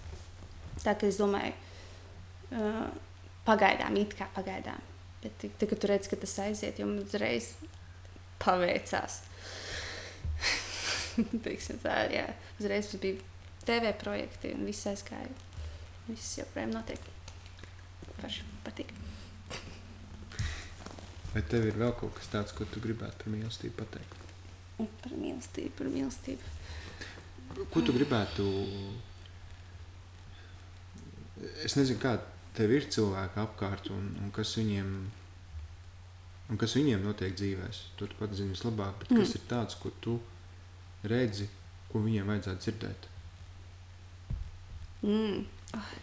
[0.82, 1.54] Tā kā es domāju,
[2.52, 2.82] uh,
[3.46, 4.82] pagaidām, it kā pagaidām.
[5.22, 7.54] Bet tad, kad tu redz, ka tas aiziet, jau man uzreiz
[8.42, 9.22] paveicās.
[11.84, 12.26] Tā, jā.
[12.60, 13.20] Uzreiz mums bija
[13.66, 15.30] TV projekti un viss aizgāja.
[16.08, 17.00] Viss joprojām notiek.
[18.20, 18.92] Paši patīk.
[21.34, 24.14] Vai tev ir vēl kaut kas tāds, ko tu gribētu par mīlestību pateikt?
[25.02, 26.54] Par mīlestību, par mīlestību.
[27.72, 28.46] Ko tu gribētu?
[31.66, 32.14] Es nezinu, kā
[32.56, 34.90] tev ir cilvēki apkārt un, un kas viņiem.
[36.46, 39.00] Un kas viņiem notiek dzīvē, to tu pats zini vislabāk.
[39.02, 39.38] Bet kas Mm.
[39.40, 40.20] ir tāds, ko tu
[41.04, 41.48] redzi,
[41.90, 43.06] ko viņiem vajadzētu dzirdēt?
[45.06, 45.44] Mm.
[45.76, 45.94] Oh,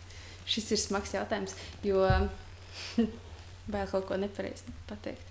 [0.49, 2.03] šis ir smags jautājums, jo
[3.73, 5.29] bail kaut ko nepareizi pateikt.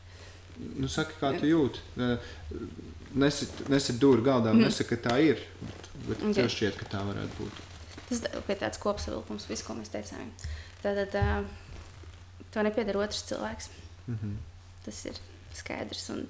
[0.76, 1.80] Nu, saki, kā tu jūti.
[3.16, 4.66] Nesit, nesit dūri galdā, mm.
[4.66, 5.42] nesaki, ka tā ir.
[5.62, 6.24] Bet, bet Ok.
[6.30, 6.38] okay.
[6.40, 7.60] tev šķiet, ka tā varētu būt.
[8.08, 10.32] Tas ir tāds kopsavilkums, viss, ko mēs teicām.
[10.82, 11.16] Tātad
[12.52, 13.70] to nepiedara otrs cilvēks.
[14.06, 14.36] Mm -hmm.
[14.84, 15.20] Tas ir
[15.54, 16.26] skaidrs un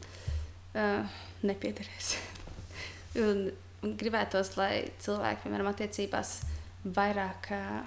[0.74, 1.06] uh,
[1.42, 2.14] nepiederēs.
[3.20, 3.48] un,
[3.82, 6.36] un gribētos, lai cilvēki, piemēram, attiecībās
[6.84, 7.82] vairāk uh,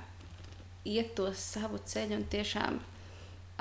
[0.86, 2.80] iet to savu ceļu un tiešām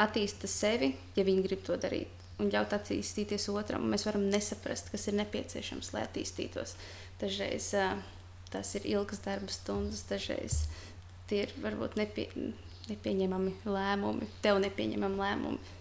[0.04, 2.10] attīsta sevi, ja viņi grib to darīt.
[2.42, 6.74] Un ļaut attīstīties otram, mēs varam nesaprast, kas ir nepieciešams, lai attīstītos.
[7.20, 7.94] Dažreiz uh,
[8.50, 10.64] tas ir ilgas darba stundas, dažreiz
[11.30, 12.26] tie ir varbūt nepie,
[12.90, 15.74] nepieņemami lēmumi, tev nepieņemami lēmumi.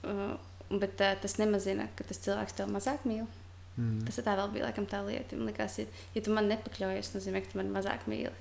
[0.00, 0.34] Uh,
[0.70, 3.28] bet uh, tas nemazina, ka tas cilvēks tev mazāk mīl.
[3.76, 4.00] Mm.
[4.06, 5.38] Tas tā vēl bija laikam, tā lieta.
[5.38, 8.32] Man liekas, ja, ja tu man nepakļaujies, tas nozīmē, ka tu man mazāk mīli.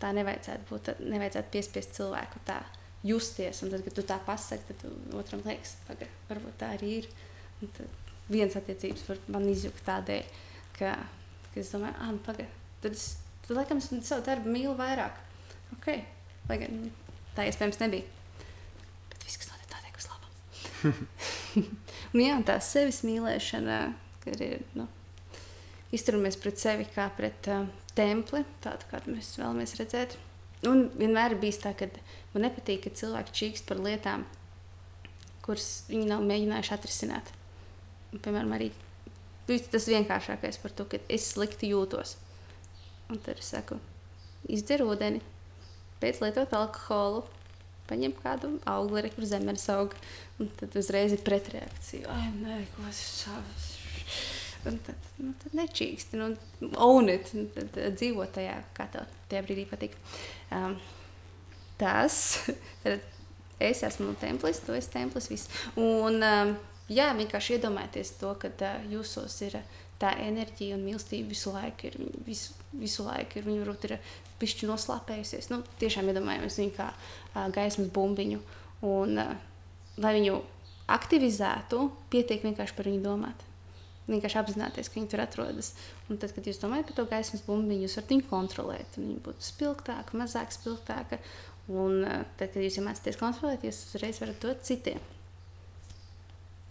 [0.00, 0.88] Tā nevajadzētu būt.
[0.88, 2.58] tā Nevajadzētu piespiest cilvēku tā
[3.06, 3.62] justies.
[3.62, 7.10] Un tad, kad tu tā pasaki, tad otram liekas, ka varbūt tā arī ir.
[7.62, 10.34] Un tad viens attiecības var man izjukt tādēļ,
[10.78, 10.96] ka,
[11.52, 12.50] ka es domāju, ah, nu, pagaidi.
[12.82, 13.06] Tad es,
[13.46, 15.20] tad, laikam, es savu darbu mīlu vairāk.
[15.78, 15.88] Ok,
[16.50, 16.84] lai gan
[17.36, 18.08] tā iespējams nebija.
[19.12, 21.66] Bet viss, kas notiek, notiek uz labu.
[22.14, 23.78] Un jā, tā sevis mīlēšana,
[24.22, 24.86] kad ir nu,
[25.94, 27.66] izturamies pret sevi kā pret uh,
[27.98, 30.16] templi, tādu kādu mēs vēlamies redzēt.
[30.70, 31.90] Un vienmēr ir bijis tā, ka
[32.32, 34.24] man nepatīk, ka cilvēki čīkst par lietām,
[35.44, 37.34] kuras viņi nav mēģinājuši atrisināt.
[38.12, 38.70] Un, piemēram, arī
[39.44, 42.14] tas vienkāršākais par to, ka es slikti jūtos.
[43.10, 43.76] Un tad es saku,
[44.48, 45.20] izdzer ūdeni,
[46.00, 47.26] pēc lietot alkoholu,
[47.88, 49.94] paņem kādu augli, kur zemes aug.
[50.40, 52.10] Un tad uzreiz ir pretreakcija.
[52.10, 53.70] Ai, nē, ko es savs.
[54.64, 56.30] Un tad, nu, tad nečīksti, nu,
[56.80, 59.96] own it, un tad uh, dzīvo tajā, kā tev tajā brīdī patīk.
[60.54, 60.78] Um,
[61.80, 62.16] tas,
[62.84, 63.04] tad
[63.60, 65.52] es esmu templis, tu esi templis, viss.
[65.76, 66.54] Un, um,
[66.88, 69.60] jā, vienkārši iedomājieties to, ka uh, jūsos ir
[70.00, 73.98] tā enerģija un mīlestība visu laiku ir, visu, visu laiku ir, viņi varbūt ir
[74.44, 75.48] pišķi noslāpējusies.
[75.52, 78.42] Nu, tiešām iedomājamies viņu kā uh, gaismas bumbiņu.
[78.84, 79.32] Un, uh,
[80.04, 80.38] lai viņu
[80.92, 83.44] aktivizētu, pietiek vienkārši par viņu domāt.
[84.04, 85.72] Vienkārši apzināties, ka viņi tur atrodas.
[86.12, 88.98] Un tad, kad jūs domājat par to gaismas bumbiņu, jūs varat viņu kontrolēt.
[89.00, 91.20] Viņa būtu spilgtāka, mazāk spilgtāka.
[91.72, 95.00] Un uh, tad, kad jūs mācāties kontrolēt, jūs uzreiz varat dot citiem.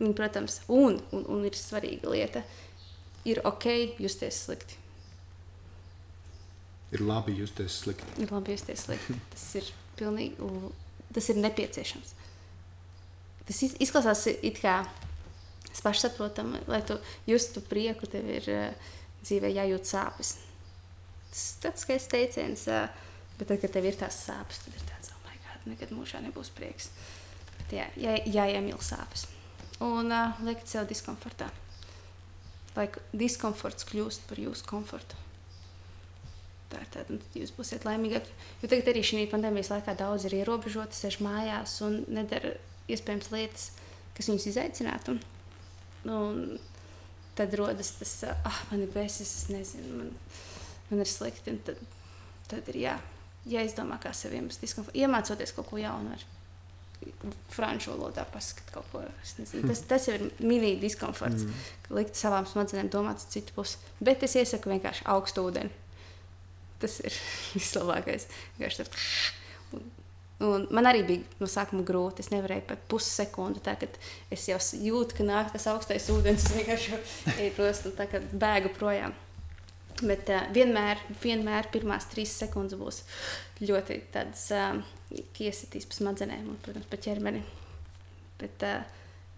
[0.04, 2.46] Un, protams, un, un, un ir svarīga lieta,
[3.30, 4.83] ir ok justies slikti.
[6.94, 8.06] Ir labi justies slikti.
[8.22, 9.16] Ir labi justies slikti.
[9.34, 10.52] Tas ir pilnīgi,
[11.16, 12.14] tas ir nepieciešams.
[13.48, 14.84] Tas iz- izklausās it kā
[15.84, 16.96] pašsaprotami, lai tu
[17.28, 18.92] justu prieku, tev ir uh,
[19.26, 20.36] dzīvē jājūt sāpes.
[21.32, 22.86] Tas ir tāds skaists teiciens, uh,
[23.40, 26.54] bet tad, kad tev ir tās sāpes, tad ir tāds, oh, God, nekad mūžā nebūs
[26.56, 26.92] prieks.
[27.58, 29.26] Bet jā, jā, jāiemīl sāpes.
[29.84, 31.50] Un uh, liekat sev diskomfortā.
[32.78, 35.20] Lai diskomforts kļūst par jūsu komfortu.
[36.94, 38.36] Tāda, un tad jūs būsiet laimīgāki.
[38.62, 42.56] Jo tagad arī šī pandēmijas laikā daudz ir ierobežoti, sēž mājās un nedara
[42.92, 43.70] iespējams lietas,
[44.18, 45.18] kas viņus izaicinātu.
[46.10, 46.60] Un
[47.38, 50.14] tad rodas tas, ah, man ir bēsis, es nezinu, man,
[50.92, 51.56] man ir slikti.
[51.56, 51.82] un Tad,
[52.52, 53.00] tad ir jā,
[53.50, 54.64] jāizdomā, kā sevi iemest.
[54.94, 56.14] Iemācoties kaut ko jaunu.
[56.18, 56.30] Ar
[57.52, 59.02] franču valodā pasakot kaut ko.
[59.68, 61.46] Tas, tas jau ir mini diskomforts.
[61.46, 61.64] Mm.
[61.98, 63.80] Likt savām smadzenēm domāt uz citu pusi.
[64.04, 65.83] Bet es iesaku vienkārši augstu ūdeni.
[66.84, 67.18] Tas ir
[67.56, 68.28] vislabākais.
[69.74, 69.84] Un,
[70.44, 72.24] un man arī bija no sākuma grūti.
[72.26, 73.78] Es nevarēju pat pussekundi, tā,
[74.34, 76.50] es jau jūtu, ka nāk tas augstais ūdens.
[76.50, 76.98] Es vienkārši
[77.90, 79.16] un tā bēgu projām.
[80.04, 83.04] Bet uh, vienmēr, vienmēr pirmās trīs sekundes būs
[83.62, 84.80] ļoti tādas uh,
[85.14, 87.44] iesitīs pa smadzenēm un, protams, pa ķermeni.
[88.42, 88.82] Bet uh,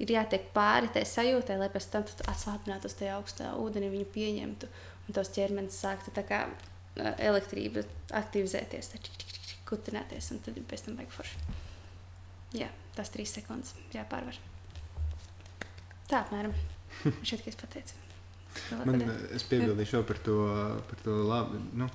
[0.02, 4.72] ir jātiek pāri tai sajūtai, lai pēc tam atslābinātos tajā augstā ūdenī, viņu pieņemtu
[5.06, 6.16] un tos ķermenis sāktu
[6.96, 7.84] elektrība
[8.16, 9.26] aktivizēties, tā čik,
[9.68, 11.56] kutināties un tad pēc tam vajag forši.
[12.56, 14.38] Jā, tās trīs sekundes jāpārvar.
[16.10, 16.54] Tā apmēram.
[17.28, 18.02] Šeit, ka es pateicu.
[18.86, 19.02] Man,
[19.36, 20.38] es piebildīšu par to,
[20.88, 21.90] par to labi, nu,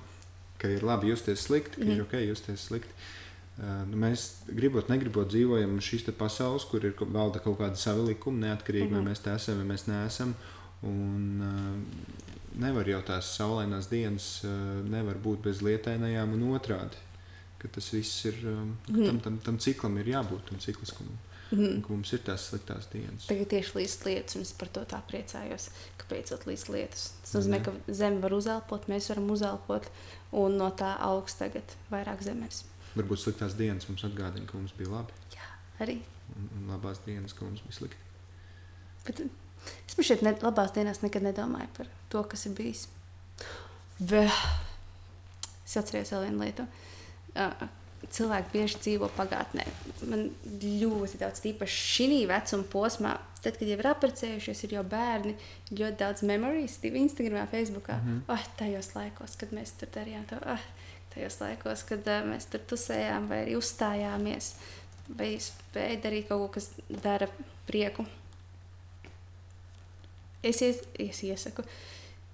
[0.61, 2.05] ka ir labi justies slikti, ka mm ir mhm.
[2.05, 2.93] ok justies slikti.
[3.61, 8.47] Uh, nu, mēs gribot, negribot dzīvojam šīs pasaules, kur ir valda kaut kāda sava likuma,
[8.47, 8.95] neatkarīgi mm -hmm.
[8.95, 9.11] vai mhm.
[9.11, 10.35] mēs te esam vai mēs neesam.
[10.81, 17.07] Un, uh, nevar jau tās saulainās dienas, uh, nevar būt bez lietainajām un otrādi.
[17.61, 19.03] Tas viss ir, um, mm.
[19.05, 21.19] tam, tam, tam ciklam ir jābūt, tam cikliskumam.
[21.51, 21.81] Mm.
[21.83, 23.27] Mums ir tās sliktās dienas.
[23.27, 25.67] Tagad tieši līdz lietas, un es par to tā priecājos,
[25.99, 27.09] ka beidzot līdz lietas.
[27.21, 29.89] Tas nozīmē, ka zeme var uzelpot, mēs varam uzelpot,
[30.41, 32.63] un no tā augs tagad vairāk zemes.
[32.95, 35.19] Varbūt sliktās dienas mums atgādina, ka mums bija labi.
[35.35, 35.51] Jā,
[35.83, 35.99] arī.
[36.37, 38.09] Un, un labās dienas, ka mums bija slikti.
[39.05, 39.21] Bet
[40.01, 42.87] es šeit ne, labās dienās nekad nedomāju par to, kas ir bijis.
[44.01, 44.31] Vēl.
[45.65, 46.65] Es atceros vēl vienu lietu.
[48.11, 49.63] Cilvēki bieži dzīvo pagātnē.
[50.09, 50.25] Man
[50.57, 53.11] ļoti daudz, īpaši šī vecuma posmā,
[53.43, 55.35] tad, kad jau ir apprecējušies, ir jau bērni,
[55.69, 57.87] ļoti daudz memorijas, divi Instagram, Facebook.
[57.87, 58.21] Mm -hmm.
[58.33, 60.65] oh, tajos laikos, kad mēs tur darījām to, oh,
[61.13, 64.53] tajos laikos, kad uh, mēs tur tusējām vai arī uzstājāmies,
[65.17, 66.69] vai spēja darīt kaut ko, kas
[67.03, 67.27] dara
[67.67, 68.05] prieku.
[70.43, 71.65] Es, ies, es iesaku.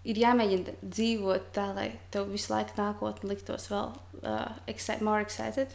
[0.07, 5.73] Ir jāmēģina dzīvot tā, lai tev visu laiku nākotnē liktos vēl uh, excited, more excited.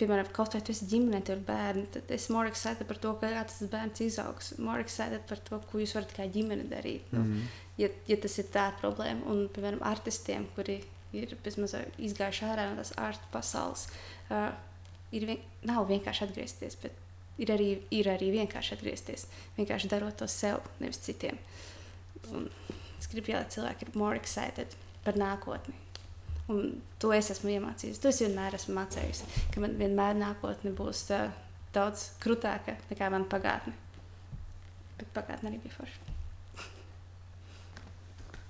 [0.00, 3.12] Piemēram, kaut vai tu esi ģimenē, tev ir bērni, tad es more excited par to,
[3.20, 4.50] kā tas bērns izaugs.
[4.58, 7.12] More excited par to, ko jūs varat kā ģimene darīt.
[7.12, 7.60] Mm -hmm.
[7.78, 10.80] ja, ja tas ir tā problēma, un, piemēram, artistiem, kuri
[11.12, 11.36] ir
[11.98, 13.86] izgājuši ārā no tās ārstu pasaules,
[14.30, 14.50] uh,
[15.12, 16.92] ir vien, nav vienkārši atgriezties, bet
[17.42, 19.26] ir arī, ir arī vienkārši atgriezties.
[19.58, 21.38] Vienkārši darot to sev, nevis citiem.
[22.32, 22.48] Un
[22.98, 25.74] es gribu, lai cilvēki ir more excited par nākotni.
[26.52, 28.00] Un to es esmu iemācījies.
[28.02, 31.30] To es vienmēr esmu mācījusi, ka man vienmēr nākotne būs uh,
[31.74, 33.74] daudz krūtāka nekā mana pagātne.
[35.00, 36.00] Bet pagātne arī bija forša.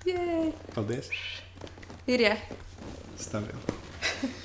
[0.74, 1.12] Paldies!
[2.10, 2.36] Ir jā.
[3.20, 3.78] Stabili.